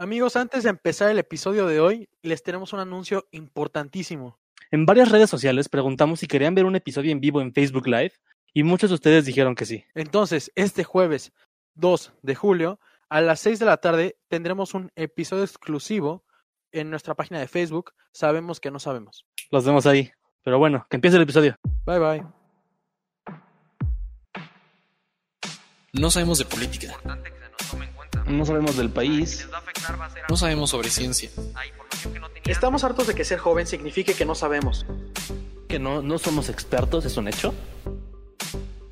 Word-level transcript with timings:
Amigos, 0.00 0.36
antes 0.36 0.62
de 0.62 0.70
empezar 0.70 1.10
el 1.10 1.18
episodio 1.18 1.66
de 1.66 1.80
hoy, 1.80 2.08
les 2.22 2.44
tenemos 2.44 2.72
un 2.72 2.78
anuncio 2.78 3.26
importantísimo. 3.32 4.38
En 4.70 4.86
varias 4.86 5.10
redes 5.10 5.28
sociales 5.28 5.68
preguntamos 5.68 6.20
si 6.20 6.28
querían 6.28 6.54
ver 6.54 6.66
un 6.66 6.76
episodio 6.76 7.10
en 7.10 7.18
vivo 7.18 7.40
en 7.40 7.52
Facebook 7.52 7.88
Live 7.88 8.12
y 8.54 8.62
muchos 8.62 8.90
de 8.90 8.94
ustedes 8.94 9.24
dijeron 9.24 9.56
que 9.56 9.66
sí. 9.66 9.84
Entonces, 9.96 10.52
este 10.54 10.84
jueves 10.84 11.32
2 11.74 12.12
de 12.22 12.34
julio, 12.36 12.78
a 13.08 13.20
las 13.20 13.40
6 13.40 13.58
de 13.58 13.66
la 13.66 13.78
tarde, 13.78 14.16
tendremos 14.28 14.72
un 14.72 14.92
episodio 14.94 15.42
exclusivo 15.42 16.24
en 16.70 16.90
nuestra 16.90 17.16
página 17.16 17.40
de 17.40 17.48
Facebook. 17.48 17.92
Sabemos 18.12 18.60
que 18.60 18.70
no 18.70 18.78
sabemos. 18.78 19.26
Los 19.50 19.64
vemos 19.64 19.84
ahí. 19.86 20.12
Pero 20.44 20.60
bueno, 20.60 20.86
que 20.88 20.96
empiece 20.96 21.16
el 21.16 21.24
episodio. 21.24 21.56
Bye 21.84 21.98
bye. 21.98 22.26
No 25.92 26.08
sabemos 26.08 26.38
de 26.38 26.44
política. 26.44 26.96
No 28.26 28.44
sabemos 28.44 28.76
del 28.76 28.90
país. 28.90 29.48
No 30.28 30.36
sabemos 30.36 30.70
sobre 30.70 30.90
ciencia. 30.90 31.30
Estamos 32.44 32.84
hartos 32.84 33.06
de 33.06 33.14
que 33.14 33.24
ser 33.24 33.38
joven 33.38 33.66
signifique 33.66 34.14
que 34.14 34.24
no 34.24 34.34
sabemos. 34.34 34.86
Que 35.68 35.78
no, 35.78 36.02
no 36.02 36.18
somos 36.18 36.48
expertos, 36.48 37.04
es 37.04 37.16
un 37.16 37.28
hecho. 37.28 37.54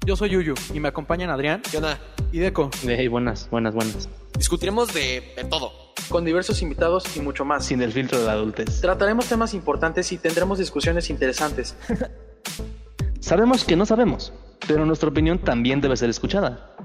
Yo 0.04 0.14
soy 0.16 0.30
Yuyu 0.30 0.54
y 0.72 0.78
me 0.78 0.86
acompañan 0.88 1.30
Adrián 1.30 1.62
¿Qué 1.68 1.78
onda? 1.78 1.98
y 2.30 2.38
Deco, 2.38 2.70
Hey, 2.86 3.08
buenas, 3.08 3.50
buenas, 3.50 3.74
buenas. 3.74 4.08
Discutiremos 4.38 4.94
de, 4.94 5.32
de 5.36 5.44
todo. 5.44 5.72
con 6.08 6.24
diversos 6.24 6.62
invitados 6.62 7.16
y 7.16 7.20
mucho 7.20 7.44
más. 7.44 7.64
Sin 7.66 7.82
el 7.82 7.92
filtro 7.92 8.20
de 8.20 8.26
la 8.26 8.32
adultez. 8.32 8.80
Trataremos 8.80 9.26
temas 9.26 9.52
importantes 9.54 10.12
y 10.12 10.18
tendremos 10.18 10.58
discusiones 10.58 11.10
interesantes. 11.10 11.74
Sabemos 13.20 13.64
que 13.64 13.74
no 13.74 13.84
sabemos, 13.86 14.32
pero 14.68 14.86
nuestra 14.86 15.08
opinión 15.08 15.40
también 15.40 15.80
debe 15.80 15.96
ser 15.96 16.08
escuchada. 16.10 16.76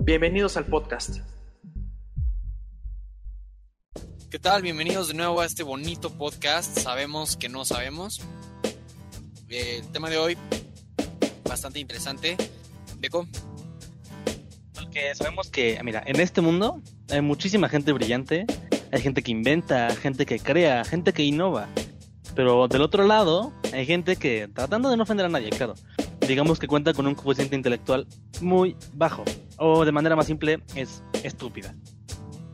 Bienvenidos 0.00 0.56
al 0.56 0.64
podcast. 0.64 1.18
¿Qué 4.34 4.40
tal? 4.40 4.62
Bienvenidos 4.62 5.06
de 5.06 5.14
nuevo 5.14 5.40
a 5.40 5.46
este 5.46 5.62
bonito 5.62 6.10
podcast. 6.10 6.76
Sabemos 6.76 7.36
que 7.36 7.48
no 7.48 7.64
sabemos. 7.64 8.20
Eh, 9.48 9.76
el 9.78 9.86
tema 9.92 10.10
de 10.10 10.18
hoy, 10.18 10.36
bastante 11.48 11.78
interesante. 11.78 12.36
Deco, 12.98 13.28
Porque 14.74 15.14
sabemos 15.14 15.50
que, 15.50 15.80
mira, 15.84 16.02
en 16.04 16.18
este 16.18 16.40
mundo 16.40 16.82
hay 17.10 17.20
muchísima 17.20 17.68
gente 17.68 17.92
brillante, 17.92 18.44
hay 18.90 19.00
gente 19.00 19.22
que 19.22 19.30
inventa, 19.30 19.94
gente 19.94 20.26
que 20.26 20.40
crea, 20.40 20.84
gente 20.84 21.12
que 21.12 21.22
innova. 21.22 21.68
Pero 22.34 22.66
del 22.66 22.82
otro 22.82 23.06
lado, 23.06 23.52
hay 23.72 23.86
gente 23.86 24.16
que, 24.16 24.48
tratando 24.52 24.90
de 24.90 24.96
no 24.96 25.04
ofender 25.04 25.26
a 25.26 25.28
nadie, 25.28 25.50
claro, 25.50 25.74
digamos 26.26 26.58
que 26.58 26.66
cuenta 26.66 26.92
con 26.92 27.06
un 27.06 27.14
coeficiente 27.14 27.54
intelectual 27.54 28.08
muy 28.40 28.76
bajo. 28.94 29.22
O 29.58 29.84
de 29.84 29.92
manera 29.92 30.16
más 30.16 30.26
simple, 30.26 30.60
es 30.74 31.04
estúpida. 31.22 31.72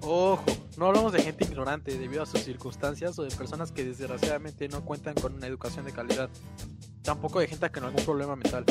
Ojo, 0.02 0.44
no 0.80 0.86
hablamos 0.86 1.12
de 1.12 1.22
gente 1.22 1.44
ignorante 1.44 1.98
debido 1.98 2.22
a 2.22 2.26
sus 2.26 2.40
circunstancias 2.40 3.18
o 3.18 3.22
de 3.22 3.30
personas 3.36 3.70
que 3.70 3.84
desgraciadamente 3.84 4.66
no 4.66 4.82
cuentan 4.82 5.12
con 5.12 5.34
una 5.34 5.46
educación 5.46 5.84
de 5.84 5.92
calidad. 5.92 6.30
Tampoco 7.02 7.38
de 7.38 7.48
gente 7.48 7.68
con 7.70 7.84
algún 7.84 8.02
problema 8.02 8.34
mental. 8.34 8.64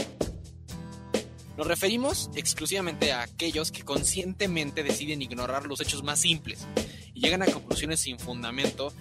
nos 1.56 1.68
referimos 1.68 2.32
exclusivamente 2.34 3.12
a 3.12 3.22
aquellos 3.22 3.72
que 3.72 3.84
conscientemente 3.84 4.82
deciden 4.82 5.22
ignorar 5.22 5.68
los 5.68 5.82
hechos 5.82 6.02
más 6.02 6.20
simples 6.20 6.66
y 7.14 7.22
llegan 7.22 7.44
a 7.44 7.46
conclusiones 7.46 8.00
sin 8.00 8.18
fundamento 8.18 8.92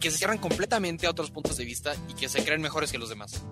que 0.00 0.10
se 0.10 0.16
cierran 0.16 0.38
completamente 0.38 1.06
a 1.06 1.10
otros 1.10 1.30
puntos 1.30 1.58
de 1.58 1.66
vista 1.66 1.94
y 2.08 2.14
que 2.14 2.30
se 2.30 2.42
creen 2.42 2.62
mejores 2.62 2.90
que 2.90 2.96
los 2.96 3.10
demás. 3.10 3.42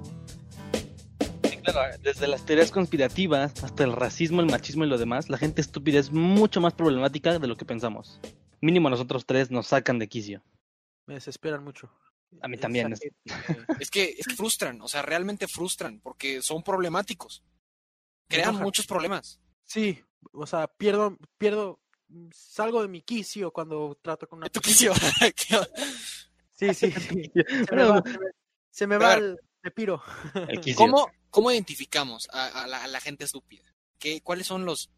Sí, 1.42 1.58
claro, 1.58 1.94
desde 2.02 2.26
las 2.26 2.46
teorías 2.46 2.70
conspirativas 2.70 3.62
hasta 3.62 3.84
el 3.84 3.92
racismo, 3.92 4.40
el 4.40 4.46
machismo 4.46 4.84
y 4.84 4.88
lo 4.88 4.96
demás, 4.96 5.28
la 5.28 5.36
gente 5.36 5.60
estúpida 5.60 5.98
es 5.98 6.10
mucho 6.10 6.62
más 6.62 6.72
problemática 6.72 7.38
de 7.38 7.48
lo 7.48 7.58
que 7.58 7.66
pensamos. 7.66 8.18
Mínimo 8.60 8.88
nosotros 8.90 9.26
tres 9.26 9.50
nos 9.50 9.68
sacan 9.68 9.98
de 9.98 10.08
quicio. 10.08 10.42
Me 11.06 11.14
desesperan 11.14 11.62
mucho. 11.62 11.90
A 12.40 12.48
mí 12.48 12.56
también, 12.58 12.92
Esa 12.92 13.04
es- 13.06 13.14
que, 13.90 14.14
es 14.18 14.26
que 14.26 14.34
frustran, 14.34 14.80
o 14.82 14.88
sea, 14.88 15.02
realmente 15.02 15.46
frustran 15.46 16.00
porque 16.00 16.42
son 16.42 16.62
problemáticos. 16.62 17.42
Crean 18.28 18.56
muchos 18.56 18.86
problemas. 18.86 19.40
Sí, 19.62 20.02
o 20.32 20.46
sea, 20.46 20.66
pierdo, 20.66 21.16
pierdo, 21.38 21.80
salgo 22.32 22.82
de 22.82 22.88
mi 22.88 23.02
quicio 23.02 23.52
cuando 23.52 23.96
trato 24.02 24.28
con 24.28 24.38
una 24.38 24.48
Tu 24.50 24.60
quicio. 24.60 24.92
Sí, 26.50 26.74
sí, 26.74 26.90
sí. 26.90 27.30
Se 27.68 27.74
me 27.76 27.84
va, 27.84 28.02
se 28.04 28.18
me- 28.18 28.26
se 28.70 28.86
me 28.86 28.98
va 28.98 29.12
A 29.12 29.14
ver. 29.16 29.24
el 29.24 29.36
me 29.62 29.70
piro. 29.70 30.02
el 30.48 30.60
quicio. 30.60 30.76
¿Cómo, 30.84 31.10
cómo 31.30 31.50
identificamos 31.52 32.28
a, 32.32 32.62
a 32.64 32.66
la, 32.66 32.82
a 32.84 32.86
la 32.88 33.00
gente 33.00 33.24
estúpida? 33.24 33.64
¿Qué, 33.98 34.20
¿Cuáles 34.20 34.46
son 34.46 34.64
los, 34.64 34.90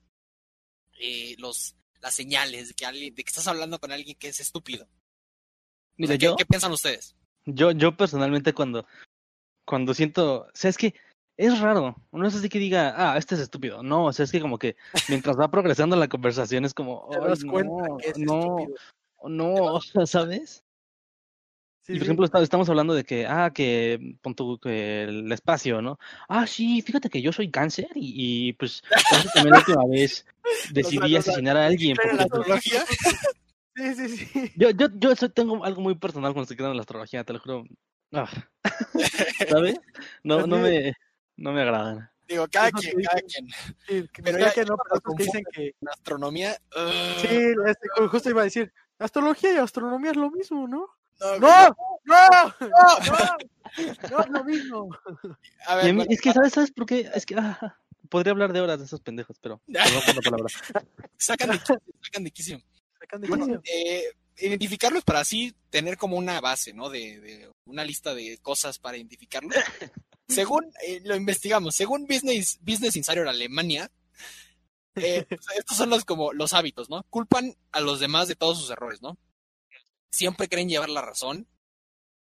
eh, 1.01 1.35
los 1.39 1.77
las 2.01 2.15
señales 2.15 2.69
de 2.69 2.75
que, 2.75 2.87
alguien, 2.87 3.15
de 3.15 3.25
que 3.25 3.29
estás 3.29 3.47
hablando 3.49 3.79
con 3.79 3.93
alguien 3.93 4.17
que 4.19 4.29
es 4.29 4.41
estúpido? 4.41 4.85
O 4.85 4.89
Mira, 5.97 6.13
sea, 6.13 6.19
¿qué, 6.19 6.25
yo, 6.27 6.37
qué 6.37 6.47
piensan 6.47 6.73
ustedes? 6.73 7.17
yo, 7.47 7.71
yo 7.73 7.97
personalmente 7.97 8.53
cuando, 8.53 8.87
cuando 9.65 9.95
siento, 9.95 10.43
o 10.43 10.51
sea, 10.55 10.71
es 10.71 10.77
que 10.79 10.95
es 11.37 11.61
raro, 11.61 11.97
no 12.13 12.27
es 12.27 12.35
así 12.35 12.49
que 12.49 12.59
diga, 12.59 12.95
ah, 12.97 13.17
este 13.17 13.35
es 13.37 13.41
estúpido, 13.41 13.83
no, 13.83 14.07
o 14.07 14.13
sea, 14.13 14.25
es 14.25 14.33
que 14.33 14.41
como 14.41 14.59
que 14.59 14.77
mientras 15.09 15.39
va 15.39 15.51
progresando 15.51 15.97
la 15.97 16.09
conversación 16.09 16.65
es 16.65 16.75
como, 16.75 17.09
Te 17.11 17.19
"Ay, 17.19 17.29
das 17.29 17.45
cuenta 17.45 17.89
no, 17.89 17.97
que 17.99 18.09
es 18.11 18.19
no, 18.19 18.41
estúpido. 18.41 18.77
no, 19.25 19.81
¿sabes? 20.07 20.65
Sí, 21.89 21.95
y 21.95 21.97
por 21.97 22.05
sí. 22.05 22.05
ejemplo, 22.05 22.27
está- 22.27 22.43
estamos 22.43 22.69
hablando 22.69 22.93
de 22.93 23.03
que, 23.03 23.27
ah, 23.27 23.51
que, 23.51 24.17
pon 24.21 24.35
tú, 24.35 24.59
que 24.59 25.05
el 25.05 25.33
espacio, 25.33 25.81
¿no? 25.81 25.99
Ah, 26.29 26.47
sí, 26.47 26.83
fíjate 26.83 27.09
que 27.09 27.23
yo 27.23 27.33
soy 27.33 27.51
cáncer 27.51 27.89
y, 27.95 28.49
y 28.49 28.53
pues, 28.53 28.83
también 29.33 29.55
la 29.55 29.59
última 29.61 29.83
vez 29.91 30.27
decidí 30.71 31.17
asesinar 31.17 31.57
a 31.57 31.65
alguien. 31.67 31.97
Porque, 31.97 32.15
la 32.15 32.27
pues, 32.27 32.41
astrología? 32.41 32.85
Sí, 33.75 33.95
sí, 33.95 34.09
sí. 34.09 34.53
yo, 34.57 34.71
yo, 34.71 34.89
yo 34.97 35.13
eso 35.13 35.31
tengo 35.31 35.65
algo 35.65 35.81
muy 35.81 35.95
personal 35.95 36.33
cuando 36.33 36.43
estoy 36.43 36.57
quedando 36.57 36.73
en 36.73 36.79
la 36.79 36.83
astrología, 36.83 37.23
te 37.23 37.33
lo 37.33 37.39
juro. 37.39 37.65
Ah, 38.13 38.29
¿Sabes? 39.49 39.79
No, 40.25 40.49
no 40.49 40.57
Así 40.57 40.65
me, 40.65 40.93
no 41.37 41.53
me 41.53 41.63
agradan. 41.63 42.11
Digo, 42.27 42.47
cada 42.51 42.73
quien, 42.73 42.93
cada. 43.05 43.21
Sí, 43.87 44.05
Pero 44.21 44.39
ya- 44.41 44.53
que 44.53 44.65
no, 44.65 44.77
pero 44.83 45.01
que 45.17 45.23
dicen 45.23 45.45
que 45.53 45.75
En 45.81 45.89
astronomía. 45.89 46.57
uh, 46.75 47.21
sí, 47.21 47.29
este, 47.67 47.89
justo 48.11 48.31
iba 48.31 48.41
a 48.41 48.45
decir, 48.45 48.73
astrología 48.99 49.55
y 49.55 49.59
astronomía 49.59 50.11
es 50.11 50.17
lo 50.17 50.31
mismo, 50.33 50.67
¿no? 50.67 50.89
No, 51.21 51.39
¡No! 51.39 51.77
¡No! 52.05 52.17
no. 52.31 52.55
¡No! 52.69 53.37
No 54.11 54.21
es 54.21 54.29
lo 54.31 54.45
mismo. 54.45 54.89
A 55.67 55.77
ver, 55.77 55.85
a 55.85 55.89
mí- 55.89 55.93
bueno, 55.97 56.11
es 56.11 56.21
que, 56.21 56.33
¿sabes, 56.33 56.53
¿sabes 56.53 56.71
por 56.73 56.87
qué? 56.87 57.11
Es 57.15 57.27
que 57.27 57.35
ah, 57.37 57.77
podría 58.09 58.33
hablar 58.33 58.53
de 58.53 58.61
horas 58.61 58.79
de 58.79 58.87
esos 58.87 59.01
pendejos, 59.01 59.37
pero 59.41 59.61
palabra. 60.25 60.47
sacan 61.17 61.51
de 61.51 61.59
quicio, 61.59 61.81
sacan 62.03 62.25
de 62.25 62.31
quicio. 62.31 62.63
Sacan 62.99 63.21
de 63.21 63.29
Bueno, 63.29 63.45
quicio. 63.47 63.63
eh, 63.67 64.05
identificarlos 64.39 65.05
para 65.05 65.21
así 65.21 65.55
tener 65.71 65.97
como 65.99 66.17
una 66.17 66.41
base, 66.41 66.73
¿no? 66.73 66.89
De, 66.89 67.21
de 67.21 67.51
una 67.67 67.85
lista 67.85 68.15
de 68.15 68.39
cosas 68.39 68.79
para 68.79 68.97
identificarlos. 68.97 69.55
Según 70.29 70.65
eh, 70.87 71.01
lo 71.05 71.17
investigamos, 71.17 71.75
según 71.75 72.07
Business, 72.07 72.59
Business 72.61 72.97
Insider 72.97 73.27
Alemania, 73.29 73.91
eh, 74.97 75.25
pues, 75.27 75.41
estos 75.57 75.77
son 75.77 75.89
los 75.89 76.05
como 76.05 76.33
los 76.35 76.53
hábitos, 76.53 76.91
¿no? 76.91 77.03
Culpan 77.09 77.55
a 77.73 77.81
los 77.81 77.99
demás 78.01 78.29
de 78.29 78.35
todos 78.37 78.59
sus 78.61 78.69
errores, 78.71 79.01
¿no? 79.01 79.17
Siempre 80.11 80.49
creen 80.49 80.69
llevar 80.69 80.89
la 80.89 81.03
razón. 81.03 81.47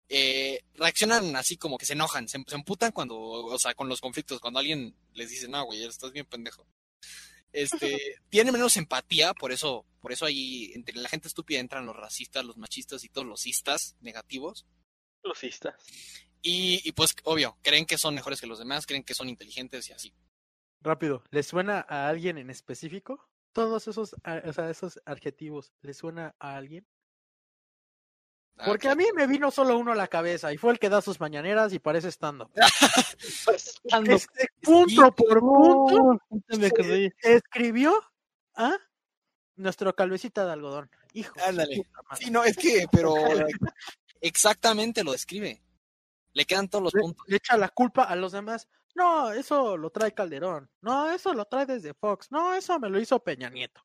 Eh, 0.07 0.63
reaccionan 0.75 1.35
así 1.35 1.57
como 1.57 1.77
que 1.77 1.85
se 1.85 1.93
enojan, 1.93 2.27
se, 2.27 2.43
se 2.45 2.55
emputan 2.55 2.91
cuando, 2.91 3.17
o 3.17 3.57
sea, 3.57 3.73
con 3.73 3.89
los 3.89 4.01
conflictos, 4.01 4.39
cuando 4.39 4.59
alguien 4.59 4.95
les 5.13 5.31
dice, 5.31 5.47
no, 5.47 5.63
güey, 5.65 5.83
estás 5.83 6.11
bien 6.11 6.27
pendejo. 6.27 6.67
Este, 7.51 8.19
tienen 8.29 8.53
menos 8.53 8.77
empatía, 8.77 9.33
por 9.33 9.51
eso, 9.51 9.85
por 10.01 10.11
eso 10.11 10.25
ahí 10.25 10.71
entre 10.75 10.95
la 10.95 11.09
gente 11.09 11.27
estúpida 11.27 11.59
entran 11.59 11.85
los 11.85 11.95
racistas, 11.95 12.45
los 12.45 12.57
machistas 12.57 13.03
y 13.03 13.09
todos 13.09 13.25
los 13.25 13.41
cistas 13.41 13.95
negativos. 14.01 14.67
Lucistas. 15.23 15.75
Y, 16.41 16.87
y 16.87 16.91
pues, 16.91 17.15
obvio, 17.23 17.57
creen 17.63 17.85
que 17.87 17.97
son 17.97 18.13
mejores 18.13 18.39
que 18.39 18.47
los 18.47 18.59
demás, 18.59 18.85
creen 18.85 19.03
que 19.03 19.15
son 19.15 19.29
inteligentes 19.29 19.89
y 19.89 19.93
así. 19.93 20.13
Rápido, 20.81 21.23
¿les 21.31 21.47
suena 21.47 21.83
a 21.89 22.07
alguien 22.07 22.37
en 22.37 22.51
específico? 22.51 23.27
Todos 23.53 23.87
esos, 23.87 24.13
o 24.13 24.53
sea, 24.53 24.69
esos 24.69 25.01
adjetivos, 25.05 25.73
¿les 25.81 25.97
suena 25.97 26.35
a 26.37 26.57
alguien? 26.57 26.85
Ah, 28.57 28.63
Porque 28.67 28.87
a 28.87 28.95
mí 28.95 29.05
me 29.13 29.27
vino 29.27 29.51
solo 29.51 29.77
uno 29.77 29.91
a 29.91 29.95
la 29.95 30.07
cabeza 30.07 30.53
y 30.53 30.57
fue 30.57 30.71
el 30.71 30.79
que 30.79 30.87
da 30.89 31.01
sus 31.01 31.19
mañaneras 31.19 31.73
y 31.73 31.79
parece 31.79 32.07
estando. 32.07 32.49
Ando- 33.91 34.15
Este, 34.15 34.47
punto 34.61 35.11
por 35.13 35.39
punto 35.39 36.19
escribió 37.21 38.01
a 38.55 38.77
nuestro 39.57 39.93
calvecita 39.93 40.45
de 40.45 40.53
algodón. 40.53 40.89
Hijo. 41.13 41.33
Ándale. 41.45 41.85
Sí, 42.19 42.31
no, 42.31 42.43
es 42.43 42.55
que, 42.57 42.85
pero 42.91 43.13
exactamente 44.21 45.03
lo 45.03 45.11
describe. 45.11 45.61
Le 46.33 46.45
quedan 46.45 46.69
todos 46.69 46.83
los 46.85 46.93
le, 46.93 47.01
puntos. 47.01 47.25
le 47.27 47.37
echa 47.37 47.57
la 47.57 47.69
culpa 47.69 48.03
a 48.03 48.15
los 48.15 48.31
demás. 48.33 48.67
No, 48.93 49.31
eso 49.31 49.77
lo 49.77 49.89
trae 49.89 50.13
Calderón. 50.13 50.69
No, 50.81 51.09
eso 51.11 51.33
lo 51.33 51.45
trae 51.45 51.65
desde 51.65 51.93
Fox. 51.93 52.31
No, 52.31 52.53
eso 52.53 52.79
me 52.79 52.89
lo 52.89 52.99
hizo 52.99 53.19
Peña 53.23 53.49
Nieto. 53.49 53.81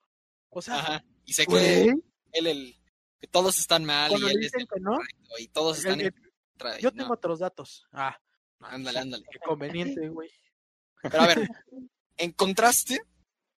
O 0.48 0.62
sea, 0.62 0.76
Ajá. 0.78 1.04
Y 1.24 1.32
se 1.32 1.46
cree 1.46 1.94
él 2.32 2.46
el 2.46 2.79
que 3.20 3.26
todos 3.26 3.58
están 3.58 3.84
mal 3.84 4.10
y 4.12 4.24
él 4.30 4.44
es 4.44 4.54
el 4.54 4.66
que 4.66 4.80
no, 4.80 4.96
correcto 4.96 5.30
y 5.38 5.48
todos 5.48 5.78
el- 5.78 5.84
están 5.86 6.00
en 6.00 6.06
el- 6.06 6.14
contra 6.52 6.78
y 6.78 6.82
yo 6.82 6.90
no. 6.90 6.96
tengo 6.96 7.12
otros 7.14 7.38
datos. 7.38 7.86
Ah, 7.92 8.18
Ándale, 8.60 8.98
ándale. 8.98 9.24
qué 9.30 9.38
conveniente, 9.38 10.08
güey. 10.08 10.30
Pero 11.02 11.20
a 11.22 11.26
ver, 11.26 11.36
en 12.18 12.32
contraste, 12.32 13.00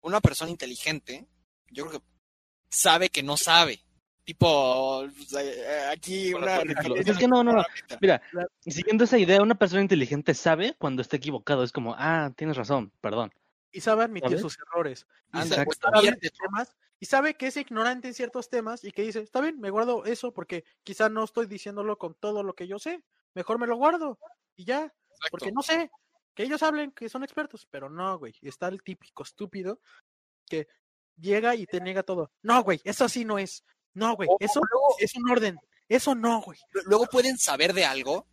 una 0.03 0.20
persona 0.20 0.50
inteligente, 0.50 1.26
yo 1.70 1.87
creo 1.88 2.00
que 2.00 2.06
sabe 2.70 3.09
que 3.09 3.23
no 3.23 3.37
sabe. 3.37 3.81
Tipo, 4.25 5.05
pues, 5.17 5.32
eh, 5.35 5.88
aquí 5.91 6.32
una 6.32 6.61
es 6.61 7.19
que 7.19 7.26
no, 7.26 7.43
no, 7.43 7.64
Mira, 8.00 8.23
siguiendo 8.61 9.03
esa 9.03 9.19
idea, 9.19 9.43
una 9.43 9.56
persona 9.56 9.82
inteligente 9.82 10.32
sabe 10.35 10.76
cuando 10.79 11.03
está 11.03 11.17
equivocado. 11.17 11.64
Es 11.64 11.73
como, 11.73 11.97
ah, 11.99 12.32
tienes 12.37 12.56
razón, 12.56 12.93
perdón. 13.00 13.32
Y 13.73 13.81
sabe 13.81 14.05
admitir 14.05 14.38
sus 14.38 14.56
errores. 14.59 15.06
Y 15.32 15.38
Anda, 15.38 15.56
sabe, 15.56 15.67
pues, 15.67 15.79
sabe 15.79 16.17
temas, 16.41 16.76
y 17.02 17.06
sabe 17.06 17.34
que 17.34 17.49
es 17.49 17.56
ignorante 17.56 18.06
en 18.06 18.14
ciertos 18.14 18.49
temas 18.49 18.84
y 18.84 18.93
que 18.93 19.02
dice, 19.02 19.19
está 19.19 19.40
bien, 19.40 19.58
me 19.58 19.70
guardo 19.70 20.04
eso 20.04 20.32
porque 20.32 20.64
quizá 20.84 21.08
no 21.08 21.25
estoy 21.25 21.46
diciéndolo 21.46 21.99
con 21.99 22.14
todo 22.14 22.44
lo 22.44 22.54
que 22.54 22.69
yo 22.69 22.78
sé. 22.78 23.02
Mejor 23.34 23.58
me 23.58 23.66
lo 23.66 23.75
guardo 23.75 24.20
y 24.54 24.64
ya. 24.66 24.84
Exacto. 24.84 25.28
Porque 25.32 25.50
no 25.50 25.62
sé, 25.62 25.90
que 26.32 26.44
ellos 26.44 26.62
hablen 26.62 26.93
que 26.93 27.08
son 27.08 27.25
expertos, 27.25 27.66
pero 27.69 27.90
no, 27.90 28.20
güey. 28.20 28.37
Está 28.40 28.69
el 28.69 28.84
típico 28.84 29.25
estúpido 29.25 29.81
que 30.49 30.69
llega 31.16 31.56
y 31.56 31.66
te 31.66 31.81
niega 31.81 32.04
todo. 32.04 32.31
No, 32.40 32.62
güey, 32.62 32.81
eso 32.84 33.08
sí 33.08 33.25
no 33.25 33.37
es. 33.37 33.64
No, 33.94 34.14
güey, 34.14 34.28
eso 34.38 34.60
luego, 34.70 34.94
es 35.00 35.16
un 35.16 35.28
orden. 35.28 35.58
Eso 35.88 36.14
no, 36.14 36.40
güey. 36.43 36.60
luego 36.84 37.06
pueden 37.06 37.37
saber 37.37 37.72
de 37.72 37.84
algo, 37.84 38.28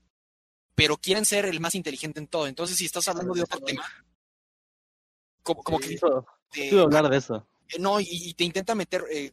pero 0.76 0.96
quieren 0.96 1.26
ser 1.26 1.46
el 1.46 1.60
más 1.60 1.74
inteligente 1.74 2.20
en 2.20 2.28
todo. 2.28 2.46
Entonces, 2.46 2.78
si 2.78 2.86
estás 2.86 3.08
hablando 3.08 3.34
de 3.34 3.42
otro 3.42 3.62
tema, 3.62 3.84
como, 5.42 5.64
como 5.64 5.80
que 5.80 5.88
Sí. 5.88 5.96
Eso, 5.96 6.28
te- 6.52 6.70
Quiero 6.70 6.84
hablar 6.84 7.10
de 7.10 7.18
eso. 7.18 7.48
Eh, 7.70 7.80
no, 7.80 8.00
y, 8.00 8.08
y 8.10 8.34
te 8.34 8.44
intenta 8.44 8.76
meter 8.76 9.04
eh, 9.12 9.32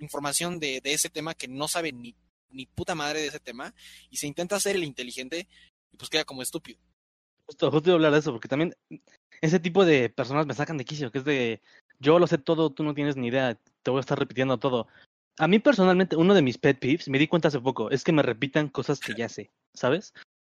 información 0.00 0.58
de, 0.58 0.80
de 0.80 0.92
ese 0.92 1.08
tema 1.10 1.34
que 1.34 1.48
no 1.48 1.68
sabe 1.68 1.92
ni, 1.92 2.14
ni 2.50 2.66
puta 2.66 2.94
madre 2.94 3.20
de 3.20 3.28
ese 3.28 3.40
tema, 3.40 3.74
y 4.10 4.16
se 4.18 4.26
intenta 4.26 4.56
hacer 4.56 4.76
el 4.76 4.84
inteligente, 4.84 5.48
y 5.92 5.96
pues 5.96 6.10
queda 6.10 6.24
como 6.24 6.42
estúpido. 6.42 6.78
Justo, 7.46 7.70
justo 7.70 7.88
iba 7.90 7.94
a 7.94 7.96
hablar 7.96 8.12
de 8.12 8.18
eso, 8.18 8.32
porque 8.32 8.48
también 8.48 8.74
ese 9.40 9.60
tipo 9.60 9.84
de 9.84 10.08
personas 10.10 10.46
me 10.46 10.54
sacan 10.54 10.76
de 10.78 10.84
quicio, 10.84 11.12
que 11.12 11.18
es 11.18 11.24
de, 11.24 11.62
yo 11.98 12.18
lo 12.18 12.26
sé 12.26 12.38
todo, 12.38 12.70
tú 12.70 12.82
no 12.82 12.94
tienes 12.94 13.16
ni 13.16 13.28
idea, 13.28 13.58
te 13.82 13.90
voy 13.90 13.98
a 13.98 14.00
estar 14.00 14.18
repitiendo 14.18 14.58
todo. 14.58 14.88
A 15.38 15.46
mí 15.48 15.58
personalmente, 15.58 16.16
uno 16.16 16.34
de 16.34 16.42
mis 16.42 16.58
pet 16.58 16.78
peeves, 16.78 17.08
me 17.08 17.18
di 17.18 17.28
cuenta 17.28 17.48
hace 17.48 17.60
poco, 17.60 17.90
es 17.90 18.02
que 18.02 18.12
me 18.12 18.22
repitan 18.22 18.68
cosas 18.68 18.98
que 18.98 19.14
ya 19.14 19.28
sé, 19.28 19.50
¿sabes? 19.74 20.12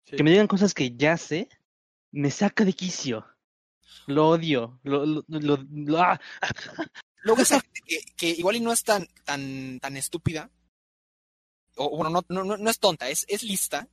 Sí. 0.04 0.16
Que 0.16 0.22
me 0.22 0.30
digan 0.30 0.46
cosas 0.46 0.74
que 0.74 0.94
ya 0.94 1.16
sé, 1.16 1.48
me 2.12 2.30
saca 2.30 2.64
de 2.64 2.72
quicio. 2.72 3.26
Lo 4.06 4.28
odio, 4.28 4.78
lo, 4.84 5.04
lo, 5.06 5.24
lo- 5.26 5.66
lo- 5.68 5.98
¡ah! 5.98 6.20
Luego 7.26 7.42
esa 7.42 7.60
gente 7.60 7.80
que, 7.84 8.00
que 8.16 8.28
igual 8.30 8.56
y 8.56 8.60
no 8.60 8.72
es 8.72 8.84
tan, 8.84 9.06
tan, 9.24 9.80
tan 9.80 9.96
estúpida, 9.96 10.50
o 11.74 11.96
bueno, 11.96 12.10
no, 12.28 12.44
no, 12.44 12.56
no, 12.56 12.70
es 12.70 12.78
tonta, 12.78 13.08
es, 13.10 13.24
es 13.28 13.42
lista, 13.42 13.88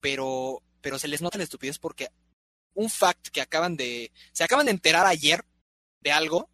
pero, 0.00 0.62
pero 0.82 0.98
se 0.98 1.08
les 1.08 1.22
nota 1.22 1.38
la 1.38 1.44
estupidez 1.44 1.78
porque 1.78 2.10
un 2.74 2.90
fact 2.90 3.28
que 3.28 3.40
acaban 3.40 3.76
de, 3.76 4.12
se 4.32 4.44
acaban 4.44 4.66
de 4.66 4.72
enterar 4.72 5.06
ayer 5.06 5.44
de 6.00 6.12
algo 6.12 6.50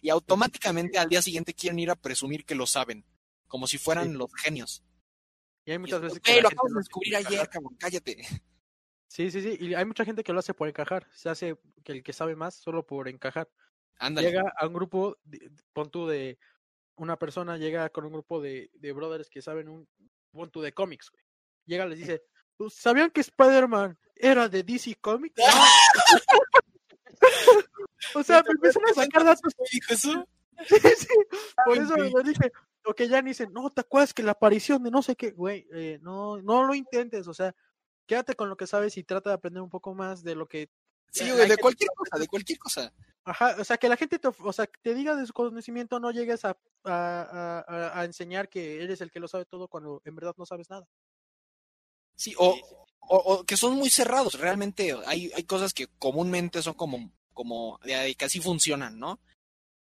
y 0.00 0.10
automáticamente 0.10 0.98
al 0.98 1.08
día 1.08 1.20
siguiente 1.20 1.52
quieren 1.54 1.78
ir 1.80 1.90
a 1.90 1.96
presumir 1.96 2.44
que 2.44 2.54
lo 2.54 2.66
saben, 2.66 3.04
como 3.48 3.66
si 3.66 3.76
fueran 3.78 4.12
Sí. 4.12 4.16
los 4.18 4.32
genios. 4.34 4.84
Y 5.64 5.72
hay 5.72 5.78
muchas 5.78 5.96
es, 5.96 6.02
veces 6.02 6.20
que 6.20 6.30
"Güey, 6.32 6.36
la 6.36 6.42
lo 6.42 6.48
acabas 6.48 6.72
de 6.72 6.78
descubrir 6.78 7.16
ayer, 7.16 7.48
cabrón, 7.48 7.76
cállate. 7.78 8.16
Sí, 9.08 9.30
sí, 9.30 9.42
sí. 9.42 9.56
Y 9.60 9.74
hay 9.74 9.84
mucha 9.84 10.04
gente 10.04 10.24
que 10.24 10.32
lo 10.32 10.38
hace 10.38 10.54
por 10.54 10.68
encajar. 10.68 11.06
Se 11.12 11.28
hace 11.28 11.56
que 11.84 11.92
el 11.92 12.02
que 12.02 12.12
sabe 12.14 12.34
más 12.34 12.54
solo 12.54 12.86
por 12.86 13.08
encajar. 13.08 13.50
Llega 14.10 14.52
a 14.56 14.66
un 14.66 14.72
grupo, 14.72 15.16
pon 15.72 15.90
tú 15.90 16.06
de 16.06 16.38
una 16.96 17.18
persona, 17.18 17.56
llega 17.56 17.88
con 17.90 18.04
un 18.04 18.12
grupo 18.12 18.40
de, 18.40 18.70
de 18.74 18.92
brothers 18.92 19.30
que 19.30 19.42
saben 19.42 19.68
un 19.68 19.88
pon 20.32 20.50
tú 20.50 20.60
de 20.60 20.72
cómics, 20.72 21.10
güey. 21.10 21.24
Llega, 21.66 21.86
les 21.86 21.98
dice, 21.98 22.22
"¿Pues, 22.56 22.74
¿sabían 22.74 23.10
que 23.10 23.20
Spider-Man 23.20 23.98
era 24.16 24.48
de 24.48 24.62
DC 24.62 24.96
Comics? 25.00 25.36
o 28.14 28.22
sea, 28.22 28.42
me 28.42 28.50
empiezan 28.52 28.82
a 28.90 28.94
sacar 28.94 29.24
datos. 29.24 29.52
eso? 29.88 30.26
Sí, 30.68 30.76
sí. 30.78 31.08
Por 31.64 31.76
eso 31.76 31.96
le 31.96 32.22
dije, 32.22 32.52
o 32.84 32.94
que 32.94 33.08
ya 33.08 33.20
ni 33.20 33.30
dicen, 33.30 33.52
no, 33.52 33.68
¿te 33.70 33.80
acuerdas 33.80 34.14
que 34.14 34.22
la 34.22 34.32
aparición 34.32 34.82
de 34.84 34.92
no 34.92 35.02
sé 35.02 35.16
qué? 35.16 35.32
Güey, 35.32 35.66
eh, 35.72 35.98
no, 36.02 36.40
no 36.40 36.64
lo 36.64 36.74
intentes, 36.74 37.26
o 37.26 37.34
sea, 37.34 37.52
quédate 38.06 38.34
con 38.34 38.48
lo 38.48 38.56
que 38.56 38.68
sabes 38.68 38.96
y 38.96 39.02
trata 39.02 39.30
de 39.30 39.34
aprender 39.34 39.62
un 39.62 39.70
poco 39.70 39.92
más 39.94 40.22
de 40.22 40.36
lo 40.36 40.46
que 40.46 40.68
Sí, 41.12 41.24
Eh, 41.28 41.32
güey, 41.32 41.48
de 41.48 41.56
cualquier 41.58 41.90
cosa, 41.94 42.18
de 42.18 42.26
cualquier 42.26 42.58
cosa. 42.58 42.92
Ajá, 43.24 43.56
o 43.58 43.64
sea, 43.64 43.76
que 43.76 43.88
la 43.88 43.96
gente 43.96 44.18
te, 44.18 44.28
of- 44.28 44.40
o 44.40 44.52
sea, 44.52 44.66
que 44.66 44.80
te 44.82 44.94
diga 44.94 45.14
de 45.14 45.26
su 45.26 45.32
conocimiento, 45.32 46.00
no 46.00 46.10
llegues 46.10 46.44
a, 46.44 46.56
a, 46.84 47.64
a- 47.94 48.04
enseñar 48.04 48.48
que 48.48 48.82
eres 48.82 49.00
el 49.00 49.10
que 49.12 49.20
lo 49.20 49.28
sabe 49.28 49.44
todo 49.44 49.68
cuando 49.68 50.02
en 50.04 50.14
verdad 50.16 50.34
no 50.36 50.44
sabes 50.46 50.68
nada. 50.70 50.86
Sí, 52.16 52.34
o, 52.38 52.58
o, 53.00 53.16
o 53.16 53.44
que 53.44 53.56
son 53.56 53.74
muy 53.76 53.90
cerrados. 53.90 54.38
Realmente 54.38 54.94
hay, 55.06 55.30
hay 55.34 55.44
cosas 55.44 55.72
que 55.72 55.86
comúnmente 55.98 56.62
son 56.62 56.74
como, 56.74 57.12
como 57.32 57.78
de 57.84 58.14
que 58.16 58.24
así 58.24 58.40
funcionan, 58.40 58.98
¿no? 58.98 59.20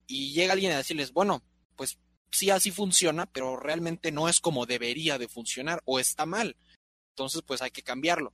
Y 0.07 0.33
llega 0.33 0.53
alguien 0.53 0.71
a 0.73 0.77
decirles, 0.77 1.11
bueno, 1.11 1.41
pues 1.75 1.97
sí, 2.31 2.49
así 2.51 2.69
funciona, 2.71 3.25
pero 3.25 3.57
realmente 3.57 4.11
no 4.11 4.29
es 4.29 4.39
como 4.39 4.65
debería 4.65 5.17
de 5.17 5.27
funcionar 5.27 5.81
o 5.85 5.99
está 5.99 6.25
mal. 6.25 6.55
Entonces, 7.09 7.41
pues 7.45 7.61
hay 7.61 7.71
que 7.71 7.83
cambiarlo. 7.83 8.33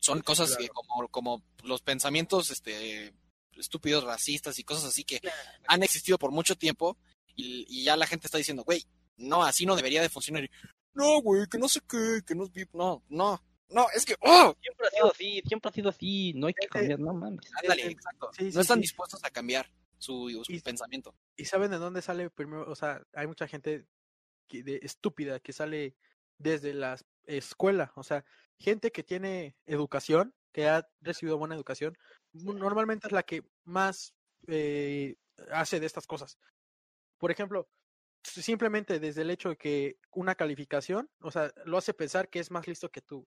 Son 0.00 0.20
cosas 0.22 0.56
que 0.56 0.68
como, 0.68 1.08
como 1.08 1.42
los 1.62 1.82
pensamientos 1.82 2.50
este, 2.50 3.12
estúpidos, 3.60 4.04
racistas 4.04 4.58
y 4.58 4.64
cosas 4.64 4.86
así 4.86 5.04
que 5.04 5.20
han 5.68 5.82
existido 5.82 6.18
por 6.18 6.30
mucho 6.32 6.56
tiempo 6.56 6.96
y, 7.36 7.64
y 7.68 7.84
ya 7.84 7.96
la 7.96 8.06
gente 8.06 8.26
está 8.26 8.38
diciendo, 8.38 8.64
güey, 8.64 8.84
no, 9.16 9.42
así 9.44 9.66
no 9.66 9.76
debería 9.76 10.02
de 10.02 10.08
funcionar. 10.08 10.44
Y, 10.44 10.50
no, 10.94 11.20
güey, 11.20 11.46
que 11.46 11.58
no 11.58 11.68
sé 11.68 11.80
qué, 11.88 12.20
que 12.26 12.34
no 12.34 12.44
es 12.44 12.52
VIP. 12.52 12.74
No, 12.74 13.02
no, 13.08 13.42
no, 13.68 13.86
es 13.94 14.04
que, 14.04 14.16
¡oh! 14.20 14.54
Siempre 14.60 14.86
ha 14.86 14.90
sido 14.90 15.12
así, 15.12 15.42
siempre 15.46 15.68
ha 15.68 15.72
sido 15.72 15.88
así, 15.90 16.32
no 16.34 16.48
hay 16.48 16.54
que 16.54 16.66
cambiar, 16.66 16.98
no 16.98 17.14
mames. 17.14 17.40
Ándale, 17.62 17.86
exacto. 17.86 18.30
sí, 18.36 18.50
no 18.52 18.60
están 18.60 18.78
sí. 18.78 18.82
dispuestos 18.82 19.22
a 19.22 19.30
cambiar 19.30 19.70
su, 19.98 20.42
su 20.44 20.52
Y- 20.52 20.60
pensamiento. 20.60 21.14
¿Y 21.36 21.44
saben 21.44 21.70
de 21.70 21.78
dónde 21.78 22.02
sale 22.02 22.30
primero? 22.30 22.68
O 22.70 22.74
sea, 22.74 23.02
hay 23.14 23.26
mucha 23.26 23.46
gente 23.46 23.86
que- 24.48 24.62
de, 24.62 24.80
estúpida 24.82 25.38
que 25.38 25.52
sale 25.52 25.94
desde 26.38 26.74
la 26.74 26.98
escuela, 27.26 27.92
o 27.94 28.02
sea, 28.02 28.24
gente 28.58 28.90
que 28.90 29.02
tiene 29.04 29.54
educación, 29.66 30.34
que 30.52 30.68
ha 30.68 30.88
recibido 31.00 31.38
buena 31.38 31.54
educación, 31.54 31.96
normalmente 32.32 33.06
es 33.08 33.12
la 33.12 33.22
que 33.22 33.42
más 33.64 34.14
eh, 34.46 35.16
hace 35.52 35.80
de 35.80 35.86
estas 35.86 36.06
cosas. 36.06 36.38
Por 37.18 37.30
ejemplo, 37.30 37.68
simplemente 38.22 39.00
desde 39.00 39.22
el 39.22 39.30
hecho 39.30 39.50
de 39.50 39.56
que 39.56 39.96
una 40.12 40.34
calificación, 40.34 41.10
o 41.20 41.30
sea, 41.30 41.52
lo 41.64 41.78
hace 41.78 41.94
pensar 41.94 42.28
que 42.28 42.40
es 42.40 42.50
más 42.50 42.66
listo 42.66 42.90
que 42.90 43.00
tú. 43.02 43.26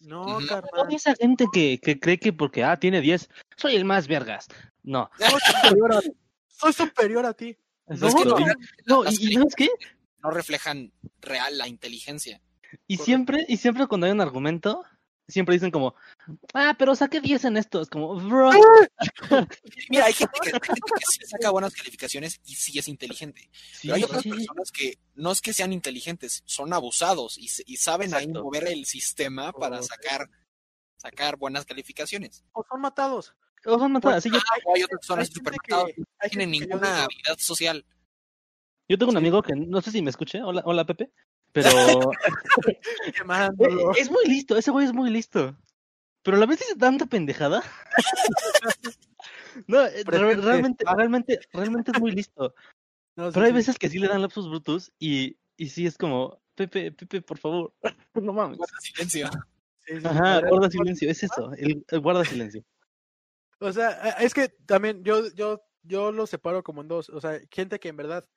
No, 0.00 0.36
Ujú. 0.36 0.46
carnal. 0.46 0.92
Esa 0.94 1.14
gente 1.14 1.46
que, 1.52 1.80
que 1.80 1.98
cree 1.98 2.18
que 2.18 2.32
porque, 2.32 2.64
ah, 2.64 2.78
tiene 2.78 3.00
10, 3.00 3.28
soy 3.56 3.76
el 3.76 3.84
más 3.84 4.06
vergas. 4.06 4.48
No. 4.82 5.10
Soy 5.18 5.40
superior 5.40 5.92
a, 5.92 6.00
soy 6.48 6.72
superior 6.72 7.26
a 7.26 7.34
ti. 7.34 7.56
No, 7.86 8.14
que 8.14 8.24
no, 8.24 8.38
no, 8.38 8.46
No, 8.86 9.04
las 9.04 9.18
y, 9.18 9.30
y 9.30 9.34
¿sabes 9.34 9.54
qué? 9.54 9.68
no 10.22 10.30
reflejan 10.30 10.92
real 11.20 11.56
la 11.56 11.68
inteligencia. 11.68 12.40
Y 12.86 12.96
Correcto. 12.96 13.04
siempre, 13.04 13.46
y 13.48 13.56
siempre 13.56 13.86
cuando 13.86 14.06
hay 14.06 14.12
un 14.12 14.20
argumento, 14.20 14.84
siempre 15.28 15.54
dicen 15.54 15.70
como, 15.70 15.94
ah, 16.54 16.74
pero 16.78 16.96
saqué 16.96 17.20
10 17.20 17.44
en 17.44 17.56
esto. 17.56 17.80
Es 17.82 17.88
como, 17.90 18.14
bro. 18.16 18.50
Mira, 19.90 20.06
hay 20.06 20.12
gente 20.14 20.38
que, 20.42 20.48
hay 20.48 20.60
gente 20.60 20.80
que 20.98 21.04
sí 21.06 21.20
saca 21.26 21.50
buenas 21.50 21.74
calificaciones 21.74 22.40
y 22.46 22.54
sí 22.54 22.78
es 22.78 22.88
inteligente. 22.88 23.50
Sí, 23.72 23.88
Pero 23.88 23.94
hay 23.96 24.04
otras 24.04 24.22
sí, 24.22 24.30
personas 24.30 24.72
que 24.72 24.98
no 25.14 25.30
es 25.30 25.40
que 25.40 25.52
sean 25.52 25.72
inteligentes, 25.72 26.42
son 26.46 26.72
abusados 26.72 27.36
y, 27.38 27.48
saben 27.76 28.14
ahí 28.14 28.26
mover 28.28 28.66
el 28.68 28.86
sistema 28.86 29.52
para 29.52 29.78
Correcto. 29.80 29.86
sacar, 29.94 30.30
sacar 30.96 31.36
buenas 31.36 31.64
calificaciones. 31.64 32.44
O 32.52 32.64
son 32.68 32.80
matados. 32.80 33.34
O 33.66 33.78
son 33.78 33.92
matadas. 33.92 34.22
Sí, 34.22 34.30
yo, 34.30 34.38
O 34.64 34.74
hay 34.74 34.82
otras 34.84 35.00
así 35.10 35.14
gente 35.16 35.34
superdotados, 35.34 35.90
que- 35.94 36.00
no 36.00 36.28
tienen 36.30 36.50
ninguna 36.50 37.04
habilidad 37.04 37.36
social. 37.38 37.84
yo 38.88 38.96
tengo 38.96 39.10
un 39.10 39.16
Sí. 39.16 39.18
amigo 39.18 39.42
que 39.42 39.54
no 39.54 39.82
sé 39.82 39.90
si 39.90 40.00
me 40.00 40.10
escuche. 40.10 40.42
Hola, 40.42 40.62
hola 40.64 40.86
Pepe. 40.86 41.12
Pero 41.62 42.10
es 43.96 44.10
muy 44.10 44.24
listo, 44.26 44.56
ese 44.56 44.70
güey 44.70 44.86
es 44.86 44.92
muy 44.92 45.10
listo. 45.10 45.56
Pero 46.22 46.36
a 46.36 46.40
la 46.40 46.46
vez 46.46 46.58
dice 46.58 46.76
tanta 46.76 47.06
pendejada. 47.06 47.62
no, 49.66 49.84
eh, 49.86 50.02
realmente, 50.04 50.84
realmente, 50.84 51.40
realmente 51.52 51.92
es 51.92 52.00
muy 52.00 52.12
listo. 52.12 52.54
No, 53.16 53.28
sí, 53.28 53.34
Pero 53.34 53.46
hay 53.46 53.52
sí. 53.52 53.56
veces 53.56 53.78
que 53.78 53.88
sí 53.88 53.98
le 53.98 54.08
dan 54.08 54.22
lapsus 54.22 54.48
brutus 54.48 54.92
y, 54.98 55.36
y 55.56 55.68
sí 55.70 55.86
es 55.86 55.96
como, 55.96 56.40
Pepe, 56.54 56.92
Pepe, 56.92 57.22
por 57.22 57.38
favor, 57.38 57.72
no 58.14 58.32
mames. 58.32 58.58
Guarda 58.58 58.80
silencio. 58.80 59.30
Sí, 59.86 59.94
Ajá, 60.04 60.40
guarda 60.48 60.70
silencio, 60.70 61.10
es 61.10 61.22
eso, 61.22 61.52
el, 61.54 61.84
el 61.88 62.00
guarda 62.00 62.24
silencio. 62.24 62.64
O 63.60 63.72
sea, 63.72 63.90
es 64.20 64.34
que 64.34 64.48
también 64.66 65.02
yo, 65.02 65.32
yo, 65.34 65.62
yo 65.82 66.12
lo 66.12 66.26
separo 66.26 66.62
como 66.62 66.82
en 66.82 66.88
dos. 66.88 67.08
O 67.10 67.20
sea, 67.20 67.40
gente 67.50 67.80
que 67.80 67.88
en 67.88 67.96
verdad, 67.96 68.28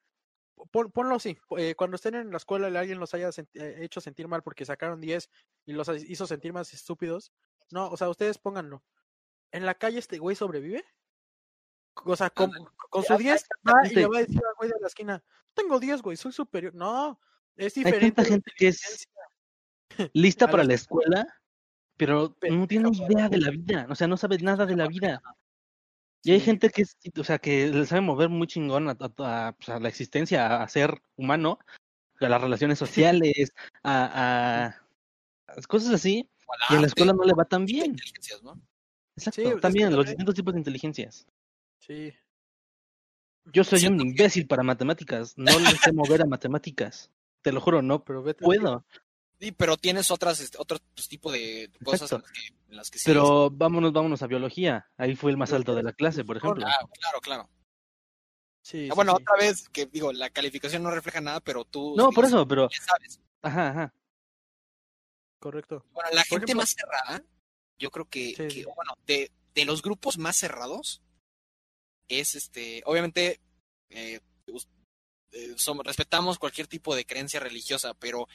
pon- 0.71 0.91
ponlo 0.91 1.15
así, 1.15 1.37
eh, 1.57 1.75
cuando 1.75 1.95
estén 1.95 2.15
en 2.15 2.31
la 2.31 2.37
escuela 2.37 2.69
y 2.69 2.75
alguien 2.75 2.99
los 2.99 3.13
haya 3.13 3.29
eh, 3.53 3.75
hecho 3.81 4.01
sentir 4.01 4.27
mal 4.27 4.43
porque 4.43 4.65
sacaron 4.65 5.01
10 5.01 5.29
y 5.65 5.73
los 5.73 5.87
hizo 6.07 6.27
sentir 6.27 6.53
más 6.53 6.73
estúpidos. 6.73 7.31
No, 7.71 7.87
o 7.89 7.97
sea, 7.97 8.09
ustedes 8.09 8.37
pónganlo. 8.37 8.83
¿En 9.51 9.65
la 9.65 9.75
calle 9.75 9.99
este 9.99 10.17
güey 10.19 10.35
sobrevive? 10.35 10.83
O 12.05 12.15
sea, 12.15 12.29
con, 12.29 12.51
con 12.89 13.03
su 13.03 13.17
10 13.17 13.45
va 13.67 13.85
y 13.87 13.95
le 13.95 14.05
va 14.07 14.17
a 14.17 14.21
decir 14.21 14.41
al 14.47 14.55
güey 14.57 14.69
de 14.69 14.79
la 14.79 14.87
esquina, 14.87 15.23
tengo 15.53 15.79
10, 15.79 16.01
güey, 16.01 16.15
soy 16.17 16.31
superior. 16.31 16.73
No, 16.73 17.19
es 17.55 17.75
Hay 17.77 17.83
diferente. 17.83 18.15
tanta 18.15 18.21
la 18.23 18.29
gente 18.29 18.51
que 18.55 18.67
es 18.69 19.07
lista 20.13 20.49
para 20.49 20.63
la 20.63 20.73
escuela, 20.73 21.25
pero 21.97 22.35
no 22.49 22.67
tiene 22.67 22.89
idea 22.93 23.27
de 23.29 23.37
la 23.37 23.49
vida, 23.51 23.87
o 23.89 23.95
sea, 23.95 24.07
no 24.07 24.15
sabe 24.17 24.37
nada 24.39 24.65
de 24.65 24.75
la 24.75 24.87
vida. 24.87 25.21
Y 26.23 26.31
hay 26.31 26.39
gente 26.39 26.69
que 26.69 26.83
o 27.19 27.23
sea, 27.23 27.39
que 27.39 27.67
le 27.67 27.85
sabe 27.85 28.01
mover 28.01 28.29
muy 28.29 28.47
chingón 28.47 28.89
a, 28.89 28.91
a- 28.99 29.47
a, 29.47 29.51
pues, 29.53 29.69
a 29.69 29.79
la 29.79 29.89
existencia, 29.89 30.61
a, 30.61 30.67
ser 30.67 31.01
humano, 31.15 31.57
a 32.19 32.29
las 32.29 32.41
relaciones 32.41 32.77
sociales, 32.77 33.51
a, 33.83 34.75
cosas 35.67 35.93
así, 35.93 36.29
y 36.69 36.75
en 36.75 36.81
la 36.81 36.87
escuela 36.87 37.13
no 37.13 37.23
le 37.23 37.33
va 37.33 37.45
tan 37.45 37.65
de 37.65 37.73
bien. 37.73 37.95
Exacto, 37.95 38.55
Sí, 39.17 39.41
es 39.43 39.55
que 39.55 39.55
también 39.59 39.95
los 39.95 40.05
distintos 40.05 40.35
tipos 40.35 40.53
de 40.53 40.59
inteligencias. 40.59 41.27
Sí. 41.79 42.13
Yo 43.45 43.63
soy 43.63 43.85
un 43.87 43.99
imbécil 43.99 44.47
para 44.47 44.63
matemáticas, 44.63 45.37
no 45.37 45.57
le 45.59 45.75
sé 45.77 45.91
mover 45.91 46.21
a 46.21 46.25
matemáticas. 46.25 47.09
Te 47.41 47.51
lo 47.51 47.59
juro, 47.59 47.81
no 47.81 48.03
Pero 48.03 48.21
vete. 48.21 48.43
puedo. 48.45 48.85
Sí, 49.41 49.51
pero 49.51 49.75
tienes 49.75 50.11
otras, 50.11 50.39
este, 50.39 50.57
otro 50.59 50.77
pues, 50.93 51.07
tipo 51.07 51.31
de 51.31 51.71
cosas 51.83 52.11
en 52.11 52.21
las 52.21 52.31
que, 52.31 52.47
en 52.69 52.75
las 52.77 52.91
que 52.91 52.99
sí. 52.99 53.05
Pero 53.07 53.49
vámonos, 53.49 53.91
vámonos 53.91 54.21
a 54.21 54.27
biología. 54.27 54.87
Ahí 54.97 55.15
fue 55.15 55.31
el 55.31 55.37
más 55.37 55.51
alto 55.51 55.73
de 55.73 55.81
la 55.81 55.93
clase, 55.93 56.23
por 56.23 56.37
ejemplo. 56.37 56.63
Claro, 56.63 56.87
claro, 56.89 57.21
claro. 57.21 57.49
Sí, 58.63 58.87
Ah, 58.91 58.93
bueno, 58.93 59.15
sí. 59.17 59.23
otra 59.23 59.35
vez, 59.43 59.67
que 59.69 59.87
digo, 59.87 60.13
la 60.13 60.29
calificación 60.29 60.83
no 60.83 60.91
refleja 60.91 61.21
nada, 61.21 61.39
pero 61.39 61.65
tú. 61.65 61.95
No, 61.97 62.11
por 62.11 62.25
eso, 62.25 62.47
pero. 62.47 62.69
ya 62.69 62.83
sabes. 62.83 63.19
Ajá, 63.41 63.69
ajá. 63.69 63.93
Correcto. 65.39 65.83
Bueno, 65.91 66.09
la 66.13 66.21
Por 66.21 66.39
gente 66.39 66.45
ejemplo- 66.51 66.61
más 66.61 66.75
cerrada, 66.75 67.23
yo 67.79 67.89
creo 67.89 68.05
que, 68.07 68.35
Sí, 68.35 68.47
que, 68.47 68.65
bueno, 68.65 68.93
de, 69.07 69.31
de 69.55 69.65
los 69.65 69.81
grupos 69.81 70.19
más 70.19 70.37
cerrados, 70.37 71.01
es 72.07 72.35
este, 72.35 72.83
obviamente, 72.85 73.41
eh, 73.89 74.19
eh, 75.31 75.53
somos- 75.57 75.83
respetamos 75.85 76.37
cualquier 76.37 76.67
tipo 76.67 76.95
de 76.95 77.05
creencia 77.05 77.39
religiosa, 77.39 77.95
pero 77.95 78.27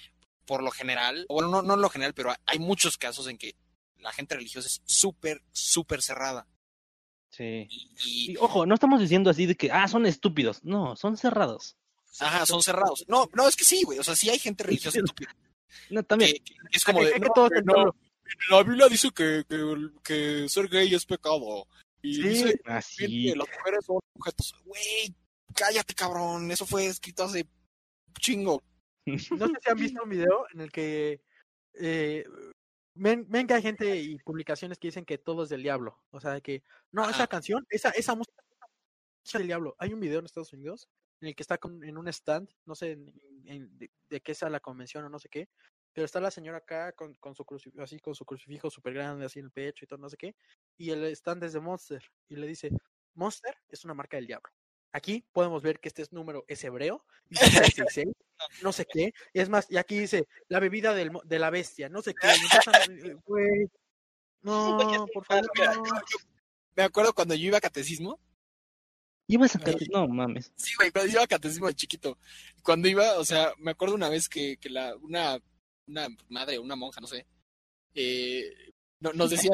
por 0.47 0.63
lo 0.63 0.71
general, 0.71 1.27
bueno, 1.29 1.49
no, 1.49 1.63
no 1.63 1.75
en 1.75 1.81
lo 1.83 1.91
general, 1.91 2.15
pero 2.15 2.33
hay 2.47 2.59
muchos 2.59 2.97
casos 2.97 3.27
en 3.29 3.37
que 3.39 3.55
la 3.99 4.13
gente 4.13 4.35
religiosa 4.37 4.69
es 4.69 4.81
súper, 4.85 5.43
súper 5.53 6.01
cerrada. 6.03 6.47
Sí. 7.31 7.67
Y, 7.69 7.91
y- 8.05 8.33
Y 8.33 8.37
ojo, 8.39 8.65
no 8.67 8.75
estamos 8.75 9.01
diciendo 9.01 9.29
así 9.31 9.47
de 9.47 9.57
que, 9.57 9.71
ah, 9.71 9.89
son 9.89 10.07
estúpidos. 10.07 10.63
No, 10.65 10.97
son 10.97 11.17
cerrados. 11.17 11.77
ajá, 12.21 12.47
son 12.47 12.63
cerrados. 12.63 13.05
No, 13.09 13.29
no, 13.35 13.47
es 13.49 13.57
que 13.57 13.65
sí, 13.65 13.83
güey. 13.83 13.99
O 13.99 14.05
sea, 14.05 14.17
sí 14.17 14.31
hay 14.31 14.39
gente 14.39 14.65
religiosa 14.65 14.99
estúpida. 15.01 15.35
No, 15.91 16.03
también. 16.03 16.33
Que, 16.33 16.41
que 16.45 16.55
es 16.73 16.85
como 16.85 17.03
de, 17.03 17.13
que 17.13 17.21
"No, 17.21 17.27
todos 17.35 17.51
que 17.51 17.59
en 17.59 17.65
pueblo. 17.67 17.95
La 18.49 18.63
Biblia 18.63 18.89
dice 18.89 19.11
que, 19.11 19.45
que, 20.03 20.49
ser 20.49 20.69
gay 20.69 20.95
es 20.95 21.05
pecado. 21.05 21.67
Y 22.03 22.15
Sí, 22.15 22.23
dice 22.23 22.61
Ah, 22.65 22.81
también 22.81 22.83
sí. 22.83 23.25
que 23.33 23.37
las 23.37 23.49
mujeres 23.59 23.85
son 23.85 23.99
objetos. 24.15 24.55
Güey, 24.65 25.15
cállate, 25.55 25.95
cabrón. 25.95 26.51
Eso 26.51 26.65
fue 26.65 26.87
escrito 26.87 27.25
hace 27.25 27.47
chingo. 28.19 28.63
No 29.07 29.47
sé 29.47 29.55
si 29.63 29.71
han 29.71 29.77
visto 29.79 30.03
un 30.03 30.11
video 30.11 30.47
en 30.53 30.61
el 30.61 30.73
que 30.73 31.23
eh, 31.75 32.25
ven, 32.95 33.27
ven 33.29 33.47
que 33.47 33.55
hay 33.55 33.63
gente 33.63 33.97
y 33.97 34.19
publicaciones 34.19 34.79
que 34.79 34.89
dicen 34.89 35.05
que 35.05 35.19
todo 35.19 35.45
es 35.45 35.49
del 35.49 35.63
diablo. 35.63 36.03
O 36.11 36.21
sea, 36.21 36.41
que 36.41 36.63
no, 36.93 37.09
esa 37.09 37.27
canción, 37.27 37.65
esa, 37.71 37.91
esa 37.91 38.15
música 38.15 38.43
es 39.25 39.33
del 39.33 39.47
diablo. 39.47 39.77
Hay 39.79 39.93
un 39.93 40.01
video 40.01 40.19
en 40.19 40.25
Estados 40.27 40.53
Unidos 40.53 40.89
en 41.21 41.29
el 41.29 41.35
que 41.37 41.43
está 41.43 41.59
con- 41.59 41.83
en 41.85 41.97
un 41.97 42.09
stand, 42.09 42.49
no 42.65 42.75
sé 42.75 42.93
en- 42.93 43.13
en- 43.47 43.79
de, 43.79 43.91
de 44.11 44.21
qué 44.21 44.35
sea 44.35 44.51
la 44.51 44.61
convención 44.61 45.05
o 45.05 45.09
no 45.09 45.19
sé 45.19 45.29
qué, 45.29 45.49
pero 45.93 46.05
está 46.05 46.21
la 46.21 46.31
señora 46.31 46.59
acá 46.59 46.93
con, 46.93 47.15
con 47.15 47.35
su 47.35 47.45
crucifijo, 47.45 47.83
así 47.83 47.99
con 48.01 48.15
su 48.15 48.25
crucifijo 48.27 48.69
súper 48.71 48.93
grande, 48.95 49.25
así 49.25 49.39
en 49.39 49.47
el 49.47 49.51
pecho 49.51 49.85
y 49.85 49.89
todo, 49.89 49.99
no 49.99 50.11
sé 50.11 50.17
qué, 50.19 50.35
y 50.77 50.91
el 50.91 51.03
stand 51.05 51.43
es 51.45 51.55
de 51.55 51.61
Monster, 51.61 52.03
y 52.29 52.37
le 52.37 52.47
dice, 52.47 52.71
Monster 53.15 53.57
es 53.69 53.83
una 53.85 53.95
marca 53.95 54.19
del 54.19 54.27
diablo. 54.27 54.51
Aquí 54.97 55.23
podemos 55.33 55.63
ver 55.63 55.79
que 55.79 55.89
este 55.89 56.01
es 56.01 56.11
número 56.11 56.47
es 56.49 56.65
hebreo, 56.65 57.05
dice 57.29 57.45
666, 57.51 58.15
no 58.63 58.73
sé 58.73 58.87
qué. 58.91 59.13
Es 59.35 59.51
más, 59.51 59.67
y 59.71 59.77
aquí 59.77 59.99
dice 59.99 60.27
la 60.49 60.59
bebida 60.59 60.95
del, 60.95 61.11
de 61.25 61.39
la 61.39 61.51
bestia, 61.51 61.91
no 61.91 62.01
sé 62.01 62.15
qué. 62.15 62.29
no, 64.43 65.07
por 65.13 65.25
favor, 65.27 65.51
no. 65.59 65.83
Me 66.77 66.83
acuerdo 66.83 67.13
cuando 67.15 67.35
yo 67.35 67.47
iba 67.49 67.59
a 67.59 67.61
catecismo. 67.61 68.19
Ibas 69.29 69.57
a 69.57 69.59
sacar. 69.59 69.77
No 69.93 70.07
mames. 70.09 70.53
Sí, 70.57 70.73
güey, 70.77 70.91
cuando 70.91 71.09
yo 71.11 71.17
iba 71.17 71.25
a 71.25 71.27
catecismo 71.27 71.67
de 71.67 71.75
chiquito. 71.75 72.19
Cuando 72.63 72.89
iba, 72.89 73.19
o 73.19 73.25
sea, 73.25 73.53
me 73.59 73.73
acuerdo 73.73 73.95
una 73.95 74.09
vez 74.09 74.29
que, 74.29 74.57
que 74.57 74.71
la, 74.71 74.95
una, 74.97 75.39
una 75.89 76.09
madre, 76.29 76.59
una 76.59 76.77
monja, 76.77 77.01
no 77.01 77.07
sé, 77.07 77.27
eh, 77.95 78.73
no- 79.01 79.13
nos 79.13 79.31
decía, 79.31 79.51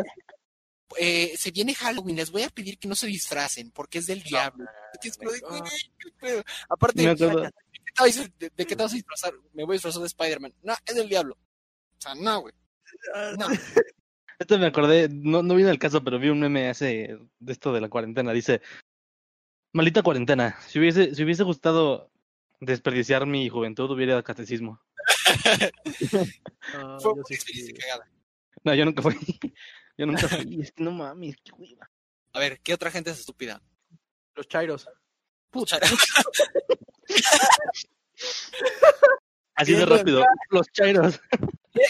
eh, 0.99 1.35
se 1.37 1.51
viene 1.51 1.75
Halloween, 1.75 2.17
les 2.17 2.31
voy 2.31 2.43
a 2.43 2.49
pedir 2.51 2.79
que 2.79 2.89
no 2.89 2.95
se 2.95 3.07
disfracen 3.07 3.71
porque 3.71 3.99
es 3.99 4.07
del 4.07 4.23
diablo. 4.23 4.65
Aparte. 6.69 7.03
¿de 7.03 7.09
qué 7.17 7.27
te 7.27 7.27
vas 7.27 8.19
a- 8.19 8.23
de- 8.39 8.51
de 8.57 8.67
qué 8.67 8.77
te 8.77 8.83
vas 8.83 8.93
a 8.93 8.97
disfrazar? 8.97 9.33
Me 9.53 9.65
voy 9.65 9.75
a 9.75 9.77
disfrazar 9.77 10.01
de 10.01 10.07
Spider-Man. 10.07 10.55
No, 10.63 10.75
es 10.87 10.95
del 10.95 11.09
diablo. 11.09 11.35
O 11.35 12.01
sea, 12.01 12.15
no, 12.15 12.41
güey. 12.43 12.55
No. 13.39 13.47
Esto 14.39 14.59
me 14.59 14.67
acordé, 14.67 15.09
no, 15.09 15.43
no 15.43 15.55
viene 15.55 15.71
el 15.71 15.79
caso, 15.79 16.03
pero 16.03 16.19
vi 16.19 16.29
un 16.29 16.41
meme 16.41 16.69
hace 16.69 17.17
de 17.39 17.53
esto 17.53 17.73
de 17.73 17.81
la 17.81 17.89
cuarentena. 17.89 18.33
Dice, 18.33 18.61
maldita 19.73 20.03
cuarentena, 20.03 20.59
si 20.67 20.81
hubiese, 20.81 21.15
si 21.15 21.23
hubiese 21.23 21.45
gustado 21.45 22.11
desperdiciar 22.59 23.25
mi 23.25 23.49
juventud, 23.49 23.89
hubiera 23.91 24.13
ido 24.13 24.17
al 24.19 24.25
catecismo. 24.25 24.81
Fue 27.01 27.15
yo 27.15 27.23
sí 27.29 27.73
cagada. 27.75 28.11
No, 28.65 28.75
yo 28.75 28.85
nunca 28.85 29.03
fui. 29.03 29.17
Yo 29.99 30.07
nunca 30.07 30.29
fui. 30.29 30.61
Es 30.63 30.73
que 30.73 30.83
no 30.83 30.91
mames, 30.93 31.37
qué 31.45 31.53
hueva. 31.53 31.89
A 32.33 32.39
ver, 32.39 32.61
¿qué 32.61 32.73
otra 32.75 32.91
gente 32.91 33.11
es 33.11 33.19
estúpida? 33.21 33.63
Los 34.35 34.49
chairos. 34.49 34.89
Pucha. 35.51 35.79
Así 39.55 39.73
de 39.75 39.85
rápido. 39.87 40.25
Los 40.51 40.67
chairos. 40.73 41.21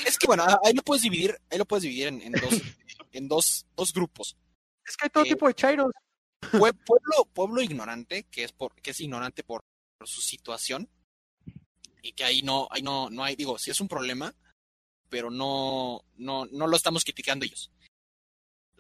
es 0.07 0.19
que 0.19 0.27
bueno, 0.27 0.45
ahí 0.65 0.73
lo 0.75 0.83
puedes 0.83 1.03
dividir, 1.03 1.37
ahí 1.51 1.59
lo 1.59 1.65
puedes 1.65 1.83
dividir 1.83 2.09
en, 2.09 2.21
en 2.23 2.33
dos, 2.33 2.51
en 3.13 3.29
dos, 3.29 3.67
dos 3.77 3.93
grupos. 3.93 4.37
Es 4.85 4.97
que 4.97 5.05
hay 5.07 5.11
todo 5.11 5.25
Eh, 5.25 5.29
tipo 5.29 5.47
de 5.47 5.55
chairos. 5.55 5.93
Pue- 6.41 6.77
pueblo, 6.85 7.25
pueblo 7.33 7.63
ignorante, 7.63 8.25
que 8.25 8.43
es 8.45 8.53
por, 8.53 8.75
que 8.83 8.91
es 8.91 9.01
ignorante 9.01 9.45
por, 9.45 9.63
por 9.97 10.09
su 10.09 10.21
situación, 10.21 10.89
y 12.03 12.13
que 12.13 12.25
ahí 12.25 12.43
no, 12.43 12.67
ahí 12.71 12.83
no, 12.83 13.09
no 13.11 13.23
hay, 13.23 13.37
digo, 13.37 13.59
sí 13.59 13.71
es 13.71 13.81
un 13.81 13.87
problema, 13.87 14.35
pero 15.09 15.31
no, 15.31 16.05
no, 16.17 16.47
no 16.47 16.67
lo 16.67 16.77
estamos 16.77 17.05
criticando 17.05 17.45
ellos. 17.45 17.71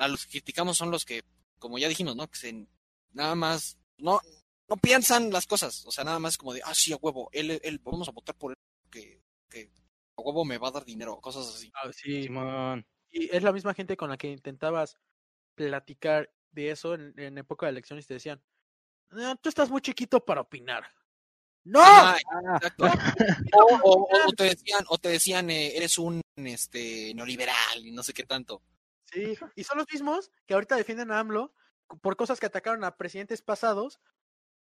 A 0.02 0.08
los 0.08 0.24
que 0.26 0.32
criticamos 0.32 0.76
son 0.76 0.90
los 0.90 1.04
que, 1.04 1.22
como 1.58 1.78
ya 1.78 1.88
dijimos, 1.88 2.16
¿no? 2.16 2.28
Que 2.28 2.36
se, 2.38 2.66
nada 3.12 3.34
más, 3.34 3.78
no, 3.98 4.20
no 4.68 4.76
piensan 4.76 5.30
las 5.30 5.46
cosas, 5.46 5.84
o 5.86 5.90
sea, 5.92 6.04
nada 6.04 6.18
más 6.18 6.36
como 6.36 6.52
de, 6.52 6.60
ah, 6.64 6.74
sí, 6.74 6.92
a 6.92 6.96
huevo, 6.96 7.28
él, 7.32 7.60
él, 7.62 7.78
vamos 7.84 8.08
a 8.08 8.12
votar 8.12 8.34
por 8.34 8.52
él, 8.52 8.56
que, 8.90 9.20
que 9.48 9.70
a 10.16 10.20
huevo 10.22 10.44
me 10.44 10.58
va 10.58 10.68
a 10.68 10.72
dar 10.72 10.84
dinero, 10.84 11.20
cosas 11.20 11.46
así. 11.48 11.70
Ah, 11.74 11.90
sí. 11.92 12.28
Y 13.10 13.34
es 13.34 13.42
la 13.42 13.52
misma 13.52 13.74
gente 13.74 13.96
con 13.96 14.08
la 14.10 14.16
que 14.16 14.28
intentabas 14.30 14.96
platicar 15.54 16.30
de 16.50 16.70
eso 16.70 16.94
en, 16.94 17.14
en 17.18 17.38
época 17.38 17.66
de 17.66 17.70
elecciones 17.72 18.04
y 18.04 18.08
te 18.08 18.14
decían, 18.14 18.42
"No, 19.10 19.36
tú 19.36 19.48
estás 19.48 19.70
muy 19.70 19.80
chiquito 19.82 20.24
para 20.24 20.40
opinar. 20.40 20.84
¡No! 21.64 21.80
Ah, 21.82 22.18
exacto. 22.56 22.84
O, 22.84 22.86
o- 23.84 24.06
o- 24.06 24.08
o 24.28 24.32
te 24.32 24.44
decían, 24.44 24.84
o 24.88 24.98
te 24.98 25.10
decían, 25.10 25.50
eh, 25.50 25.76
eres 25.76 25.96
un 25.98 26.20
este 26.36 27.14
neoliberal 27.14 27.86
y 27.86 27.92
no 27.92 28.02
sé 28.02 28.12
qué 28.12 28.24
tanto. 28.24 28.62
Sí, 29.12 29.34
y 29.56 29.64
son 29.64 29.78
los 29.78 29.86
mismos 29.92 30.30
que 30.46 30.54
ahorita 30.54 30.76
defienden 30.76 31.10
a 31.10 31.18
AMLO 31.18 31.52
por 32.00 32.16
cosas 32.16 32.40
que 32.40 32.46
atacaron 32.46 32.84
a 32.84 32.96
presidentes 32.96 33.42
pasados 33.42 34.00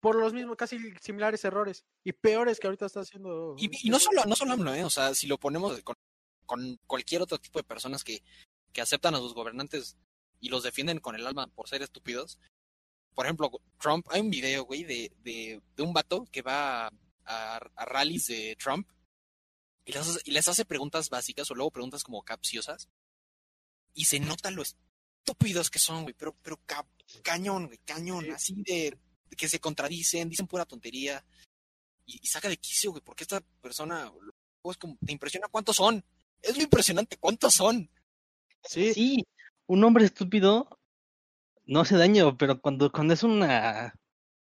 por 0.00 0.16
los 0.16 0.32
mismos, 0.32 0.56
casi 0.56 0.78
similares 1.00 1.44
errores 1.44 1.84
y 2.02 2.12
peores 2.12 2.58
que 2.58 2.66
ahorita 2.66 2.86
está 2.86 3.00
haciendo. 3.00 3.54
Y, 3.56 3.70
y 3.86 3.90
no 3.90 4.00
solo, 4.00 4.24
no 4.24 4.34
solo 4.34 4.52
AMLO, 4.54 4.74
¿eh? 4.74 4.84
o 4.84 4.90
sea, 4.90 5.14
si 5.14 5.28
lo 5.28 5.38
ponemos 5.38 5.80
con, 5.82 5.94
con 6.44 6.76
cualquier 6.86 7.22
otro 7.22 7.38
tipo 7.38 7.60
de 7.60 7.64
personas 7.64 8.02
que, 8.02 8.22
que 8.72 8.80
aceptan 8.80 9.14
a 9.14 9.18
sus 9.18 9.32
gobernantes 9.32 9.96
y 10.40 10.48
los 10.48 10.64
defienden 10.64 10.98
con 10.98 11.14
el 11.14 11.26
alma 11.26 11.46
por 11.46 11.68
ser 11.68 11.82
estúpidos. 11.82 12.38
Por 13.14 13.26
ejemplo, 13.26 13.50
Trump, 13.78 14.06
hay 14.10 14.22
un 14.22 14.30
video, 14.30 14.64
güey, 14.64 14.82
de, 14.82 15.12
de, 15.22 15.62
de 15.76 15.82
un 15.82 15.92
vato 15.92 16.26
que 16.32 16.42
va 16.42 16.86
a, 16.86 16.90
a, 17.24 17.56
a 17.76 17.84
rallies 17.84 18.26
de 18.26 18.56
Trump 18.56 18.88
y 19.84 19.92
les, 19.92 20.08
hace, 20.08 20.20
y 20.24 20.32
les 20.32 20.48
hace 20.48 20.64
preguntas 20.64 21.10
básicas 21.10 21.50
o 21.50 21.54
luego 21.54 21.70
preguntas 21.70 22.02
como 22.02 22.22
capciosas 22.22 22.88
y 23.94 24.04
se 24.04 24.20
nota 24.20 24.50
lo 24.50 24.62
estúpidos 24.62 25.70
que 25.70 25.78
son, 25.78 26.02
güey, 26.02 26.14
pero, 26.14 26.34
pero 26.42 26.58
ca- 26.66 26.86
cañón, 27.22 27.66
güey, 27.66 27.78
cañón, 27.84 28.24
Sí. 28.24 28.30
así 28.30 28.54
de, 28.62 28.96
de 29.28 29.36
que 29.36 29.48
se 29.48 29.60
contradicen, 29.60 30.28
dicen 30.28 30.46
pura 30.46 30.64
tontería 30.64 31.24
y, 32.06 32.18
y 32.22 32.26
saca 32.26 32.48
de 32.48 32.56
quicio, 32.56 32.90
güey, 32.90 33.02
porque 33.02 33.24
esta 33.24 33.40
persona 33.60 34.04
luego 34.06 34.70
es 34.70 34.76
como, 34.78 34.96
te 35.04 35.12
impresiona 35.12 35.48
cuántos 35.48 35.76
son. 35.76 36.04
Es 36.40 36.56
lo 36.56 36.62
impresionante, 36.62 37.16
cuántos 37.18 37.54
son. 37.54 37.88
Sí, 38.64 38.92
Sí, 38.94 39.24
un 39.66 39.84
hombre 39.84 40.04
estúpido 40.06 40.78
no 41.66 41.80
hace 41.80 41.96
daño, 41.96 42.36
pero 42.36 42.60
cuando, 42.60 42.90
cuando 42.90 43.14
es 43.14 43.22
una, 43.22 43.94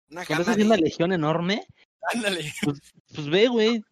Una 0.10 0.26
cuando 0.26 0.44
es 0.44 0.50
así 0.50 0.62
una 0.64 0.76
de, 0.76 0.82
legión 0.82 1.14
enorme, 1.14 1.66
ándale. 2.14 2.52
pues 3.14 3.28
ve, 3.30 3.48
güey, 3.48 3.84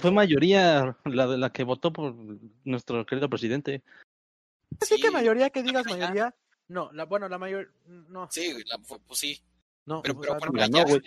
fue 0.00 0.10
mayoría 0.10 0.96
la 1.04 1.26
de 1.26 1.36
la 1.38 1.52
que 1.52 1.64
votó 1.64 1.92
por 1.92 2.14
nuestro 2.64 3.04
querido 3.06 3.28
presidente. 3.28 3.82
Así 4.80 4.96
que 5.00 5.08
Sí, 5.08 5.12
mayoría 5.12 5.50
que 5.50 5.62
digas 5.62 5.84
mayoría. 6.18 6.34
no, 6.68 6.90
la, 6.92 7.04
bueno, 7.04 7.28
la 7.28 7.38
mayor, 7.38 7.72
no, 7.86 8.28
Sí, 8.30 8.52
güey, 8.52 8.64
la- 8.66 8.78
fue- 8.78 9.00
pues 9.00 9.18
sí. 9.18 9.42
no, 9.84 10.02
pero- 10.02 10.20
pero 10.20 10.52
Ganó, 10.52 10.78
ya- 10.78 10.84
güey. 10.84 11.00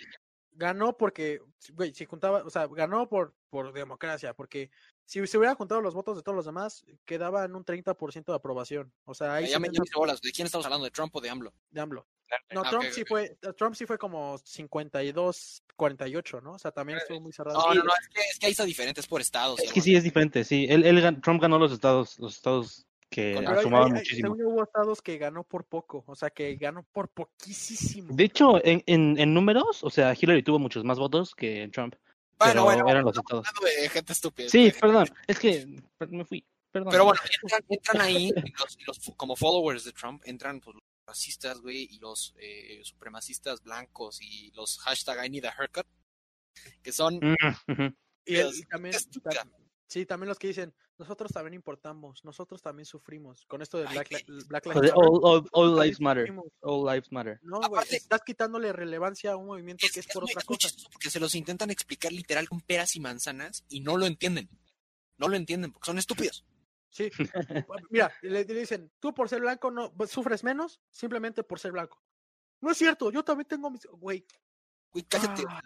ganó 0.52 0.96
porque, 0.96 1.40
güey, 1.72 1.92
si 1.94 2.04
juntaba, 2.06 2.42
o 2.44 2.50
sea, 2.50 2.66
ganó 2.68 3.08
por, 3.08 3.34
por 3.50 3.72
democracia, 3.72 4.32
porque 4.34 4.70
si 5.04 5.24
se 5.26 5.38
hubieran 5.38 5.56
juntado 5.56 5.80
los 5.80 5.94
votos 5.94 6.16
de 6.16 6.22
todos 6.22 6.34
los 6.36 6.46
demás, 6.46 6.84
quedaba 7.04 7.44
en 7.44 7.54
un 7.54 7.64
30% 7.64 8.32
de 8.32 8.36
aprobación, 8.36 8.92
o 9.04 9.14
sea, 9.14 9.34
ahí 9.34 9.48
Ya 9.48 9.58
me, 9.58 9.66
ya 9.68 9.70
tenía 9.72 9.80
me 9.80 9.84
hice 9.86 9.98
bolas. 9.98 10.20
¿De 10.20 10.32
quién 10.32 10.46
estamos 10.46 10.64
hablando? 10.66 10.84
¿De 10.84 10.90
Trump 10.90 11.14
o 11.14 11.20
de 11.20 11.30
AMLO? 11.30 11.52
de 11.70 11.80
AMLO. 11.80 12.06
No, 12.52 12.62
Ah, 12.64 12.70
Trump 12.70 12.86
sí 12.90 13.04
fue, 13.04 13.38
Trump 13.56 13.76
sí 13.76 13.86
fue 13.86 13.98
como 13.98 14.36
52, 14.38 15.62
48, 15.76 16.40
¿no? 16.40 16.54
O 16.54 16.58
sea, 16.58 16.72
también 16.72 16.98
estuvo 16.98 17.20
muy 17.20 17.32
cerrado. 17.32 17.56
No, 17.58 17.72
no, 17.74 17.84
no, 17.84 17.92
es 18.00 18.08
que, 18.08 18.20
es 18.20 18.38
que 18.40 18.46
ahí 18.46 18.52
está 18.52 18.64
diferente, 18.64 19.00
es 19.00 19.06
por 19.06 19.20
estados. 19.20 19.60
Es 19.60 19.72
que 19.72 19.80
sí 19.80 19.94
es 19.94 20.02
diferente, 20.02 20.42
sí. 20.42 20.66
Él, 20.68 21.20
Trump 21.22 21.40
ganó 21.40 21.56
los 21.58 21.70
estados, 21.70 22.18
los 22.18 22.34
estados 22.34 22.84
que 23.10 23.36
hay- 23.38 23.46
hay- 23.46 23.90
muchísimo. 23.92 24.32
hubo 24.32 24.62
estados 24.64 25.00
que 25.02 25.18
ganó 25.18 25.44
por 25.44 25.64
poco, 25.64 26.04
o 26.06 26.14
sea, 26.14 26.30
que 26.30 26.56
ganó 26.56 26.82
por 26.92 27.08
poquísimo. 27.08 28.14
De 28.14 28.24
hecho, 28.24 28.64
en, 28.64 28.82
en, 28.86 29.18
en 29.18 29.32
números, 29.34 29.82
o 29.84 29.90
sea, 29.90 30.14
Hillary 30.18 30.42
tuvo 30.42 30.58
muchos 30.58 30.84
más 30.84 30.98
votos 30.98 31.34
que 31.34 31.68
Trump. 31.72 31.94
Bueno, 32.38 32.52
pero 32.52 32.64
bueno, 32.64 32.88
eran 32.88 33.04
los 33.04 33.12
estamos 33.16 33.46
estados. 33.46 33.46
hablando 33.48 33.82
de 33.82 33.88
gente 33.88 34.12
estúpida. 34.12 34.48
Sí, 34.48 34.72
perdón, 34.78 35.08
es 35.26 35.38
que 35.38 35.66
me 36.10 36.24
fui. 36.24 36.44
Perdón. 36.70 36.90
Pero 36.90 37.04
bueno, 37.04 37.20
entran, 37.42 37.64
entran 37.68 38.00
ahí, 38.02 38.30
los, 38.58 38.78
los 38.86 39.16
como 39.16 39.34
followers 39.36 39.84
de 39.84 39.92
Trump, 39.92 40.22
entran 40.26 40.60
pues, 40.60 40.74
los 40.74 40.82
racistas, 41.08 41.60
güey, 41.62 41.88
y 41.90 41.98
los 42.00 42.34
eh, 42.38 42.80
supremacistas 42.82 43.62
blancos 43.62 44.20
y 44.20 44.50
los 44.54 44.78
hashtag 44.80 45.24
I 45.26 45.30
need 45.30 45.44
a 45.46 45.54
haircut, 45.56 45.86
que 46.82 46.92
son... 46.92 47.14
Mm, 47.16 47.72
ujú. 47.72 47.94
Y, 48.26 48.34
el- 48.36 48.54
y 48.54 48.62
también, 48.64 48.94
sí, 49.86 50.06
también 50.06 50.28
los 50.28 50.38
que 50.38 50.48
dicen, 50.48 50.74
nosotros 50.98 51.32
también 51.32 51.54
importamos, 51.54 52.24
nosotros 52.24 52.62
también 52.62 52.86
sufrimos. 52.86 53.44
Con 53.46 53.62
esto 53.62 53.78
de 53.78 53.84
Black, 53.86 54.10
Lives 54.10 54.48
Matter, 54.50 54.92
all, 54.94 55.20
all- 55.22 55.48
all 55.52 55.76
lives 55.80 56.00
matter. 56.00 56.22
sufrimos. 56.26 56.46
All 56.60 56.86
lives 56.86 57.12
matter. 57.12 57.38
No, 57.42 57.60
güey, 57.68 57.84
estás 57.90 58.22
quitándole 58.22 58.72
relevancia 58.72 59.32
a 59.32 59.36
un 59.36 59.46
movimiento 59.46 59.84
Es, 59.86 59.92
que 59.92 60.00
es 60.00 60.06
es 60.06 60.12
por 60.12 60.22
muy, 60.24 60.32
otra 60.32 60.42
cosa. 60.44 60.68
porque 60.92 61.10
se 61.10 61.20
los 61.20 61.34
intentan 61.34 61.70
explicar 61.70 62.12
literal 62.12 62.48
con 62.48 62.60
peras 62.60 62.96
y 62.96 63.00
manzanas 63.00 63.64
y 63.68 63.80
no 63.80 63.96
lo 63.96 64.06
entienden. 64.06 64.48
No 65.18 65.28
lo 65.28 65.36
entienden 65.36 65.72
porque 65.72 65.86
son 65.86 65.98
estúpidos. 65.98 66.44
Sí. 66.90 67.10
Mira, 67.90 68.10
le, 68.22 68.44
le 68.44 68.54
dicen, 68.54 68.90
tú 69.00 69.12
por 69.12 69.28
ser 69.28 69.40
blanco 69.40 69.70
no 69.70 69.92
pues, 69.94 70.10
sufres 70.10 70.42
menos 70.44 70.80
simplemente 70.90 71.42
por 71.42 71.58
ser 71.60 71.72
blanco. 71.72 72.02
No 72.62 72.70
es 72.70 72.78
cierto, 72.78 73.10
yo 73.10 73.22
también 73.22 73.46
tengo 73.46 73.70
mis... 73.70 73.84
Güey. 73.86 74.26
Güey, 74.92 75.04
cállate. 75.04 75.42
ah, 75.48 75.60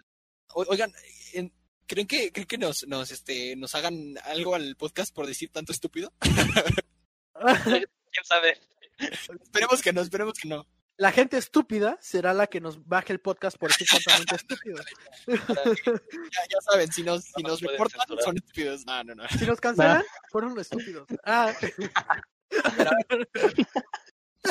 O- 0.53 0.65
oigan, 0.67 0.91
en- 1.33 1.53
¿creen 1.91 2.07
que, 2.07 2.31
creen 2.31 2.47
que 2.47 2.57
nos, 2.57 2.87
nos, 2.87 3.11
este, 3.11 3.57
nos 3.57 3.75
hagan 3.75 4.15
algo 4.23 4.55
al 4.55 4.77
podcast 4.77 5.13
por 5.13 5.27
decir 5.27 5.51
tanto 5.51 5.73
estúpido? 5.73 6.13
¿Quién 7.33 7.85
sabe? 8.23 8.57
Esperemos 8.97 9.81
que 9.81 9.91
no, 9.91 9.99
esperemos 9.99 10.35
que 10.39 10.47
no. 10.47 10.65
la 10.95 11.11
gente 11.11 11.37
estúpida 11.37 11.97
será 11.99 12.33
la 12.33 12.47
que 12.47 12.61
nos 12.61 12.87
baje 12.87 13.11
el 13.11 13.19
podcast 13.19 13.57
por 13.57 13.71
decir 13.71 13.89
totalmente 13.89 14.35
estúpido. 14.35 14.81
Ya, 15.27 16.41
ya 16.49 16.61
saben, 16.61 16.89
si 16.93 17.03
nos, 17.03 17.25
si 17.25 17.43
No 17.43 17.49
nos 17.49 17.59
reportan 17.59 17.99
censurar. 17.99 18.23
son 18.23 18.37
estúpidos. 18.37 18.85
No, 18.85 19.03
no, 19.03 19.15
no. 19.15 19.27
Si 19.27 19.45
nos 19.45 19.59
cancelan, 19.59 20.05
fueron 20.29 20.55
los 20.55 20.61
estúpidos. 20.61 21.07
Ah, 21.25 21.53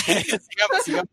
sigamos, 0.04 0.82
sigamos. 0.84 1.10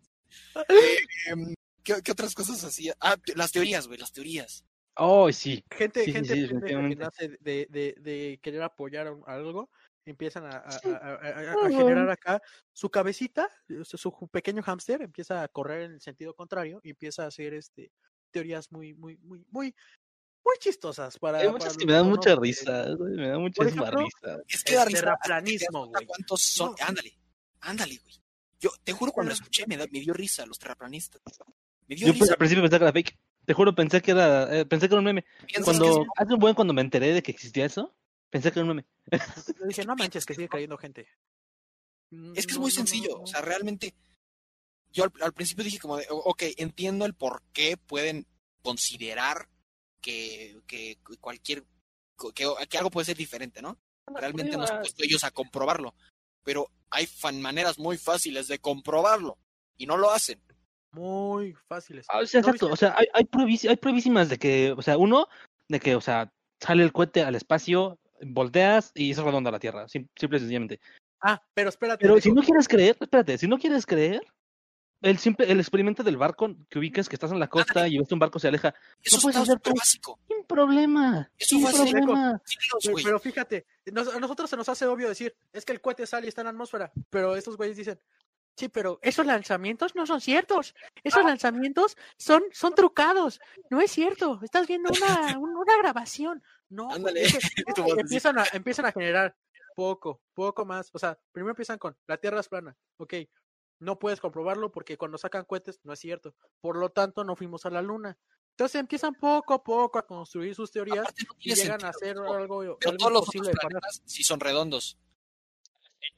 Eh, 0.67 0.97
em, 1.27 1.53
¿qué, 1.83 2.01
qué 2.03 2.11
otras 2.11 2.35
cosas 2.35 2.61
hacía? 2.65 2.95
Ah, 2.99 3.15
las 3.35 3.53
teorías, 3.53 3.87
güey, 3.87 3.97
las 3.97 4.11
teorías. 4.11 4.65
Oh, 4.97 5.31
sí. 5.31 5.63
gente, 5.71 6.03
Sí, 6.05 6.11
gente 6.11 6.33
sí, 6.33 6.47
que 6.47 7.37
de, 7.39 7.67
de, 7.69 7.95
de 7.99 8.39
querer 8.41 8.61
apoyar 8.63 9.07
a 9.07 9.33
algo, 9.33 9.69
empiezan 10.05 10.45
a, 10.45 10.57
a- 10.57 10.79
a- 10.85 11.65
a- 11.65 11.69
generar 11.69 12.09
acá 12.09 12.41
su 12.71 12.89
cabecita, 12.89 13.49
su 13.83 14.29
pequeño 14.31 14.63
hámster 14.63 15.01
empieza 15.01 15.43
a 15.43 15.47
correr 15.49 15.83
en 15.83 15.91
el 15.93 16.01
sentido 16.01 16.33
contrario 16.33 16.79
y 16.83 16.91
empieza 16.91 17.23
a 17.23 17.27
hacer 17.27 17.53
este 17.53 17.91
teorías 18.31 18.71
muy, 18.71 18.93
muy, 18.93 19.17
muy, 19.17 19.43
muy, 19.49 19.75
muy 20.43 20.55
chistosas 20.59 21.17
para. 21.19 21.39
Hay 21.39 21.43
para 21.45 21.51
muchas 21.53 21.67
los 21.73 21.77
que 21.77 21.85
me 21.85 21.93
dan 21.93 22.03
no 22.05 22.09
mucha 22.15 22.35
risa, 22.35 22.85
me 22.97 23.27
da 23.27 23.33
Por 23.33 23.41
muchísima 23.41 23.83
ejemplo, 23.87 23.99
risa. 23.99 24.41
Es 24.47 24.63
que 24.63 24.71
El 24.73 24.77
da 24.79 24.85
risa. 24.85 24.99
terraplanismo, 25.01 25.87
güey. 25.87 26.05
¿Cuántos 26.05 26.41
son? 26.41 26.69
No. 26.79 26.85
Ándale, 26.85 27.13
ándale, 27.61 27.97
güey. 28.03 28.15
Yo 28.59 28.71
te 28.83 28.93
juro 28.93 29.11
cuando 29.11 29.29
lo 29.29 29.33
escuché 29.35 29.65
me, 29.67 29.77
da- 29.77 29.85
me 29.91 29.99
dio 29.99 30.13
risa 30.13 30.45
los 30.45 30.57
terraplanistas. 30.57 31.21
Me 31.87 31.95
dio 31.95 32.07
Yo 32.07 32.13
pues, 32.13 32.21
risa. 32.21 32.33
al 32.33 32.37
principio 32.37 32.63
pensé 32.63 32.77
que 32.79 32.83
era 32.83 32.93
fake. 32.93 33.17
Te 33.47 33.53
juro, 33.53 33.73
pensé 33.73 34.01
que 34.01 34.11
era, 34.11 34.53
eh, 34.59 34.65
pensé 34.65 34.89
que 34.89 34.93
era 34.95 34.99
un 34.99 35.05
meme. 35.05 35.23
Cuando, 35.63 35.85
es- 36.01 36.07
hace 36.17 36.33
un 36.33 36.39
buen 36.39 36.53
cuando 36.53 36.73
me 36.73 36.81
enteré 36.81 37.13
de 37.13 37.23
que 37.23 37.31
existía 37.31 37.65
eso, 37.65 37.95
pensé 38.29 38.51
que 38.51 38.59
era 38.59 38.69
un 38.69 38.75
meme. 38.75 38.85
Yo 39.57 39.65
dije, 39.65 39.85
no 39.85 39.95
manches, 39.95 40.25
que 40.25 40.33
sigue 40.33 40.49
cayendo 40.49 40.77
gente. 40.77 41.07
Es 42.35 42.45
que 42.45 42.51
es 42.53 42.59
muy 42.59 42.71
sencillo, 42.71 43.21
o 43.21 43.25
sea, 43.25 43.39
realmente 43.41 43.93
yo 44.91 45.05
al, 45.05 45.11
al 45.21 45.31
principio 45.33 45.63
dije 45.63 45.79
como 45.79 45.95
de, 45.95 46.05
"O- 46.09 46.17
ok, 46.31 46.43
entiendo 46.57 47.05
el 47.05 47.13
por 47.13 47.41
qué 47.53 47.77
pueden 47.77 48.27
considerar 48.61 49.47
que, 50.01 50.59
que 50.67 50.97
cualquier, 51.21 51.63
que, 52.35 52.45
que 52.69 52.77
algo 52.77 52.91
puede 52.91 53.05
ser 53.05 53.15
diferente, 53.17 53.61
¿no? 53.61 53.79
Realmente 54.13 54.57
no 54.57 54.67
se 54.67 54.73
han 54.73 54.81
puesto 54.81 55.03
ellos 55.03 55.23
a 55.23 55.31
comprobarlo, 55.31 55.95
pero 56.43 56.69
hay 56.89 57.05
fan 57.07 57.41
maneras 57.41 57.79
muy 57.79 57.97
fáciles 57.97 58.47
de 58.49 58.59
comprobarlo 58.59 59.37
y 59.77 59.85
no 59.85 59.95
lo 59.95 60.11
hacen. 60.11 60.41
Muy 60.97 61.53
fáciles. 61.67 62.05
Ah, 62.09 62.19
o 62.19 62.25
sea, 62.25 62.41
¿No 62.41 62.47
exacto, 62.49 62.67
viste? 62.69 62.73
o 62.73 62.75
sea, 62.89 62.95
hay, 62.97 63.05
hay, 63.13 63.27
hay 63.69 63.75
pruebísimas 63.77 64.29
de 64.29 64.37
que, 64.37 64.73
o 64.77 64.81
sea, 64.81 64.97
uno, 64.97 65.27
de 65.67 65.79
que, 65.79 65.95
o 65.95 66.01
sea, 66.01 66.31
sale 66.61 66.83
el 66.83 66.91
cohete 66.91 67.23
al 67.23 67.35
espacio, 67.35 67.99
volteas 68.21 68.91
y 68.95 69.11
es 69.11 69.17
redonda 69.17 69.51
la 69.51 69.59
Tierra, 69.59 69.87
sim- 69.87 70.07
simple 70.15 70.37
y 70.37 70.41
sencillamente. 70.41 70.79
Ah, 71.21 71.41
pero 71.53 71.69
espérate. 71.69 72.01
Pero 72.01 72.19
si 72.19 72.31
no 72.31 72.41
quieres 72.41 72.67
creer, 72.67 72.97
espérate, 72.99 73.37
si 73.37 73.47
no 73.47 73.57
quieres 73.57 73.85
creer, 73.85 74.21
el 75.01 75.19
simple, 75.19 75.51
el 75.51 75.59
experimento 75.59 76.01
del 76.03 76.17
barco 76.17 76.55
que 76.69 76.79
ubicas 76.79 77.07
que 77.07 77.15
estás 77.15 77.31
en 77.31 77.39
la 77.39 77.47
costa 77.47 77.87
y 77.87 77.99
ves 77.99 78.07
que 78.07 78.15
un 78.15 78.19
barco 78.19 78.39
se 78.39 78.47
aleja, 78.47 78.73
Eso 79.03 79.19
puedes 79.21 79.35
está 79.37 79.41
hacer 79.43 79.59
tú. 79.59 79.71
básico. 79.77 80.19
sin 80.27 80.43
problema, 80.45 81.29
Eso 81.37 81.57
sin 81.57 81.63
problema. 81.71 82.41
Pero, 83.03 83.19
fíjate, 83.19 83.65
nos- 83.91 84.07
a 84.15 84.19
nosotros 84.19 84.49
se 84.49 84.57
nos 84.57 84.67
hace 84.69 84.85
obvio 84.87 85.07
decir, 85.09 85.35
es 85.53 85.65
que 85.65 85.73
el 85.73 85.81
cohete 85.81 86.07
sale 86.07 86.25
y 86.25 86.29
está 86.29 86.41
en 86.41 86.45
la 86.45 86.51
atmósfera, 86.51 86.91
pero 87.11 87.35
estos 87.35 87.57
güeyes 87.57 87.77
dicen, 87.77 87.99
sí, 88.57 88.67
pero 88.69 88.99
esos 89.01 89.25
lanzamientos 89.25 89.95
no 89.95 90.05
son 90.05 90.19
ciertos, 90.19 90.75
esos 91.03 91.23
lanzamientos 91.23 91.95
son, 92.17 92.43
son 92.51 92.75
trucados, 92.75 93.39
no 93.69 93.79
es 93.79 93.91
cierto, 93.91 94.39
estás 94.43 94.67
viendo 94.67 94.89
una, 94.89 94.97
un- 95.39 95.55
una 95.55 95.77
grabación, 95.77 96.43
no, 96.69 96.89
es 97.15 97.37
que 97.37 97.39
empiezan 98.01 98.39
a, 98.39 98.45
empiezan 98.53 98.85
a 98.87 98.91
generar 98.91 99.35
poco, 99.75 100.21
poco 100.33 100.65
más, 100.65 100.89
o 100.93 100.99
sea, 100.99 101.17
primero 101.31 101.51
empiezan 101.51 101.77
con, 101.77 101.95
la 102.07 102.17
Tierra 102.17 102.39
es 102.39 102.49
plana, 102.49 102.75
ok, 102.97 103.13
no 103.79 103.99
puedes 103.99 104.19
comprobarlo 104.19 104.71
porque 104.71 104.97
cuando 104.97 105.19
sacan 105.19 105.45
cohetes 105.45 105.79
no 105.83 105.93
es 105.93 105.99
cierto, 105.99 106.33
por 106.59 106.77
lo 106.77 106.89
tanto 106.89 107.23
no 107.23 107.35
fuimos 107.35 107.65
a 107.65 107.69
la 107.69 107.81
Luna. 107.83 108.17
Entonces 108.57 108.79
empiezan 108.79 109.13
poco 109.13 109.53
a 109.53 109.63
poco 109.63 109.99
a 109.99 110.07
construir 110.07 110.55
sus 110.55 110.71
teorías 110.71 111.01
Aparte 111.01 111.25
no 111.25 111.35
y 111.37 111.53
llegan 111.53 111.85
a 111.85 111.89
hacer 111.89 112.17
algo, 112.17 112.61
Pero 112.79 112.89
algo 112.89 112.97
todos 112.97 113.11
los 113.13 113.29
de 113.29 113.51
planetas 113.51 114.01
sí 114.03 114.23
son 114.23 114.39
redondos. 114.39 114.97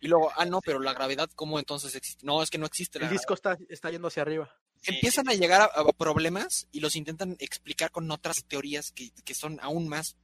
Y 0.02 0.08
luego, 0.08 0.32
ah, 0.38 0.46
no, 0.46 0.62
pero 0.62 0.80
la 0.80 0.94
gravedad, 0.94 1.30
¿cómo 1.36 1.60
entonces 1.60 1.94
existe? 1.96 2.26
No, 2.26 2.42
es 2.42 2.50
que 2.50 2.58
no 2.58 2.66
existe 2.66 3.00
la 3.00 3.06
El 3.08 3.12
disco 3.12 3.34
está, 3.34 3.58
está 3.68 3.90
yendo 3.92 4.08
hacia 4.08 4.22
arriba. 4.22 4.50
Empiezan 4.84 5.28
a 5.28 5.34
llegar 5.34 5.62
a, 5.62 5.66
a 5.66 5.84
problemas 5.92 6.68
y 6.72 6.80
los 6.80 6.96
intentan 6.96 7.36
explicar 7.40 7.92
con 7.92 8.10
otras 8.10 8.46
teorías 8.48 8.92
que, 8.92 9.12
que 9.26 9.34
son 9.34 9.60
aún 9.62 9.90
más 9.90 10.16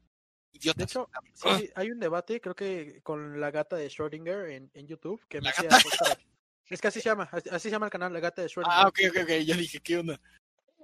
De 0.53 0.59
idiotas. 0.59 0.91
hecho, 0.91 1.09
Ah. 1.43 1.57
sí, 1.59 1.69
hay 1.75 1.91
un 1.91 1.99
debate, 1.99 2.39
creo 2.39 2.55
que 2.55 3.01
con 3.03 3.41
la 3.41 3.51
gata 3.51 3.75
de 3.75 3.89
Schrödinger 3.89 4.49
en, 4.51 4.71
en 4.73 4.87
YouTube, 4.87 5.21
que 5.27 5.39
me 5.41 5.45
¿La 5.45 5.49
hacía. 5.51 5.69
Es 6.67 6.81
que 6.81 6.87
así 6.87 6.99
se 6.99 7.09
llama, 7.09 7.29
así 7.31 7.59
se 7.59 7.69
llama 7.69 7.85
el 7.87 7.91
canal, 7.91 8.11
la 8.13 8.19
gata 8.19 8.41
de 8.41 8.47
Schrödinger. 8.47 8.71
ah, 8.71 8.87
ok, 8.87 8.99
ok, 9.09 9.17
ok, 9.23 9.29
yo 9.45 9.55
dije, 9.55 9.79
¿qué 9.81 9.97
onda? 9.97 10.19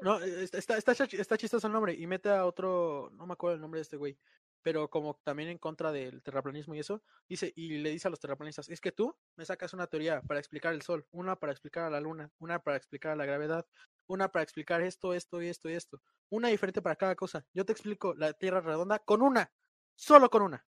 No, 0.01 0.21
eh, 0.21 0.43
está, 0.43 0.57
está, 0.59 0.91
está, 0.91 1.05
está 1.05 1.37
chistoso 1.37 1.65
el 1.67 1.73
nombre 1.73 1.93
y 1.93 2.05
mete 2.07 2.29
a 2.29 2.45
otro, 2.45 3.09
no 3.13 3.25
me 3.25 3.33
acuerdo 3.33 3.55
el 3.55 3.61
nombre 3.61 3.79
de 3.79 3.83
este 3.83 3.97
güey, 3.97 4.17
pero 4.63 4.89
como 4.89 5.19
también 5.23 5.49
en 5.49 5.57
contra 5.57 5.91
del 5.91 6.21
terraplanismo 6.21 6.75
y 6.75 6.79
eso, 6.79 7.03
dice, 7.27 7.51
y 7.55 7.77
le 7.79 7.89
dice 7.89 8.07
a 8.07 8.11
los 8.11 8.19
terraplanistas, 8.19 8.69
es 8.69 8.79
que 8.81 8.91
tú 8.91 9.15
me 9.35 9.45
sacas 9.45 9.73
una 9.73 9.87
teoría 9.87 10.21
para 10.21 10.39
explicar 10.39 10.73
el 10.73 10.81
sol, 10.81 11.05
una 11.11 11.35
para 11.35 11.51
explicar 11.51 11.83
a 11.85 11.89
la 11.89 11.99
luna, 11.99 12.31
una 12.39 12.59
para 12.59 12.77
explicar 12.77 13.15
la 13.17 13.25
gravedad, 13.25 13.65
una 14.07 14.31
para 14.31 14.43
explicar 14.43 14.81
esto, 14.81 15.13
esto 15.13 15.41
y 15.41 15.47
esto 15.47 15.69
y 15.69 15.73
esto, 15.73 16.01
una 16.29 16.49
diferente 16.49 16.81
para 16.81 16.95
cada 16.95 17.15
cosa. 17.15 17.45
Yo 17.53 17.65
te 17.65 17.71
explico 17.71 18.13
la 18.15 18.33
Tierra 18.33 18.61
redonda 18.61 18.99
con 18.99 19.21
una, 19.21 19.51
solo 19.95 20.29
con 20.29 20.41
una. 20.43 20.65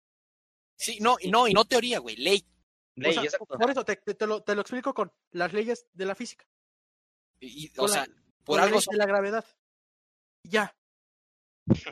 Sí, 0.76 0.98
no, 1.00 1.16
y 1.20 1.30
no, 1.30 1.46
y 1.48 1.52
no 1.52 1.64
teoría, 1.64 1.98
güey, 1.98 2.16
ley. 2.16 2.46
O 3.04 3.12
sea, 3.12 3.22
por 3.58 3.70
eso 3.70 3.84
te, 3.84 4.26
lo, 4.26 4.42
te 4.42 4.54
lo 4.54 4.60
explico 4.60 4.92
con 4.94 5.12
las 5.30 5.52
leyes 5.52 5.86
de 5.92 6.04
la 6.06 6.14
física, 6.14 6.46
Y- 7.40 7.66
y, 7.66 7.72
o 7.78 7.86
la- 7.86 7.92
sea, 7.92 8.06
por 8.44 8.56
la 8.58 8.64
algo 8.64 8.76
ley 8.76 8.82
son 8.82 8.92
de 8.92 8.98
la 8.98 9.06
gravedad. 9.06 9.44
Ya. 10.44 10.76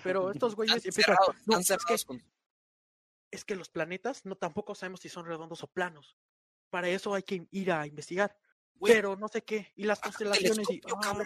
Pero 0.02 0.30
estos 0.30 0.54
güeyes 0.56 0.84
empiezan, 0.84 1.16
"No, 1.46 1.58
es 1.58 1.68
que 1.86 1.96
es 3.32 3.44
que 3.44 3.54
los 3.56 3.68
planetas 3.68 4.24
no 4.26 4.34
tampoco 4.36 4.74
sabemos 4.74 5.00
si 5.00 5.08
son 5.08 5.24
redondos 5.26 5.62
o 5.62 5.68
planos. 5.68 6.16
Para 6.70 6.88
eso 6.88 7.14
hay 7.14 7.22
que 7.22 7.46
ir 7.52 7.70
a 7.72 7.86
investigar. 7.86 8.36
Güey, 8.74 8.92
pero 8.94 9.14
no 9.16 9.28
sé 9.28 9.42
qué. 9.42 9.72
Y 9.76 9.84
las 9.84 10.00
constelaciones 10.00 10.68
y. 10.70 10.80
ah, 11.04 11.22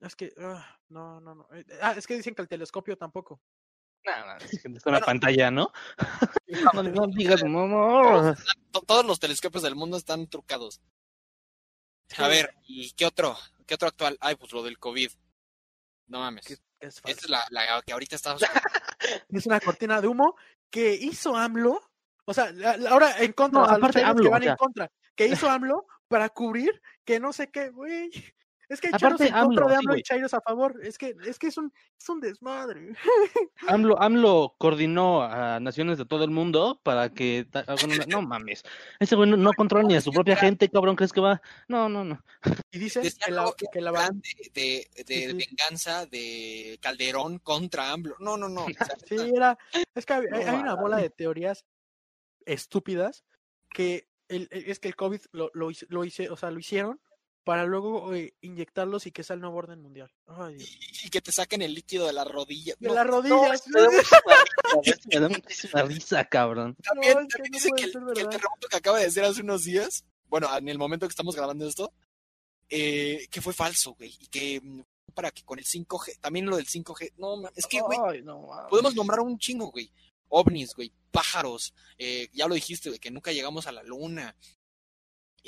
es 0.00 0.16
que. 0.16 0.32
ah, 0.38 0.78
no, 0.88 1.20
no, 1.20 1.34
no. 1.34 1.48
Eh, 1.52 1.64
Ah, 1.80 1.94
es 1.96 2.06
que 2.06 2.16
dicen 2.16 2.34
que 2.34 2.42
el 2.42 2.48
telescopio 2.48 2.96
tampoco. 2.96 3.40
Nada, 4.04 4.36
es 4.38 4.62
que 4.62 4.68
es 4.68 4.86
una 4.86 5.00
pantalla, 5.00 5.50
¿no? 5.50 5.72
No, 6.74 6.82
no 6.82 7.06
digas, 7.08 7.42
no, 7.44 7.66
no. 7.66 8.34
To- 8.70 8.80
Todos 8.82 9.04
los 9.04 9.18
telescopios 9.18 9.62
del 9.64 9.74
mundo 9.74 9.96
están 9.96 10.28
trucados. 10.28 10.80
A 12.18 12.28
ver, 12.28 12.54
¿y 12.62 12.92
qué 12.92 13.04
otro? 13.04 13.36
¿Qué 13.66 13.74
otro 13.74 13.88
actual? 13.88 14.16
Ay, 14.20 14.36
pues 14.36 14.52
lo 14.52 14.62
del 14.62 14.78
COVID. 14.78 15.10
No 16.08 16.20
mames. 16.20 16.46
Que 16.46 16.54
es, 16.54 16.60
Esta 16.80 17.10
es 17.10 17.28
la, 17.28 17.44
la 17.50 17.82
que 17.84 17.92
ahorita 17.92 18.16
está... 18.16 18.36
Es 19.28 19.46
una 19.46 19.60
cortina 19.60 20.00
de 20.00 20.08
humo 20.08 20.36
que 20.70 20.94
hizo 20.94 21.36
AMLO. 21.36 21.80
O 22.24 22.34
sea, 22.34 22.50
la- 22.52 22.76
la- 22.76 22.90
ahora 22.90 23.18
en 23.22 23.32
contra. 23.32 23.60
No, 23.60 23.66
aparte 23.66 24.02
AMLO, 24.02 24.22
que 24.22 24.28
o 24.28 24.30
van 24.32 24.42
sea. 24.42 24.50
en 24.52 24.56
contra. 24.56 24.90
Que 25.14 25.26
hizo 25.26 25.48
AMLO 25.48 25.86
para 26.08 26.28
cubrir 26.30 26.80
que 27.04 27.20
no 27.20 27.32
sé 27.32 27.50
qué, 27.50 27.70
güey. 27.70 28.10
Es 28.68 28.80
que 28.80 28.88
hay 28.88 28.94
Aparte, 28.94 29.18
chairos 29.28 29.38
en 29.38 29.44
contra 29.46 29.64
AMLO, 29.64 29.68
de 29.68 29.74
sí, 29.74 29.78
AMLO 29.78 29.92
y 29.92 29.94
güey. 29.94 30.02
chairos 30.02 30.34
a 30.34 30.40
favor. 30.40 30.80
Es 30.82 30.98
que, 30.98 31.14
es 31.24 31.38
que 31.38 31.46
es 31.46 31.56
un, 31.56 31.72
es 32.00 32.08
un 32.08 32.20
desmadre. 32.20 32.94
AMLO, 33.68 33.96
AMLO 34.02 34.54
coordinó 34.58 35.22
a 35.22 35.60
naciones 35.60 35.98
de 35.98 36.04
todo 36.04 36.24
el 36.24 36.30
mundo 36.30 36.80
para 36.82 37.10
que 37.10 37.46
hagan 37.52 37.90
una- 37.92 38.06
No 38.06 38.22
mames. 38.22 38.64
Ese 38.98 39.14
güey 39.14 39.30
no, 39.30 39.36
no 39.36 39.52
controla 39.52 39.86
ni 39.86 39.94
a 39.94 40.00
su 40.00 40.10
propia 40.10 40.34
gente, 40.36 40.68
cabrón. 40.68 40.96
¿Crees 40.96 41.12
que 41.12 41.20
va? 41.20 41.40
No, 41.68 41.88
no, 41.88 42.02
no. 42.04 42.20
Y 42.72 42.78
dicen 42.80 43.04
Decía 43.04 43.26
que 43.26 43.32
la, 43.32 43.52
que 43.56 43.66
que 43.72 43.80
la 43.80 43.92
plan 43.92 44.20
de, 44.20 44.50
de, 44.52 45.04
de 45.04 45.04
Sí, 45.04 45.30
sí. 45.30 45.46
venganza 45.48 46.06
de 46.06 46.78
Calderón 46.82 47.38
contra 47.38 47.92
AMLO. 47.92 48.16
No, 48.18 48.36
no, 48.36 48.48
no. 48.48 48.64
o 48.64 48.68
sea, 48.68 48.96
Sí, 49.08 49.16
era. 49.34 49.56
Es 49.94 50.04
que 50.04 50.12
hay, 50.14 50.26
No 50.28 50.36
hay- 50.38 50.42
hay 50.44 50.56
una 50.60 50.74
bola 50.74 50.96
de 50.96 51.10
teorías 51.10 51.64
estúpidas 52.44 53.24
que 53.70 54.08
el, 54.28 54.48
es 54.50 54.80
que 54.80 54.88
el 54.88 54.96
COVID 54.96 55.20
lo, 55.32 55.50
lo, 55.54 55.68
lo 55.88 56.04
hice, 56.04 56.30
o 56.30 56.36
sea, 56.36 56.50
lo 56.50 56.58
hicieron 56.58 57.00
para 57.46 57.64
luego 57.64 58.12
eh, 58.12 58.34
inyectarlos 58.40 59.06
y 59.06 59.12
que 59.12 59.22
sea 59.22 59.34
el 59.34 59.40
nuevo 59.40 59.56
orden 59.58 59.80
mundial. 59.80 60.10
Ay, 60.26 60.56
y, 60.58 61.06
y 61.06 61.10
que 61.10 61.20
te 61.20 61.30
saquen 61.30 61.62
el 61.62 61.74
líquido 61.74 62.04
de 62.08 62.12
la 62.12 62.24
rodilla. 62.24 62.74
De 62.80 62.88
No, 62.88 62.94
las 62.94 63.06
rodillas. 63.06 63.62
Me 63.68 63.80
da 63.80 63.88
muchísima 63.88 64.32
risa, 64.82 64.98
me 65.06 65.20
da 65.20 65.28
muchísima 65.28 65.82
risa, 65.82 66.24
cabrón. 66.24 66.76
También, 66.82 67.14
No, 67.14 67.28
también 67.28 67.52
no 67.52 67.58
puede 67.70 67.72
que, 67.76 67.84
el, 67.84 67.92
que 68.14 68.20
el 68.22 68.28
terremoto 68.28 68.66
que 68.68 68.76
acaba 68.76 68.98
de 68.98 69.08
ser 69.12 69.24
hace 69.24 69.42
unos 69.42 69.62
días, 69.62 70.04
bueno, 70.26 70.48
en 70.58 70.68
el 70.68 70.76
momento 70.76 71.06
que 71.06 71.12
estamos 71.12 71.36
grabando 71.36 71.68
esto, 71.68 71.92
eh, 72.68 73.28
que 73.30 73.40
fue 73.40 73.52
falso, 73.52 73.94
güey. 73.94 74.12
Y 74.18 74.26
que 74.26 74.60
mm, 74.60 74.80
para 75.14 75.30
que 75.30 75.44
con 75.44 75.60
el 75.60 75.64
5G, 75.64 76.18
también 76.20 76.46
lo 76.46 76.56
del 76.56 76.66
5G, 76.66 77.12
no, 77.16 77.48
es 77.54 77.66
que, 77.66 77.80
güey, 77.80 77.98
Ay, 78.08 78.22
no 78.22 78.48
podemos 78.68 78.96
nombrar 78.96 79.20
un 79.20 79.38
chingo, 79.38 79.70
güey. 79.70 79.88
ovnis, 80.30 80.74
güey, 80.74 80.92
pájaros, 81.12 81.72
eh, 81.96 82.28
ya 82.32 82.48
lo 82.48 82.56
dijiste, 82.56 82.88
güey, 82.88 82.98
que 82.98 83.12
nunca 83.12 83.30
llegamos 83.30 83.68
a 83.68 83.72
la 83.72 83.84
luna. 83.84 84.34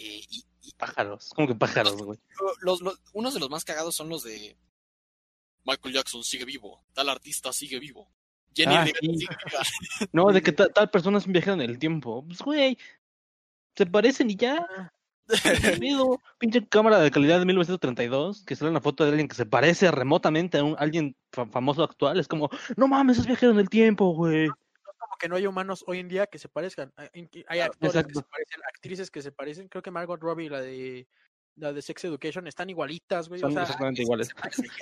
Eh, 0.01 0.21
y, 0.31 0.45
y 0.63 0.73
Pájaros, 0.75 1.31
¿cómo 1.35 1.49
que 1.49 1.55
pájaros, 1.57 1.97
güey? 1.97 2.19
los, 2.63 2.81
los- 2.83 3.01
unos 3.15 3.35
de 3.35 3.41
los 3.41 3.51
más 3.51 3.65
cagados 3.65 3.97
son 3.97 4.09
los 4.09 4.23
de 4.23 4.57
Michael 5.65 5.95
Jackson 5.95 6.23
sigue 6.23 6.45
vivo, 6.45 6.85
tal 6.93 7.09
artista 7.09 7.53
sigue 7.53 7.79
vivo. 7.81 8.09
Jenny 8.55 8.75
Ah, 8.75 8.85
Rivera 8.85 8.99
sí. 9.03 9.19
sigue 9.19 9.37
viva. 9.51 9.63
No, 10.13 10.27
de 10.33 10.41
que 10.43 10.53
ta- 10.53 10.69
tal 10.69 10.89
persona 10.91 11.19
es 11.19 11.27
un 11.27 11.33
viajero 11.33 11.55
en 11.55 11.63
el 11.63 11.79
tiempo. 11.79 12.25
Pues, 12.27 12.41
güey, 12.41 12.79
se 13.77 13.87
parecen 13.87 14.31
y 14.31 14.37
ya. 14.37 14.65
Pinche 16.39 16.67
cámara 16.69 17.01
de 17.01 17.11
calidad 17.11 17.39
de 17.39 17.45
1932, 17.47 18.45
que 18.45 18.57
sale 18.57 18.71
una 18.71 18.81
foto 18.81 19.05
de 19.05 19.11
alguien 19.11 19.29
que 19.29 19.35
se 19.35 19.45
parece 19.47 19.91
remotamente 19.91 20.59
a 20.59 20.65
un, 20.65 20.75
alguien 20.79 21.17
fa- 21.33 21.47
famoso 21.47 21.83
actual. 21.83 22.19
Es 22.19 22.29
como, 22.29 22.49
no 22.77 22.89
mames, 22.89 23.19
es 23.19 23.27
viajero 23.27 23.53
en 23.53 23.59
el 23.59 23.69
tiempo, 23.69 24.15
güey. 24.15 24.49
Que 25.19 25.29
no 25.29 25.37
hay 25.37 25.47
humanos 25.47 25.85
hoy 25.87 25.99
en 25.99 26.09
día 26.09 26.27
que 26.27 26.39
se 26.39 26.49
parezcan. 26.49 26.93
Hay- 26.97 27.09
Hay 27.15 27.45
hay 27.49 27.61
actores 27.61 28.05
que 28.07 28.15
se 28.15 28.23
parecen, 28.23 28.61
actrices 28.75 29.11
que 29.11 29.23
se 29.23 29.33
parecen. 29.33 29.69
Creo 29.69 29.83
que 29.83 29.91
Margot 29.91 30.21
Robbie, 30.21 30.49
la 30.49 30.61
de 30.61 31.09
la 31.57 31.73
de 31.73 31.83
Sex 31.83 32.05
Education, 32.05 32.47
están 32.47 32.71
igualitas, 32.71 33.29
güey. 33.29 33.41
O 33.41 33.47
Son 33.47 33.53
sea, 33.53 33.63
exactamente 33.63 34.03
iguales. 34.03 34.29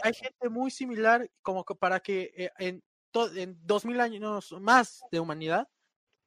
hay 0.03 0.12
gente 0.12 0.49
muy 0.51 0.70
similar 0.70 1.29
como 1.42 1.64
que 1.64 1.75
para 1.75 2.01
que 2.01 2.33
eh, 2.37 2.51
en, 2.59 2.83
to- 3.11 3.35
en 3.35 3.57
2000 3.66 3.99
años 4.01 4.53
más 4.61 5.03
de 5.11 5.18
humanidad 5.20 5.66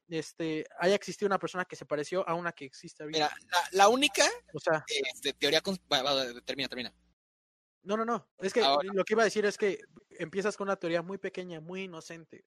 este 0.08 0.65
haya 0.80 0.95
existido 0.95 1.28
una 1.28 1.38
persona 1.38 1.65
que 1.65 1.76
se 1.76 1.86
pareció 1.86 2.28
a 2.28 2.34
una 2.34 2.52
que 2.52 2.65
existe 2.65 3.04
ahorita. 3.04 3.19
Mira, 3.19 3.48
la, 3.52 3.78
la 3.78 3.89
única 3.89 4.24
O 4.54 4.60
sea, 4.60 4.84
este, 5.13 5.34
teoría... 5.34 5.62
cons- 5.62 5.80
va, 5.91 6.02
va, 6.02 6.41
termina, 6.43 6.67
termina. 6.67 6.91
no, 7.84 7.95
no, 7.95 8.04
no. 8.06 8.28
Es 8.39 8.52
que 8.52 8.62
Ahora. 8.63 8.89
lo 8.91 9.04
que 9.06 9.13
iba 9.13 9.22
a 9.22 9.26
decir 9.26 9.45
es 9.45 9.56
que 9.56 9.80
empiezas 10.17 10.58
con 10.58 10.67
una 10.67 10.78
teoría 10.78 11.04
muy 11.04 11.19
pequeña, 11.19 11.60
muy 11.62 11.84
inocente. 11.84 12.43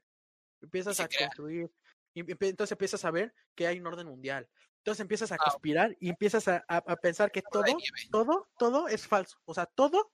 Empiezas 0.62 0.98
a 1.01 1.09
crea. 1.09 1.27
construir. 1.27 1.70
Y 2.14 2.20
entonces 2.20 2.72
empiezas 2.72 3.05
a 3.05 3.11
ver 3.11 3.35
que 3.55 3.66
hay 3.66 3.79
un 3.81 3.87
orden 3.87 4.07
mundial. 4.07 4.48
Entonces 4.79 5.01
empiezas 5.01 5.33
a 5.33 5.37
Ah, 5.37 5.38
conspirar 5.44 5.96
y 6.01 6.09
empiezas 6.11 6.46
a, 6.48 6.64
a- 6.68 6.77
a 6.79 6.96
pensar 6.96 7.31
que 7.31 7.42
todo, 7.42 7.77
todo, 8.11 8.48
todo 8.59 8.88
es 8.88 9.07
falso. 9.07 9.38
O 9.44 9.55
sea, 9.55 9.66
todo, 9.66 10.12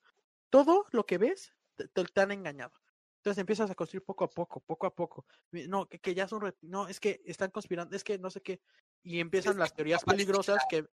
todo 0.50 0.86
lo 0.92 1.06
que 1.06 1.18
ves 1.18 1.54
te, 1.76 1.88
te- 1.88 2.20
han 2.20 2.32
engañado. 2.32 2.72
Entonces 3.16 3.40
empiezas 3.40 3.70
a 3.70 3.74
construir 3.74 4.04
poco 4.04 4.24
a 4.24 4.30
poco, 4.30 4.60
poco 4.60 4.86
a 4.86 4.94
poco. 4.94 5.26
No, 5.50 5.86
que, 5.88 5.98
que 5.98 6.14
ya 6.14 6.28
son, 6.28 6.54
no, 6.62 6.86
es 6.88 7.00
que 7.00 7.20
están 7.26 7.50
conspirando, 7.50 7.96
es 7.96 8.04
que 8.04 8.16
no 8.18 8.30
sé 8.30 8.40
qué. 8.42 8.60
Y 9.02 9.18
empiezan 9.20 9.58
las 9.58 9.74
teorías 9.74 10.04
peligrosas 10.04 10.62
que, 10.70 10.86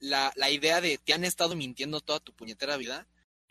La, 0.00 0.32
la 0.36 0.50
idea 0.50 0.80
de 0.80 0.98
te 0.98 1.14
han 1.14 1.24
estado 1.24 1.54
mintiendo 1.56 2.00
toda 2.00 2.20
tu 2.20 2.34
puñetera 2.34 2.76
vida 2.76 3.06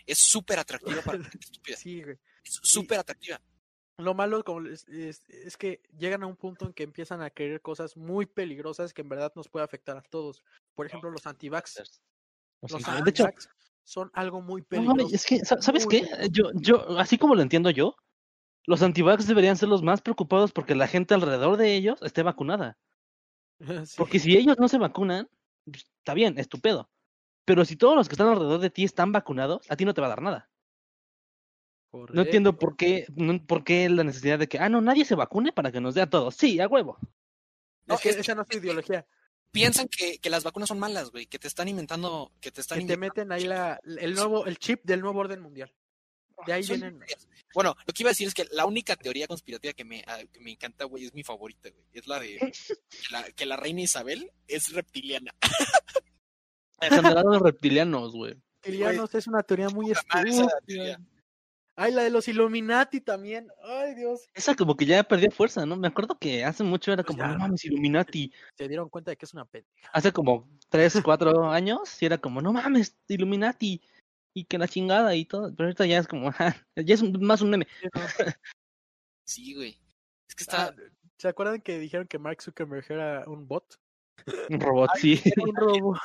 es 0.05 0.17
súper 0.19 0.59
atractiva 0.59 1.01
para 1.01 1.17
la 1.19 1.23
gente 1.31 1.45
estúpida. 1.45 1.77
sí, 1.77 2.03
güey. 2.03 2.19
Es 2.43 2.59
súper 2.61 2.99
atractiva. 2.99 3.41
Lo 4.03 4.13
malo 4.13 4.43
como 4.43 4.67
es, 4.67 4.87
es 4.87 5.57
que 5.57 5.81
llegan 5.97 6.23
a 6.23 6.27
un 6.27 6.35
punto 6.35 6.65
en 6.65 6.73
que 6.73 6.83
empiezan 6.83 7.21
a 7.21 7.29
creer 7.29 7.61
cosas 7.61 7.95
muy 7.95 8.25
peligrosas 8.25 8.93
que 8.93 9.01
en 9.01 9.09
verdad 9.09 9.31
nos 9.35 9.47
puede 9.49 9.65
afectar 9.65 9.97
a 9.97 10.01
todos. 10.01 10.43
Por 10.73 10.85
ejemplo, 10.85 11.09
los 11.11 11.25
antivax. 11.27 12.01
O 12.61 12.67
Los 12.69 12.83
de 12.83 13.09
hecho, 13.09 13.25
son 13.83 14.11
algo 14.13 14.41
muy 14.41 14.61
no, 14.61 14.67
peligroso. 14.67 15.15
es 15.15 15.25
que, 15.25 15.39
sa- 15.39 15.61
¿sabes 15.61 15.85
muy 15.85 15.99
qué? 16.01 16.07
peligroso. 16.07 16.31
Yo, 16.31 16.51
yo, 16.87 16.99
así 16.99 17.17
como 17.17 17.35
lo 17.35 17.41
entiendo 17.41 17.69
yo, 17.69 17.95
los 18.65 18.81
antivax 18.83 19.27
deberían 19.27 19.57
ser 19.57 19.69
los 19.69 19.81
más 19.81 20.01
preocupados 20.01 20.51
porque 20.51 20.75
la 20.75 20.87
gente 20.87 21.13
alrededor 21.13 21.57
de 21.57 21.75
ellos 21.75 22.01
esté 22.01 22.23
vacunada. 22.23 22.77
Sí. 23.87 23.95
Porque 23.97 24.19
si 24.19 24.35
ellos 24.35 24.57
no 24.57 24.67
se 24.67 24.77
vacunan, 24.77 25.29
pues, 25.65 25.85
está 25.97 26.13
bien, 26.13 26.37
estupendo. 26.39 26.89
Pero 27.45 27.65
si 27.65 27.75
todos 27.75 27.95
los 27.95 28.07
que 28.07 28.13
están 28.13 28.27
alrededor 28.27 28.59
de 28.59 28.69
ti 28.69 28.83
están 28.83 29.11
vacunados, 29.11 29.69
a 29.69 29.75
ti 29.75 29.85
no 29.85 29.93
te 29.93 30.01
va 30.01 30.07
a 30.07 30.11
dar 30.11 30.21
nada. 30.21 30.50
No 31.93 32.21
entiendo 32.21 32.57
por 32.57 32.75
qué, 32.77 33.05
no- 33.15 33.43
por 33.45 33.63
qué 33.63 33.89
la 33.89 34.03
necesidad 34.03 34.39
de 34.39 34.47
que, 34.47 34.59
ah, 34.59 34.69
no, 34.69 34.79
nadie 34.81 35.03
se 35.05 35.15
vacune 35.15 35.51
para 35.51 35.71
que 35.71 35.81
nos 35.81 35.93
dé 35.95 36.01
a 36.01 36.09
todos. 36.09 36.35
Sí, 36.35 36.59
a 36.59 36.67
huevo. 36.67 36.97
No, 37.85 37.95
es 37.95 38.01
que 38.01 38.09
es 38.09 38.15
que- 38.15 38.21
esa 38.21 38.35
no 38.35 38.43
es 38.43 38.47
su 38.49 38.57
ideología. 38.57 39.05
Piensan 39.51 39.89
que, 39.89 40.17
que 40.19 40.29
las 40.29 40.45
vacunas 40.45 40.69
son 40.69 40.79
malas, 40.79 41.11
güey, 41.11 41.25
que 41.25 41.37
te 41.37 41.49
están 41.49 41.67
inventando, 41.67 42.31
que 42.39 42.51
te 42.51 42.61
están 42.61 42.79
Que 42.79 42.85
te 42.85 42.95
meten 42.95 43.33
ahí 43.33 43.43
la, 43.43 43.81
el 43.83 44.13
nuevo, 44.15 44.45
el 44.45 44.57
chip 44.57 44.79
del 44.85 45.01
nuevo 45.01 45.19
orden 45.19 45.41
mundial. 45.41 45.73
De 46.45 46.53
ahí 46.53 46.63
vienen. 46.65 46.99
Bueno, 47.53 47.75
lo 47.85 47.93
que 47.93 48.01
iba 48.03 48.09
a 48.09 48.13
decir 48.13 48.27
es 48.29 48.33
que 48.33 48.47
la 48.51 48.65
única 48.65 48.95
teoría 48.95 49.27
conspirativa 49.27 49.73
que 49.73 49.83
me, 49.83 50.03
ah, 50.07 50.19
que 50.31 50.39
me 50.39 50.51
encanta, 50.51 50.85
güey, 50.85 51.03
es 51.05 51.13
mi 51.13 51.23
favorita, 51.23 51.69
güey. 51.69 51.85
Es 51.91 52.07
la 52.07 52.19
de 52.21 52.37
que 52.37 52.51
la, 53.11 53.23
que 53.33 53.45
la 53.45 53.57
reina 53.57 53.81
Isabel 53.81 54.31
es 54.47 54.71
reptiliana. 54.71 55.35
Generados 56.79 57.41
reptilianos, 57.41 58.13
güey. 58.13 58.35
Reptilianos 58.63 59.13
es 59.15 59.27
una 59.27 59.43
teoría 59.43 59.69
muy 59.69 59.91
estúpida. 59.91 60.99
Ay, 61.81 61.91
la 61.93 62.03
de 62.03 62.11
los 62.11 62.27
Illuminati 62.27 63.01
también. 63.01 63.47
Ay, 63.63 63.95
Dios. 63.95 64.29
Esa 64.35 64.55
como 64.55 64.77
que 64.77 64.85
ya 64.85 65.03
perdió 65.03 65.31
fuerza, 65.31 65.65
¿no? 65.65 65.75
Me 65.75 65.87
acuerdo 65.87 66.15
que 66.19 66.45
hace 66.45 66.63
mucho 66.63 66.93
era 66.93 67.01
Pues 67.01 67.17
como, 67.17 67.27
ya. 67.27 67.33
no 67.33 67.39
mames, 67.39 67.65
Illuminati. 67.65 68.31
Se 68.55 68.67
dieron 68.67 68.87
cuenta 68.87 69.09
de 69.09 69.17
que 69.17 69.25
es 69.25 69.33
una 69.33 69.45
pendeja. 69.45 69.89
Hace 69.91 70.11
como 70.11 70.47
tres, 70.69 70.93
cuatro 71.07 71.49
años, 71.49 71.89
sí 71.89 72.05
era 72.05 72.19
como, 72.19 72.39
no 72.39 72.53
mames, 72.53 72.95
Illuminati. 73.07 73.81
Y 74.35 74.45
que 74.45 74.59
la 74.59 74.67
chingada 74.67 75.15
y 75.15 75.25
todo. 75.25 75.53
Pero 75.55 75.67
ahorita 75.69 75.87
ya 75.87 75.97
es 75.97 76.07
como, 76.07 76.27
ajá, 76.27 76.55
ya 76.75 76.93
es 76.93 77.01
un- 77.01 77.19
más 77.25 77.41
un 77.41 77.49
meme. 77.49 77.67
Sí, 79.25 79.53
güey. 79.55 79.75
Es 80.29 80.35
que 80.35 80.43
está. 80.43 80.65
Ah, 80.67 80.75
¿Se 81.17 81.27
acuerdan 81.27 81.61
que 81.61 81.79
dijeron 81.79 82.07
que 82.07 82.19
Mark 82.19 82.43
Zuckerberg 82.43 82.85
era 82.91 83.23
un 83.25 83.47
bot? 83.47 83.79
Un 84.49 84.59
robot, 84.59 84.91
sí. 84.97 85.19
Era 85.25 85.43
un 85.43 85.55
robo. 85.55 85.97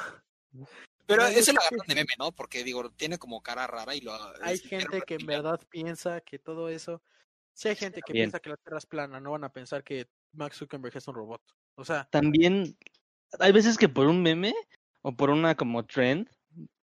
Pero 1.07 1.23
no, 1.23 1.29
ese 1.29 1.53
lo 1.53 1.61
agarran 1.61 1.87
de 1.87 1.95
meme, 1.95 2.15
¿no? 2.19 2.33
Porque 2.33 2.65
digo, 2.65 2.91
tiene 2.91 3.19
como 3.19 3.43
cara 3.43 3.67
rara 3.67 3.95
y 3.95 4.01
lo. 4.01 4.13
Hay 4.43 4.55
es- 4.55 4.63
gente 4.63 5.03
que 5.03 5.15
en 5.15 5.27
verdad 5.27 5.61
piensa 5.71 6.21
que 6.21 6.39
todo 6.39 6.69
eso. 6.69 7.03
Si 7.53 7.69
hay 7.69 7.77
gente 7.77 8.03
que 8.03 8.13
Bien. 8.13 8.25
piensa 8.25 8.41
que 8.41 8.51
la 8.51 8.57
Tierra 8.57 8.79
es 8.79 8.87
plana, 8.87 9.19
no 9.21 9.31
van 9.33 9.45
a 9.45 9.53
pensar 9.53 9.83
que 9.83 10.09
Mark 10.33 10.55
Zuckerberg 10.55 10.97
es 10.97 11.09
un 11.09 11.15
robot. 11.15 11.43
O 11.77 11.85
sea, 11.85 12.07
También, 12.11 12.77
hay 13.39 13.53
veces 13.53 13.79
que 13.79 13.89
por 13.89 14.07
un 14.07 14.23
meme 14.23 14.55
o 15.03 15.17
por 15.17 15.31
una 15.31 15.55
como 15.55 15.87
trend, 15.87 16.29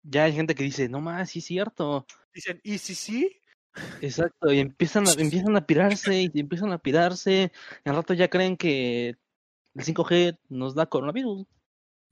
ya 0.04 0.24
hay 0.24 0.34
gente 0.34 0.56
que 0.56 0.64
dice, 0.64 0.90
no 0.90 1.00
más, 1.02 1.30
sí 1.30 1.40
es 1.40 1.46
cierto. 1.46 2.06
dicen, 2.34 2.60
¿y 2.64 2.78
si 2.78 2.96
sí? 2.96 3.40
Exacto, 4.02 4.52
y 4.52 4.60
empiezan 4.60 5.08
a, 5.08 5.12
empiezan 5.12 5.56
a 5.56 5.66
pirarse 5.66 6.22
y 6.34 6.40
empiezan 6.40 6.72
a 6.72 6.80
pirarse. 6.80 7.52
Y 7.86 7.90
al 7.90 7.96
rato 7.96 8.14
ya 8.16 8.28
creen 8.30 8.58
que 8.58 9.10
el 9.76 9.84
5G 9.84 10.40
nos 10.50 10.74
da 10.74 10.88
coronavirus. 10.88 11.46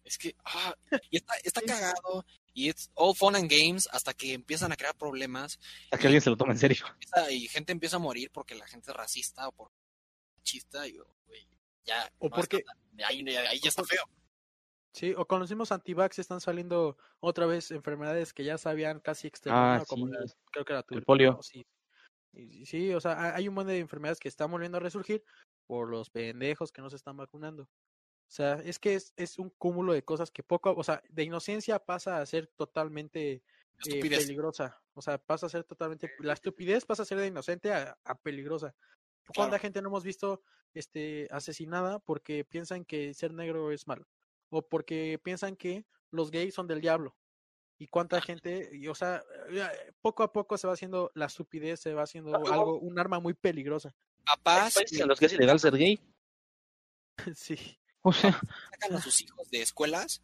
Es 0.06 0.18
que. 0.18 0.36
Ah, 0.46 0.74
y 1.12 1.18
está, 1.18 1.34
está 1.44 1.62
cagado. 1.62 2.26
Y 2.54 2.70
es 2.70 2.90
all 2.94 3.14
fun 3.16 3.36
and 3.36 3.52
games 3.52 3.90
hasta 3.92 4.14
que 4.14 4.32
empiezan 4.34 4.72
a 4.72 4.78
crear 4.78 4.96
problemas. 4.96 5.60
A 5.92 5.98
que 5.98 6.08
alguien 6.08 6.22
se 6.22 6.30
lo 6.30 6.38
tome 6.38 6.54
en 6.54 6.60
serio. 6.60 6.86
y 7.30 7.48
gente 7.50 7.74
empieza 7.74 7.98
a 7.98 8.00
morir 8.00 8.32
porque 8.32 8.56
la 8.56 8.66
gente 8.68 8.92
es 8.92 8.96
racista 8.98 9.48
o 9.48 9.52
por 9.52 9.72
machista. 10.38 10.88
Y, 10.88 10.98
güey, 11.28 11.48
ya. 11.84 12.10
O 12.20 12.30
no 12.30 12.36
porque- 12.36 12.58
está 12.58 13.08
ahí, 13.08 13.28
ahí 13.36 13.60
ya 13.60 13.68
está 13.70 13.84
feo. 13.84 14.04
Sí, 14.94 15.14
o 15.18 15.26
con 15.28 15.42
los 15.42 15.50
mismos 15.50 15.74
antivax 15.74 16.20
están 16.20 16.40
saliendo 16.40 16.98
otra 17.20 17.46
vez 17.46 17.72
enfermedades 17.72 18.32
que 18.34 18.46
ya 18.46 18.58
se 18.58 18.70
habían 18.70 19.02
casi 19.02 19.28
exterminado, 19.28 19.82
Ah, 19.82 19.86
como 19.86 20.06
sí. 20.08 20.14
la- 20.14 20.26
creo 20.52 20.64
que 20.64 20.72
era 20.72 20.86
El 20.90 21.04
polio. 21.04 21.38
Y- 21.52 21.66
y 22.62 22.66
Sí, 22.66 22.94
o 22.94 23.02
sea, 23.02 23.12
ha- 23.12 23.36
hay 23.36 23.50
un 23.50 23.56
montón 23.56 23.74
de 23.74 23.80
enfermedades 23.80 24.20
que 24.20 24.30
están 24.30 24.50
volviendo 24.50 24.78
a 24.78 24.82
resurgir 24.82 25.22
por 25.68 25.90
los 25.90 26.10
pendejos 26.10 26.72
que 26.72 26.82
no 26.82 26.90
se 26.90 26.96
están 26.96 27.18
vacunando. 27.18 27.68
O 28.28 28.32
sea, 28.36 28.56
es 28.66 28.80
que 28.80 28.96
es, 28.96 29.14
es 29.16 29.38
un 29.40 29.50
cúmulo 29.52 29.94
de 29.94 30.04
cosas 30.04 30.32
que 30.32 30.44
poco, 30.44 30.74
o 30.76 30.84
sea, 30.84 31.02
de 31.10 31.24
inocencia 31.24 31.80
pasa 31.80 32.20
a 32.20 32.26
ser 32.26 32.48
totalmente 32.56 33.44
eh, 33.86 34.02
peligrosa. 34.02 34.82
O 34.94 35.02
sea, 35.02 35.18
pasa 35.18 35.46
a 35.46 35.50
ser 35.50 35.64
totalmente, 35.64 36.12
la 36.20 36.34
estupidez 36.34 36.86
pasa 36.86 37.04
a 37.04 37.06
ser 37.06 37.20
de 37.20 37.28
inocente 37.28 37.72
a, 37.72 37.98
a 38.04 38.16
peligrosa. 38.16 38.76
¿Cuánta 39.28 39.52
Claro. 39.58 39.62
gente 39.62 39.82
no 39.82 39.90
hemos 39.90 40.04
visto 40.04 40.42
este 40.74 41.28
asesinada 41.32 42.00
porque 42.00 42.46
piensan 42.46 42.86
que 42.86 43.14
ser 43.14 43.34
negro 43.34 43.72
es 43.72 43.88
malo? 43.88 44.08
O 44.50 44.68
porque 44.68 45.20
piensan 45.24 45.56
que 45.56 45.86
los 46.12 46.32
gays 46.32 46.54
son 46.54 46.68
del 46.68 46.82
diablo. 46.82 47.16
Y 47.78 47.88
cuánta 47.88 48.22
gente, 48.22 48.70
y, 48.72 48.88
o 48.88 48.96
sea, 48.96 49.22
eh, 49.50 49.94
poco 50.02 50.24
a 50.24 50.32
poco 50.32 50.58
se 50.58 50.66
va 50.68 50.74
haciendo 50.74 51.12
la 51.14 51.26
estupidez, 51.26 51.82
se 51.82 51.94
va 51.94 52.04
haciendo 52.04 52.34
algo, 52.36 52.80
un 52.80 52.98
arma 52.98 53.20
muy 53.20 53.34
peligrosa. 53.34 53.94
Países 54.44 55.00
en 55.00 55.08
los 55.08 55.20
que 55.20 55.26
es 55.26 55.34
ilegal 55.34 55.60
ser 55.60 55.76
gay. 55.76 56.00
sí. 57.36 57.78
O 58.06 58.14
sea, 58.14 58.32
sacan 58.72 58.96
a 58.96 59.02
sus 59.02 59.22
hijos 59.22 59.50
de 59.50 59.64
escuelas 59.64 60.22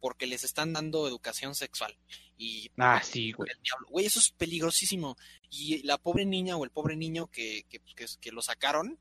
porque 0.00 0.26
les 0.26 0.44
están 0.44 0.72
dando 0.72 1.08
educación 1.08 1.54
sexual. 1.54 1.96
Y 2.36 2.70
ah, 2.76 3.00
sí, 3.02 3.32
güey. 3.32 3.50
Güey, 3.88 4.06
eso 4.06 4.18
es 4.18 4.30
peligrosísimo. 4.30 5.16
Y 5.48 5.82
la 5.84 5.96
pobre 5.96 6.26
niña 6.26 6.56
o 6.56 6.64
el 6.64 6.70
pobre 6.70 6.94
niño 6.96 7.28
que, 7.28 7.64
que, 7.68 7.78
que, 7.94 8.06
que 8.20 8.32
lo 8.32 8.42
sacaron, 8.42 8.98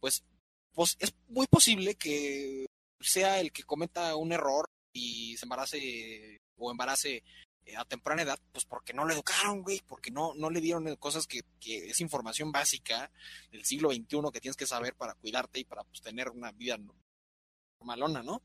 pues, 0.00 0.24
pues 0.72 0.96
es 0.98 1.14
muy 1.28 1.46
posible 1.46 1.94
que 1.94 2.66
sea 3.00 3.38
el 3.40 3.52
que 3.52 3.62
cometa 3.62 4.16
un 4.16 4.32
error 4.32 4.66
y 4.92 5.36
se 5.36 5.44
embarace 5.44 6.40
o 6.56 6.70
embarace 6.70 7.22
eh, 7.66 7.76
a 7.76 7.84
temprana 7.84 8.22
edad, 8.22 8.38
pues 8.52 8.64
porque 8.64 8.92
no 8.92 9.04
lo 9.04 9.12
educaron, 9.12 9.62
güey, 9.62 9.80
porque 9.86 10.10
no, 10.10 10.34
no 10.34 10.50
le 10.50 10.60
dieron 10.60 10.96
cosas 10.96 11.26
que, 11.26 11.42
que 11.60 11.90
es 11.90 12.00
información 12.00 12.50
básica 12.50 13.10
del 13.52 13.64
siglo 13.64 13.90
XXI 13.90 14.18
que 14.32 14.40
tienes 14.40 14.56
que 14.56 14.66
saber 14.66 14.94
para 14.94 15.14
cuidarte 15.14 15.60
y 15.60 15.64
para 15.64 15.84
pues, 15.84 16.00
tener 16.00 16.30
una 16.30 16.50
vida 16.52 16.78
normalona, 17.84 18.22
¿no? 18.22 18.42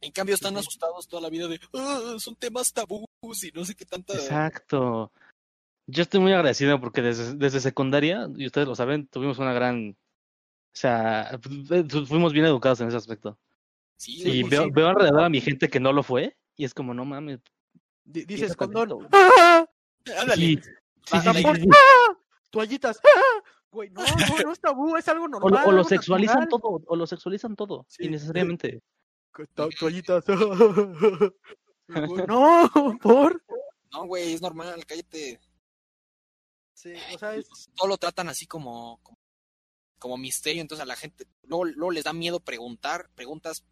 En 0.00 0.12
cambio 0.12 0.34
están 0.34 0.56
asustados 0.56 1.08
toda 1.08 1.22
la 1.22 1.28
vida 1.30 1.48
de, 1.48 1.58
"Ah, 1.74 2.14
son 2.18 2.36
temas 2.36 2.72
tabús 2.72 3.06
y 3.42 3.50
no 3.52 3.64
sé 3.64 3.74
qué 3.74 3.84
tanta... 3.84 4.14
Exacto. 4.14 5.10
Yo 5.86 6.02
estoy 6.02 6.20
muy 6.20 6.32
agradecido 6.32 6.80
porque 6.80 7.02
desde, 7.02 7.34
desde 7.34 7.60
secundaria, 7.60 8.28
y 8.36 8.46
ustedes 8.46 8.68
lo 8.68 8.74
saben, 8.74 9.06
tuvimos 9.08 9.38
una 9.38 9.52
gran. 9.52 9.90
O 9.90 10.76
sea, 10.76 11.38
fu- 11.42 12.06
fuimos 12.06 12.32
bien 12.32 12.46
educados 12.46 12.80
en 12.80 12.88
ese 12.88 12.96
aspecto. 12.96 13.38
Sí, 13.96 14.18
Sí, 14.22 14.30
y 14.30 14.42
veo, 14.42 14.64
sí. 14.64 14.70
veo 14.72 14.88
alrededor 14.88 15.24
a 15.24 15.28
mi 15.28 15.40
gente 15.40 15.68
que 15.68 15.80
no 15.80 15.92
lo 15.92 16.02
fue, 16.02 16.36
y 16.56 16.64
es 16.64 16.74
como, 16.74 16.94
no 16.94 17.04
mames. 17.04 17.40
Di- 18.04 18.24
Dices 18.24 18.56
condón. 18.56 19.08
¡Ah! 19.12 19.66
ándale. 20.18 20.36
Sí, 20.46 20.56
sí, 20.56 20.70
sí, 21.06 21.18
sí, 21.20 21.24
Tampón. 21.24 21.56
sí, 21.56 21.62
sí. 21.62 21.68
¡Ah! 21.72 22.18
Toallitas. 22.50 23.00
¡Ah! 23.04 23.42
Güey, 23.74 23.90
no, 23.90 24.02
no, 24.02 24.38
no 24.44 24.52
es 24.52 24.60
tabú, 24.60 24.96
es 24.96 25.08
algo 25.08 25.26
normal. 25.28 25.64
o 25.66 25.72
lo 25.72 25.82
sexualizan 25.84 26.40
natural. 26.40 26.60
todo, 26.62 26.82
o 26.86 26.96
lo 26.96 27.06
sexualizan 27.06 27.56
todo, 27.56 27.84
Sí. 27.88 28.04
innecesariamente. 28.06 28.82
To- 29.54 29.68
Toallitas. 29.78 30.24
No, 31.88 32.70
por. 33.02 33.42
No, 33.92 34.06
güey, 34.06 34.32
es 34.32 34.40
normal, 34.42 34.84
cállate. 34.86 35.40
Sí, 36.72 36.92
o 37.14 37.18
sea, 37.18 37.34
es, 37.34 37.48
Todo 37.76 37.88
lo 37.88 37.96
tratan 37.98 38.28
así 38.28 38.46
como, 38.46 38.98
como, 39.02 39.18
como 39.98 40.16
misterio, 40.18 40.60
entonces 40.62 40.82
a 40.82 40.86
la 40.86 40.96
gente 40.96 41.26
luego, 41.42 41.64
luego 41.64 41.90
les 41.92 42.04
da 42.04 42.12
miedo 42.12 42.40
preguntar 42.40 43.08
preguntas 43.14 43.64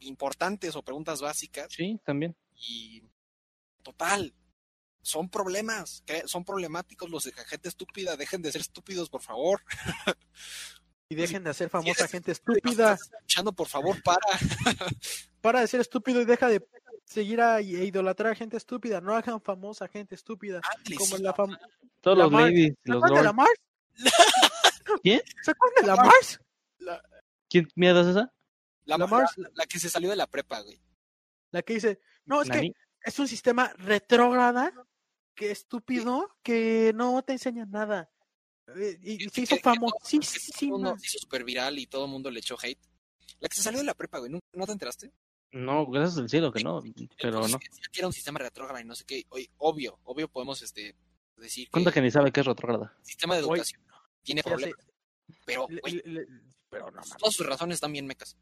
importantes 0.00 0.76
o 0.76 0.82
preguntas 0.82 1.20
básicas 1.20 1.68
Sí, 1.72 1.98
también. 2.04 2.36
y 2.54 3.02
total, 3.82 4.34
son 5.02 5.28
problemas, 5.28 6.02
son 6.26 6.44
problemáticos 6.44 7.10
los 7.10 7.24
de 7.24 7.32
la 7.36 7.44
gente 7.44 7.68
estúpida, 7.68 8.16
dejen 8.16 8.40
de 8.42 8.52
ser 8.52 8.60
estúpidos, 8.60 9.10
por 9.10 9.20
favor. 9.22 9.62
y 11.08 11.14
dejen 11.14 11.44
de 11.44 11.50
hacer 11.50 11.68
famosa 11.68 12.00
eres 12.02 12.10
gente 12.10 12.34
Si 12.34 12.40
estúpida. 12.40 12.94
escuchando, 12.94 13.52
por 13.52 13.68
favor, 13.68 14.00
para. 14.02 14.20
Para 15.42 15.60
de 15.60 15.66
ser 15.66 15.80
estúpido 15.80 16.20
y 16.20 16.24
deja 16.24 16.46
de 16.48 16.64
seguir 17.04 17.40
a, 17.40 17.58
e 17.58 17.62
idolatrar 17.64 18.32
a 18.32 18.34
gente 18.36 18.56
estúpida. 18.56 19.00
No 19.00 19.12
hagan 19.16 19.40
famosa 19.42 19.88
gente 19.88 20.14
estúpida. 20.14 20.60
Ándale, 20.76 20.96
Como 20.96 21.18
la 21.18 21.34
fam 21.34 21.56
Todos 22.00 22.16
La 22.16 22.24
los 22.24 22.32
Mars. 22.32 22.44
ladies, 22.44 22.74
¿Se 22.84 22.92
acuerdan 22.92 23.14
de 23.18 23.22
la. 23.24 23.32
Mars? 23.32 23.52
¿Quién? 25.02 25.20
¿Se 25.42 25.50
acuerdan 25.50 25.82
de 25.82 25.86
la 25.88 25.96
Mars? 25.96 26.40
¿Quién 27.48 27.68
mierda 27.74 28.02
es 28.02 28.06
esa? 28.06 28.20
la, 28.84 28.96
la 28.96 28.98
la- 28.98 29.06
Mars, 29.08 29.32
la 29.36 29.66
que 29.66 29.78
se 29.80 29.88
salió 29.90 30.10
de 30.10 30.16
la 30.16 30.26
prepa, 30.28 30.60
güey. 30.60 30.80
La 31.50 31.62
que 31.62 31.74
dice, 31.74 32.00
no, 32.24 32.42
es 32.42 32.48
que 32.48 32.72
es 33.04 33.18
un 33.18 33.26
sistema 33.28 33.72
retrógrada, 33.78 34.72
que 35.34 35.50
estúpido, 35.50 36.36
que 36.42 36.92
no 36.94 37.22
te 37.22 37.32
enseña 37.32 37.66
nada. 37.66 38.10
Eh, 38.76 38.98
Y, 39.02 39.24
y 39.26 39.28
se 39.28 39.42
hizo 39.42 39.56
Que- 39.56 39.62
que 39.62 39.70
que 39.72 39.78
mundo 39.80 40.96
se 40.98 41.06
hizo 41.06 41.18
súper 41.18 41.44
viral 41.44 41.78
y 41.78 41.86
todo 41.86 42.04
el 42.04 42.10
mundo 42.10 42.30
le 42.30 42.40
echó 42.40 42.56
hate. 42.62 42.80
La 43.40 43.48
que 43.48 43.56
se 43.56 43.62
salió 43.62 43.78
de 43.80 43.84
la 43.86 43.94
prepa, 43.94 44.18
güey, 44.18 44.30
¿no, 44.30 44.38
¿no 44.54 44.66
te 44.66 44.72
enteraste? 44.72 45.12
No, 45.52 45.86
gracias 45.86 46.18
al 46.18 46.28
cielo 46.30 46.52
que 46.52 46.62
no, 46.62 46.80
pero 47.20 47.46
no. 47.46 47.58
que 47.58 47.98
era 48.00 48.06
un 48.06 48.12
sistema 48.12 48.38
retrógrado 48.38 48.80
y 48.80 48.84
no 48.84 48.94
sé 48.94 49.04
qué. 49.04 49.24
Oye, 49.30 49.50
obvio, 49.58 49.98
obvio 50.04 50.28
podemos 50.28 50.62
este, 50.62 50.96
decir 51.36 51.66
que 51.66 51.72
Cuenta 51.72 51.92
que 51.92 52.00
ni 52.00 52.10
sabe 52.10 52.32
qué 52.32 52.40
es 52.40 52.46
retrograda. 52.46 52.94
el 52.98 53.04
sistema 53.04 53.34
de 53.34 53.40
educación 53.40 53.82
tiene 54.22 54.40
Ya 54.40 54.44
sé, 54.44 54.48
problemas. 54.50 54.86
Pero, 55.44 55.66
güey, 55.66 56.02
pero 56.70 56.86
no 56.90 56.96
mames. 57.00 57.16
todas 57.18 57.34
sus 57.34 57.46
razones 57.46 57.74
están 57.74 57.92
bien 57.92 58.06
mecas. 58.06 58.36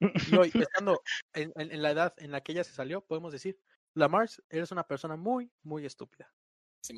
Y 0.34 0.36
hoy, 0.36 0.50
estando 0.54 1.00
en, 1.32 1.52
en- 1.56 1.70
en 1.72 1.80
la 1.82 1.90
edad 1.92 2.14
en 2.18 2.30
la 2.32 2.42
que 2.42 2.52
ella 2.52 2.64
se 2.64 2.72
salió, 2.72 3.00
podemos 3.00 3.32
decir, 3.32 3.58
la 3.94 4.08
Mars, 4.08 4.42
eres 4.48 4.70
una 4.72 4.86
persona 4.86 5.16
muy, 5.16 5.50
muy 5.62 5.86
estúpida. 5.86 6.32
Sí. 6.80 6.94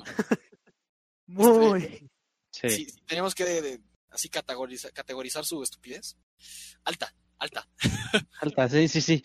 Muy. 1.27 2.09
Sí. 2.51 2.69
Si, 2.69 2.85
si 2.85 3.01
tenemos 3.01 3.35
que 3.35 3.43
de- 3.45 3.61
de- 3.61 3.81
así 4.09 4.29
categorizar, 4.29 4.91
categorizar 4.93 5.45
su 5.45 5.61
estupidez, 5.61 6.17
alta, 6.83 7.13
alta. 7.37 7.67
Alta, 8.41 8.69
sí, 8.69 8.87
sí, 8.87 9.01
sí. 9.01 9.23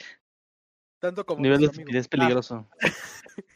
Tanto 0.99 1.25
como 1.25 1.41
Nivel 1.43 1.61
de 1.61 1.67
estupidez 1.67 2.09
peligroso. 2.09 2.69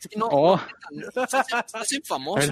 Sí, 0.00 0.08
no, 0.16 0.28
Oh, 0.30 0.60
no, 0.90 1.10
se 1.10 1.20
hacen, 1.20 1.58
se 1.66 1.78
hacen 1.78 2.02
a 2.02 2.06
famosos. 2.06 2.50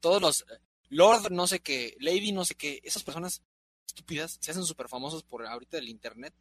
Todos 0.00 0.20
los 0.22 0.40
eh, 0.42 0.60
Lord, 0.90 1.30
no 1.30 1.46
sé 1.46 1.60
qué, 1.60 1.96
Lady, 2.00 2.32
no 2.32 2.44
sé 2.44 2.54
qué, 2.54 2.80
esas 2.84 3.02
personas 3.02 3.42
estúpidas 3.86 4.38
se 4.40 4.50
hacen 4.50 4.64
súper 4.64 4.88
famosos 4.88 5.22
por 5.22 5.46
ahorita 5.46 5.76
del 5.76 5.88
internet. 5.88 6.34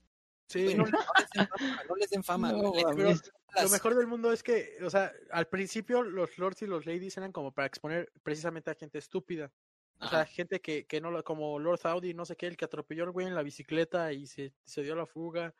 Sí, 0.47 0.75
no, 0.75 0.85
no 0.85 0.91
les 1.15 1.29
den 1.29 1.47
fama, 1.47 1.83
no 1.87 1.95
les 1.95 2.09
den 2.09 2.23
fama, 2.23 2.51
No, 2.51 2.69
güey. 2.71 2.83
Les- 2.83 2.95
mames. 2.95 3.31
Lo 3.63 3.69
mejor 3.69 3.95
del 3.95 4.07
mundo 4.07 4.31
es 4.33 4.41
que, 4.43 4.77
o 4.83 4.89
sea, 4.89 5.11
al 5.31 5.47
principio 5.47 6.01
los 6.03 6.37
lords 6.39 6.61
y 6.63 6.67
los 6.67 6.85
ladies 6.85 7.17
eran 7.17 7.31
como 7.31 7.51
para 7.51 7.67
exponer 7.67 8.11
precisamente 8.23 8.71
a 8.71 8.75
gente 8.75 8.97
estúpida. 8.97 9.51
O 9.99 10.07
sea, 10.07 10.25
gente 10.25 10.59
que, 10.59 10.85
que 10.85 10.99
no 10.99 11.11
lo, 11.11 11.23
como 11.23 11.59
Lord 11.59 11.79
Audi, 11.83 12.13
no 12.13 12.25
sé 12.25 12.35
qué, 12.35 12.47
el 12.47 12.57
que 12.57 12.65
atropelló 12.65 13.03
al 13.03 13.11
güey 13.11 13.27
en 13.27 13.35
la 13.35 13.43
bicicleta 13.43 14.11
y 14.11 14.25
se, 14.27 14.53
se 14.65 14.81
dio 14.81 14.95
la 14.95 15.05
fuga. 15.05 15.53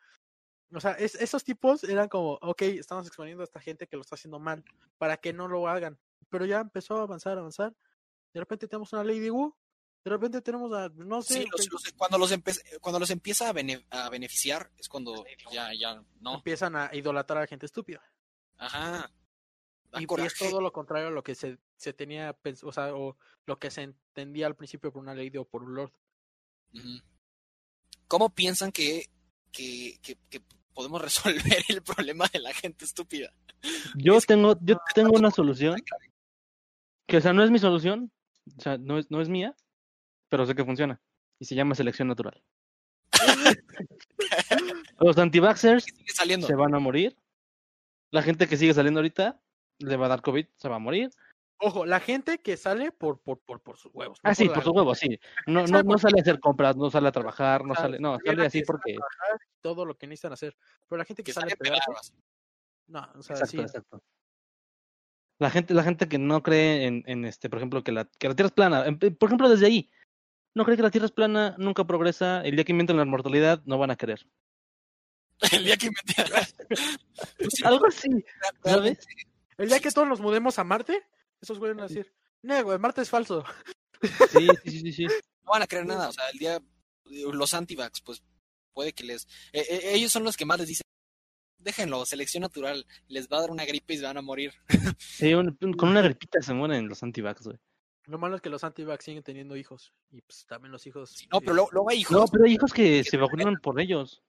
O 0.72 0.80
sea, 0.80 0.92
es- 0.92 1.14
esos 1.14 1.44
tipos 1.44 1.84
eran 1.84 2.08
como, 2.08 2.32
ok, 2.42 2.62
estamos 2.62 3.06
exponiendo 3.06 3.42
a 3.42 3.44
esta 3.44 3.60
gente 3.60 3.86
que 3.86 3.96
lo 3.96 4.02
está 4.02 4.16
haciendo 4.16 4.40
mal, 4.40 4.64
para 4.98 5.16
que 5.16 5.32
no 5.32 5.46
lo 5.48 5.68
hagan. 5.68 5.98
Pero 6.30 6.46
ya 6.46 6.60
empezó 6.60 6.96
a 6.98 7.02
avanzar, 7.02 7.38
avanzar. 7.38 7.72
De 8.34 8.40
repente 8.40 8.66
tenemos 8.66 8.92
una 8.92 9.04
Lady 9.04 9.30
Wu, 9.30 9.54
de 10.04 10.10
repente 10.10 10.40
tenemos 10.42 10.72
a, 10.74 10.90
no 10.90 11.22
sé, 11.22 11.42
Sí, 11.42 11.48
los- 11.50 11.70
los- 11.72 11.92
cuando, 11.96 12.18
los 12.18 12.30
empe- 12.32 12.60
cuando 12.80 12.98
los 13.00 13.10
empieza 13.10 13.48
a, 13.48 13.52
bene- 13.52 13.86
a 13.90 14.10
beneficiar 14.10 14.70
es 14.78 14.88
cuando 14.88 15.24
ya, 15.50 15.70
ya, 15.78 16.02
no. 16.20 16.34
empiezan 16.36 16.76
a 16.76 16.90
idolatrar 16.94 17.42
a 17.42 17.46
gente 17.46 17.66
estúpida. 17.66 18.02
Ajá. 18.58 19.10
Da 19.90 20.00
Y, 20.00 20.06
y 20.06 20.26
es 20.26 20.34
todo 20.34 20.60
lo 20.60 20.72
contrario 20.72 21.08
a 21.08 21.10
lo 21.10 21.22
que 21.22 21.34
se, 21.34 21.58
se 21.76 21.92
tenía, 21.92 22.36
o 22.62 22.72
sea, 22.72 22.94
o 22.94 23.16
lo 23.46 23.58
que 23.58 23.70
se 23.70 23.82
entendía 23.82 24.46
al 24.46 24.56
principio 24.56 24.92
por 24.92 25.00
una 25.02 25.14
lady 25.14 25.36
o 25.38 25.44
por 25.44 25.62
un 25.62 25.74
lord. 25.74 25.92
¿Cómo 28.08 28.34
piensan 28.34 28.72
que, 28.72 29.08
que, 29.52 29.98
que, 30.02 30.18
que 30.28 30.42
podemos 30.72 31.00
resolver 31.02 31.64
el 31.68 31.82
problema 31.82 32.26
de 32.32 32.40
la 32.40 32.52
gente 32.52 32.84
estúpida? 32.84 33.32
Yo 33.96 34.16
Es- 34.16 34.26
tengo, 34.26 34.56
yo 34.60 34.78
tengo 34.94 35.12
una 35.16 35.30
solución. 35.30 35.82
Que, 37.06 37.16
o 37.18 37.20
sea, 37.20 37.32
no 37.32 37.42
es 37.44 37.50
mi 37.50 37.58
solución. 37.58 38.12
O 38.58 38.60
sea, 38.60 38.76
no 38.78 38.98
es, 38.98 39.10
no 39.10 39.20
es 39.22 39.28
mía. 39.28 39.54
Pero 40.34 40.46
sé 40.46 40.56
que 40.56 40.64
funciona. 40.64 41.00
Y 41.38 41.44
se 41.44 41.54
llama 41.54 41.76
selección 41.76 42.08
natural. 42.08 42.42
Los 44.98 45.16
antivaxxers 45.16 45.86
se 46.44 46.54
van 46.56 46.74
a 46.74 46.80
morir. 46.80 47.16
La 48.10 48.20
gente 48.20 48.48
que 48.48 48.56
sigue 48.56 48.74
saliendo 48.74 48.98
ahorita 48.98 49.40
le 49.78 49.96
va 49.96 50.06
a 50.06 50.08
dar 50.08 50.22
COVID, 50.22 50.48
se 50.56 50.68
va 50.68 50.74
a 50.74 50.80
morir. 50.80 51.10
Ojo, 51.58 51.86
la 51.86 52.00
gente 52.00 52.38
que 52.38 52.56
sale 52.56 52.90
por, 52.90 53.20
por, 53.20 53.38
por, 53.42 53.60
por 53.60 53.76
sus 53.76 53.94
huevos. 53.94 54.18
no 54.24 54.28
Ah, 54.28 54.34
sí, 54.34 54.48
por 54.48 54.64
su 54.64 54.72
huevo, 54.72 54.92
sí. 54.96 55.20
No, 55.46 55.68
Sale 55.68 55.84
no, 55.84 55.92
no 55.92 55.98
sale 55.98 56.18
a 56.18 56.22
hacer 56.22 56.40
compras, 56.40 56.74
no 56.76 56.90
sale 56.90 57.06
a 57.06 57.12
trabajar, 57.12 57.64
no 57.64 57.76
sale, 57.76 58.00
no, 58.00 58.18
sale 58.18 58.42
a 58.42 58.46
así 58.48 58.62
porque. 58.64 58.96
Todo 59.60 59.86
lo 59.86 59.96
que 59.96 60.08
necesitan 60.08 60.32
hacer. 60.32 60.56
Pero 60.88 60.98
la 60.98 61.04
gente 61.04 61.22
que, 61.22 61.30
Que 61.30 61.34
sale 61.34 61.50
sale 61.50 61.52
a 61.52 61.56
pegarse, 61.62 61.90
pedazos. 61.92 62.14
no, 62.88 63.08
o 63.20 63.22
sea, 63.22 63.36
Exacto, 63.36 63.50
sí. 63.52 63.60
exacto. 63.60 64.02
La 65.38 65.50
gente, 65.50 65.74
la 65.74 65.84
gente 65.84 66.08
que 66.08 66.18
no 66.18 66.42
cree 66.42 66.86
en, 66.86 67.04
en 67.06 67.24
este, 67.24 67.48
por 67.48 67.60
ejemplo, 67.60 67.84
que 67.84 67.92
la, 67.92 68.04
que 68.18 68.28
la 68.28 68.34
Tierra 68.34 68.48
es 68.48 68.52
plana, 68.54 68.86
em, 68.86 68.98
por 68.98 69.28
ejemplo, 69.28 69.48
desde 69.48 69.66
ahí, 69.66 69.90
no 70.54 70.64
cree 70.64 70.76
que 70.76 70.82
la 70.82 70.90
Tierra 70.90 71.06
es 71.06 71.12
plana, 71.12 71.54
nunca 71.58 71.84
progresa, 71.84 72.42
el 72.42 72.54
día 72.56 72.64
que 72.64 72.72
inventen 72.72 72.96
la 72.96 73.04
mortalidad 73.04 73.62
no 73.66 73.78
van 73.78 73.90
a 73.90 73.96
querer. 73.96 74.26
El 75.52 75.64
día 75.64 75.76
que 75.76 75.90
me 75.90 75.96
Pues 76.68 77.52
sí, 77.54 77.64
Algo 77.64 77.86
así, 77.86 78.08
¿sabes? 78.64 78.98
El 79.58 79.68
día 79.68 79.80
que 79.80 79.90
todos 79.90 80.06
nos 80.08 80.20
mudemos 80.20 80.58
a 80.58 80.64
Marte, 80.64 81.02
esos 81.40 81.58
güeyes 81.58 81.76
van 81.76 81.84
a 81.84 81.88
decir, 81.88 82.12
no, 82.42 82.62
güey, 82.64 82.78
Marte 82.78 83.02
es 83.02 83.10
falso. 83.10 83.44
Sí, 84.30 84.46
sí, 84.64 84.70
sí, 84.70 84.80
sí, 84.80 84.92
sí. 84.92 85.04
No 85.44 85.50
van 85.52 85.62
a 85.62 85.66
creer 85.66 85.86
nada. 85.86 86.08
O 86.08 86.12
sea, 86.12 86.28
el 86.30 86.38
día. 86.38 86.60
Los 87.06 87.52
antivax, 87.52 88.00
pues 88.00 88.22
puede 88.72 88.92
que 88.92 89.04
les. 89.04 89.24
eh, 89.52 89.64
eh, 89.68 89.80
ellos 89.94 90.10
son 90.12 90.24
los 90.24 90.36
que 90.36 90.44
más 90.46 90.58
les 90.58 90.68
dicen. 90.68 90.84
Déjenlo, 91.58 92.04
selección 92.06 92.42
natural. 92.42 92.86
Les 93.08 93.28
va 93.28 93.38
a 93.38 93.40
dar 93.40 93.50
una 93.50 93.64
gripe 93.64 93.94
y 93.94 93.98
se 93.98 94.04
van 94.04 94.16
a 94.18 94.22
morir. 94.22 94.52
Sí, 94.98 95.34
un- 95.34 95.56
un- 95.60 95.72
con 95.74 95.88
una 95.90 96.02
gripita 96.02 96.40
se 96.42 96.54
mueren 96.54 96.88
los 96.88 97.02
antivax, 97.02 97.44
güey. 97.44 97.58
Lo 98.06 98.18
malo 98.18 98.36
es 98.36 98.42
que 98.42 98.50
los 98.50 98.64
anti-vax 98.64 99.04
siguen 99.04 99.22
teniendo 99.22 99.56
hijos. 99.56 99.94
Y 100.10 100.20
pues 100.20 100.44
también 100.46 100.72
los 100.72 100.86
hijos. 100.86 101.26
No, 101.32 101.40
pero 101.40 101.54
luego, 101.54 101.70
luego 101.72 101.90
hay 101.90 101.98
hijos. 102.00 102.12
No, 102.16 102.26
pero 102.26 102.44
hay 102.44 102.52
hijos 102.52 102.72
que 102.72 103.02
se 103.04 103.16
vacunan 103.16 103.56
por 103.62 103.80
ellos. 103.80 104.22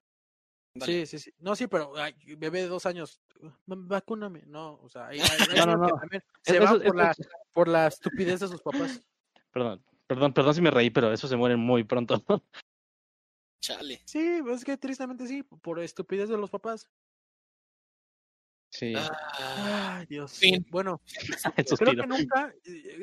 Sí, 0.81 1.05
sí, 1.05 1.19
sí. 1.19 1.33
No, 1.39 1.55
sí, 1.55 1.67
pero 1.67 1.93
ay, 1.97 2.13
bebé 2.37 2.61
de 2.63 2.67
dos 2.67 2.85
años, 2.85 3.21
"Va- 3.41 3.77
vacúname. 3.77 4.43
No, 4.45 4.73
o 4.81 4.89
sea, 4.89 5.07
hay, 5.07 5.19
hay- 5.19 5.27
No, 5.65 5.65
no, 5.65 5.77
no. 5.77 5.87
también 5.99 6.21
Eso- 6.45 6.53
se 6.53 6.59
van 6.59 6.75
eso- 6.75 6.83
por, 6.85 6.95
la, 6.97 7.11
eso- 7.11 7.29
por 7.53 7.67
la 7.69 7.87
estupidez 7.87 8.39
de 8.41 8.47
sus 8.49 8.61
papás. 8.61 8.71
Perdón, 9.51 9.83
perdón, 10.07 10.33
perdón 10.33 10.53
si 10.53 10.61
me 10.61 10.71
reí, 10.71 10.89
pero 10.89 11.13
eso 11.13 11.27
se 11.29 11.35
muere 11.37 11.55
muy 11.55 11.83
pronto. 11.85 12.21
Chale. 13.61 14.01
Sí, 14.05 14.41
es 14.49 14.63
que 14.65 14.77
tristemente 14.77 15.27
sí, 15.27 15.43
por 15.43 15.79
estupidez 15.79 16.29
de 16.29 16.37
los 16.37 16.49
papás. 16.49 16.89
Sí, 18.77 18.93
Ah, 18.97 19.97
Ay, 19.99 20.05
Dios. 20.07 20.33
fin. 20.33 20.65
Bueno, 20.69 21.01
creo 21.79 21.95
que 21.95 22.07
nunca, 22.07 22.53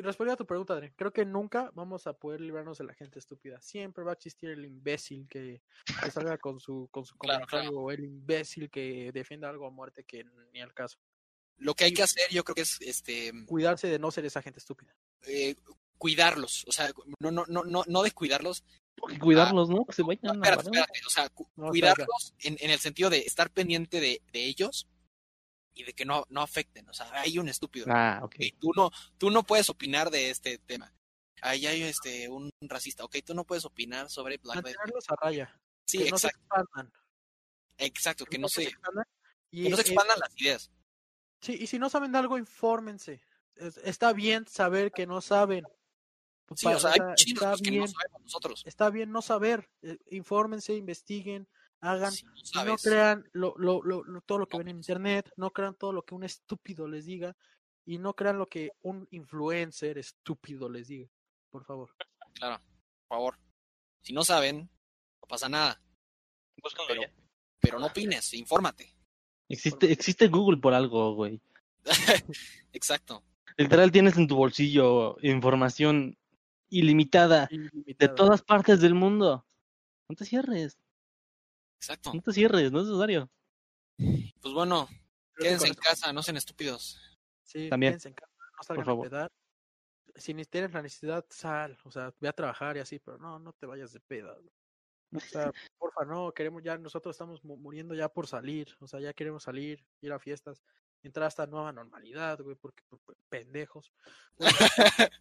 respondiendo 0.03 0.35
a 0.35 0.37
tu 0.37 0.47
pregunta, 0.47 0.75
Adrián, 0.75 0.93
creo 0.97 1.13
que 1.13 1.25
nunca 1.25 1.71
vamos 1.75 2.07
a 2.07 2.13
poder 2.13 2.41
librarnos 2.41 2.79
de 2.79 2.85
la 2.85 2.95
gente 2.95 3.19
estúpida. 3.19 3.61
Siempre 3.61 4.05
va 4.05 4.11
a 4.11 4.15
existir 4.15 4.51
el 4.51 4.65
imbécil 4.65 5.27
que, 5.29 5.63
que 6.03 6.11
salga 6.11 6.37
con 6.39 6.61
su, 6.61 6.89
con 6.91 7.05
su 7.05 7.17
comentario 7.17 7.47
claro. 7.71 7.77
o 7.79 7.91
el 7.91 8.05
imbécil 8.05 8.69
que 8.71 9.11
defienda 9.13 9.49
algo 9.49 9.67
a 9.67 9.71
muerte 9.71 10.05
que 10.05 10.25
ni 10.53 10.61
al 10.61 10.75
caso. 10.75 10.99
Lo 11.59 11.75
que 11.75 11.85
hay 11.85 11.93
que 11.95 12.03
hacer, 12.03 12.29
yo 12.31 12.43
creo 12.45 12.55
que 12.57 12.63
es 12.63 12.79
este 12.81 13.33
Cuidarse 13.47 13.87
de 13.87 13.99
no 13.99 14.11
ser 14.11 14.25
esa 14.25 14.43
gente 14.43 14.59
estúpida. 14.59 14.95
eh, 15.27 15.55
cuidarlos. 15.97 16.65
O 16.67 16.73
sea, 16.73 16.91
no, 17.21 17.31
no, 17.31 17.45
no, 17.47 17.63
no, 17.63 17.85
no 17.87 18.03
descuidarlos. 18.03 18.65
Hay 19.09 19.15
que 19.15 19.21
Cuidarlos, 19.21 19.69
¿no? 19.71 19.85
Que 19.87 19.93
se 19.93 20.03
vayan 20.03 20.35
Espérate, 20.37 20.63
espérate. 20.65 21.01
O 21.07 21.11
sea, 21.11 21.29
cu- 21.29 21.49
No, 21.57 21.69
cuidarlos 21.69 22.35
en, 22.41 22.57
en 22.61 22.71
el 22.71 22.79
sentido 22.81 23.09
de 23.09 23.19
estar 23.21 23.49
pendiente 23.51 24.01
de, 24.01 24.21
de 24.33 24.45
ellos 24.45 24.89
y 25.75 25.85
de 25.85 25.93
que 25.95 26.05
no, 26.05 26.25
no 26.29 26.43
afecten. 26.43 26.89
O 26.89 26.93
sea, 26.93 27.11
hay 27.13 27.39
un 27.39 27.49
estúpido. 27.49 27.87
Ah, 27.89 28.21
ok. 28.23 28.35
Ok, 28.35 28.41
tú 28.59 28.73
no, 28.77 28.91
tú 29.19 29.31
no 29.31 29.43
puedes 29.43 29.69
opinar 29.71 30.11
de 30.11 30.31
este 30.31 30.59
tema. 30.59 30.93
Ahí 31.41 31.67
hay 31.67 31.83
este 31.83 32.29
un 32.29 32.51
racista. 32.61 33.05
Ok, 33.05 33.17
tú 33.25 33.35
no 33.35 33.45
puedes 33.45 33.65
opinar 33.65 34.09
sobre 34.11 34.37
Black. 34.39 34.57
Mantenerlos 34.57 35.05
a 35.11 35.17
raya. 35.17 35.61
Sí, 35.87 35.99
que 35.99 36.11
no 36.11 36.19
se 36.19 36.29
exacto, 36.29 36.41
expandan. 36.55 36.93
exacto, 37.79 38.25
que 38.27 38.39
no 38.39 38.49
se, 38.49 38.63
expandan. 38.65 39.05
Y, 39.51 39.65
que 39.65 39.71
no 39.71 39.77
se 39.77 39.83
eh, 39.83 39.87
expandan 39.87 40.19
las 40.21 40.41
ideas. 40.41 40.71
Sí, 41.41 41.57
y 41.61 41.67
si 41.67 41.79
no 41.79 41.89
saben 41.91 42.13
de 42.13 42.19
algo, 42.19 42.39
infórmense. 42.39 43.25
Es- 43.57 43.79
está 43.79 44.13
bien 44.13 44.47
saber 44.47 44.93
que 44.93 45.07
no 45.07 45.21
saben. 45.21 45.65
Sí, 46.55 46.67
o 46.67 46.79
sea, 46.79 46.91
hay 46.91 46.99
está- 47.01 47.15
chinos 47.15 47.43
está 47.43 47.51
pues, 47.51 47.63
que 47.63 47.71
no 47.71 47.77
bien, 47.79 47.89
sabemos 47.89 48.23
nosotros. 48.23 48.63
está 48.67 48.91
bien 48.91 49.11
no 49.11 49.23
saber. 49.23 49.69
eh, 49.83 49.99
infórmense, 50.11 50.75
investiguen, 50.75 51.49
hagan. 51.83 52.12
Si 52.12 52.25
no 52.25 52.33
y 52.35 52.40
no 52.40 52.45
sabes, 52.47 52.83
crean 52.83 53.29
lo, 53.33 53.55
lo, 53.59 53.83
lo, 53.83 54.03
lo- 54.05 54.21
todo 54.23 54.38
lo 54.38 54.47
que 54.49 54.57
ven 54.59 54.68
en 54.68 54.77
internet, 54.77 55.31
no 55.37 55.51
crean 55.51 55.75
todo 55.75 55.92
lo 55.92 56.03
que 56.03 56.14
un 56.14 56.25
estúpido 56.25 56.88
les 56.88 57.05
diga 57.05 57.37
y 57.85 57.99
no 57.99 58.14
crean 58.14 58.38
lo 58.38 58.49
que 58.49 58.71
un 58.83 59.07
influencer 59.11 59.99
estúpido 59.99 60.68
les 60.71 60.88
diga. 60.88 61.09
Por 61.51 61.64
favor. 61.64 61.90
claro, 62.35 62.59
por 63.09 63.16
favor. 63.18 63.38
Si 64.01 64.12
no 64.14 64.25
saben, 64.25 64.71
no 65.21 65.29
pasa 65.29 65.49
nada. 65.49 65.81
Búscalo 66.62 66.88
Pero, 66.88 67.03
ya. 67.03 67.12
pero 67.61 67.79
no 67.79 67.87
opines, 67.87 68.33
infórmate. 68.35 68.97
Existe, 69.49 69.92
existe 69.92 70.29
Google 70.29 70.59
por 70.61 70.73
algo, 70.75 71.14
güey. 71.14 71.40
Exacto. 72.73 73.23
Literal 73.57 73.92
tienes 73.92 74.16
en 74.16 74.27
tu 74.29 74.37
bolsillo 74.37 75.16
información 75.21 76.16
ilimitada 76.71 77.49
de 77.51 77.57
Ilimitada. 77.57 78.14
todas 78.14 78.42
partes 78.42 78.81
del 78.81 78.95
mundo. 78.95 79.45
No 80.09 80.16
te 80.16 80.25
cierres, 80.25 80.79
Exacto. 81.83 82.12
no 82.14 82.23
te 82.23 82.33
cierres, 82.33 82.71
no 82.71 82.81
es 82.81 82.87
necesario. 82.87 83.29
Pues 83.99 84.55
bueno, 84.55 84.87
Creo 85.33 85.49
quédense 85.49 85.66
en 85.66 85.75
casa, 85.75 86.12
no 86.12 86.23
sean 86.23 86.37
estúpidos. 86.37 86.97
Sí, 87.42 87.68
También. 87.68 87.92
quédense 87.95 88.09
en 88.11 88.14
casa, 88.14 88.33
no 88.57 88.62
salgan 88.62 88.85
favor. 88.87 89.07
a 89.07 89.11
pedar. 89.11 89.33
Si 90.14 90.33
ni 90.33 90.45
tienes 90.45 90.73
la 90.73 90.83
necesidad, 90.83 91.27
sal, 91.29 91.77
o 91.85 91.90
sea, 91.90 92.14
ve 92.21 92.29
a 92.29 92.33
trabajar 92.33 92.77
y 92.77 92.81
así, 92.81 93.01
pero 93.01 93.18
no, 93.18 93.40
no 93.40 93.53
te 93.55 93.66
vayas 93.66 93.92
de 93.92 93.99
peda. 94.01 94.37
O 95.12 95.18
sea, 95.21 95.51
porfa, 95.79 96.05
no, 96.05 96.33
queremos 96.33 96.62
ya, 96.62 96.79
nosotros 96.79 97.14
estamos 97.14 97.42
mu- 97.45 97.57
muriendo 97.57 97.95
ya 97.97 98.09
por 98.09 98.27
salir, 98.29 98.77
o 98.79 98.87
sea, 98.87 99.01
ya 99.01 99.12
queremos 99.12 99.42
salir, 99.42 99.85
ir 100.03 100.12
a 100.12 100.21
fiestas, 100.21 100.62
entrar 101.03 101.25
a 101.25 101.29
esta 101.29 101.47
nueva 101.49 101.73
normalidad, 101.73 102.38
güey, 102.40 102.55
porque 102.55 102.83
por- 102.88 103.01
por 103.01 103.16
pendejos. 103.29 103.92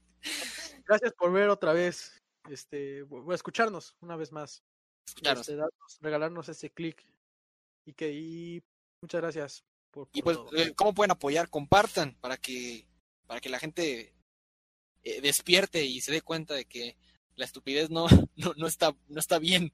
Gracias 0.86 1.13
por 1.13 1.32
ver 1.32 1.50
otra 1.50 1.74
vez, 1.74 2.21
este, 2.50 3.04
por 3.06 3.34
escucharnos 3.34 3.95
una 4.02 4.15
vez 4.15 4.32
más, 4.32 4.63
Escucharos. 5.12 5.41
este, 5.47 5.56
darnos- 5.60 6.00
regalarnos 6.02 6.50
ese 6.50 6.69
clic 6.71 7.04
y 7.86 7.93
que 7.93 8.12
y 8.13 8.63
muchas 9.02 9.21
gracias 9.21 9.63
por, 9.91 10.08
Y 10.13 10.21
pues, 10.21 10.38
todo. 10.38 10.56
eh, 10.56 10.74
¿cómo 10.76 10.93
pueden 10.93 11.12
apoyar? 11.12 11.50
Compartan 11.50 12.15
para 12.21 12.38
que, 12.38 12.88
para 13.28 13.39
que 13.41 13.50
la 13.50 13.60
gente 13.60 14.13
eh, 15.04 15.21
despierte 15.21 15.84
y 15.86 16.00
se 16.02 16.12
dé 16.12 16.21
cuenta 16.21 16.54
de 16.54 16.65
que 16.65 16.97
la 17.36 17.45
estupidez 17.45 17.89
no, 17.89 18.06
no, 18.36 18.54
no 18.56 18.67
está, 18.67 18.95
no 19.08 19.19
está 19.19 19.39
bien. 19.39 19.74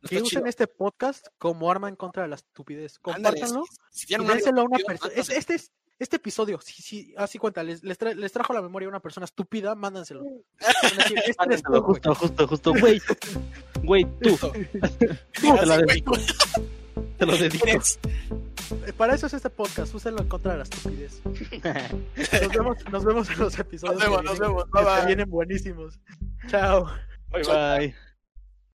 No 0.00 0.08
que 0.08 0.16
usen 0.16 0.24
chido. 0.40 0.46
este 0.46 0.66
podcast 0.66 1.26
como 1.38 1.70
arma 1.70 1.88
en 1.88 1.94
contra 1.96 2.24
de 2.24 2.28
la 2.28 2.34
estupidez. 2.34 2.98
Ándale, 3.04 3.40
Compártanlo 3.40 3.64
si, 3.90 4.00
si 4.00 4.04
y 4.04 4.06
tienen 4.08 4.26
un 4.26 4.32
amigo 4.32 4.44
dénselo 4.46 4.60
a 4.62 4.64
una 4.64 4.78
persona. 4.78 5.12
Este, 5.14 5.54
es- 5.54 5.72
este 6.02 6.16
episodio, 6.16 6.60
sí, 6.60 6.82
sí, 6.82 7.14
así 7.16 7.38
cuenta, 7.38 7.62
les, 7.62 7.82
les, 7.82 7.98
tra- 7.98 8.14
les 8.14 8.32
trajo 8.32 8.52
a 8.52 8.56
la 8.56 8.62
memoria 8.62 8.88
una 8.88 9.00
persona 9.00 9.24
estúpida, 9.24 9.74
mándanselo. 9.74 10.22
A 10.60 10.96
decir, 10.96 11.18
este 11.18 11.32
tú, 11.32 11.36
Mándenselo, 11.38 11.82
güey. 11.82 11.84
justo, 11.94 12.14
justo, 12.14 12.48
justo. 12.48 12.72
Güey, 12.78 13.00
güey, 13.82 14.04
tú, 14.20 14.36
te 15.40 15.46
güey, 15.48 15.86
dedico. 15.86 16.12
te 17.18 17.26
lo 17.26 17.36
dedico. 17.36 17.66
Para 18.96 19.14
eso 19.14 19.26
es 19.26 19.34
este 19.34 19.50
podcast, 19.50 19.94
úsenlo 19.94 20.22
en 20.22 20.28
contra 20.28 20.52
de 20.52 20.58
la 20.58 20.64
estupidez. 20.64 21.20
Nos 21.24 22.48
vemos, 22.48 22.76
nos 22.90 23.04
vemos 23.04 23.30
en 23.30 23.38
los 23.38 23.58
episodios. 23.58 24.00
Nos 24.00 24.02
vemos, 24.04 24.20
que 24.20 24.24
nos 24.24 24.38
vienen, 24.38 24.54
vemos. 24.56 24.64
que 24.64 24.70
Bye, 24.72 24.84
se 24.84 24.96
bye. 24.96 25.06
vienen 25.06 25.30
buenísimos. 25.30 26.00
Chao. 26.48 26.86
Bye, 27.30 27.42
bye. 27.44 28.11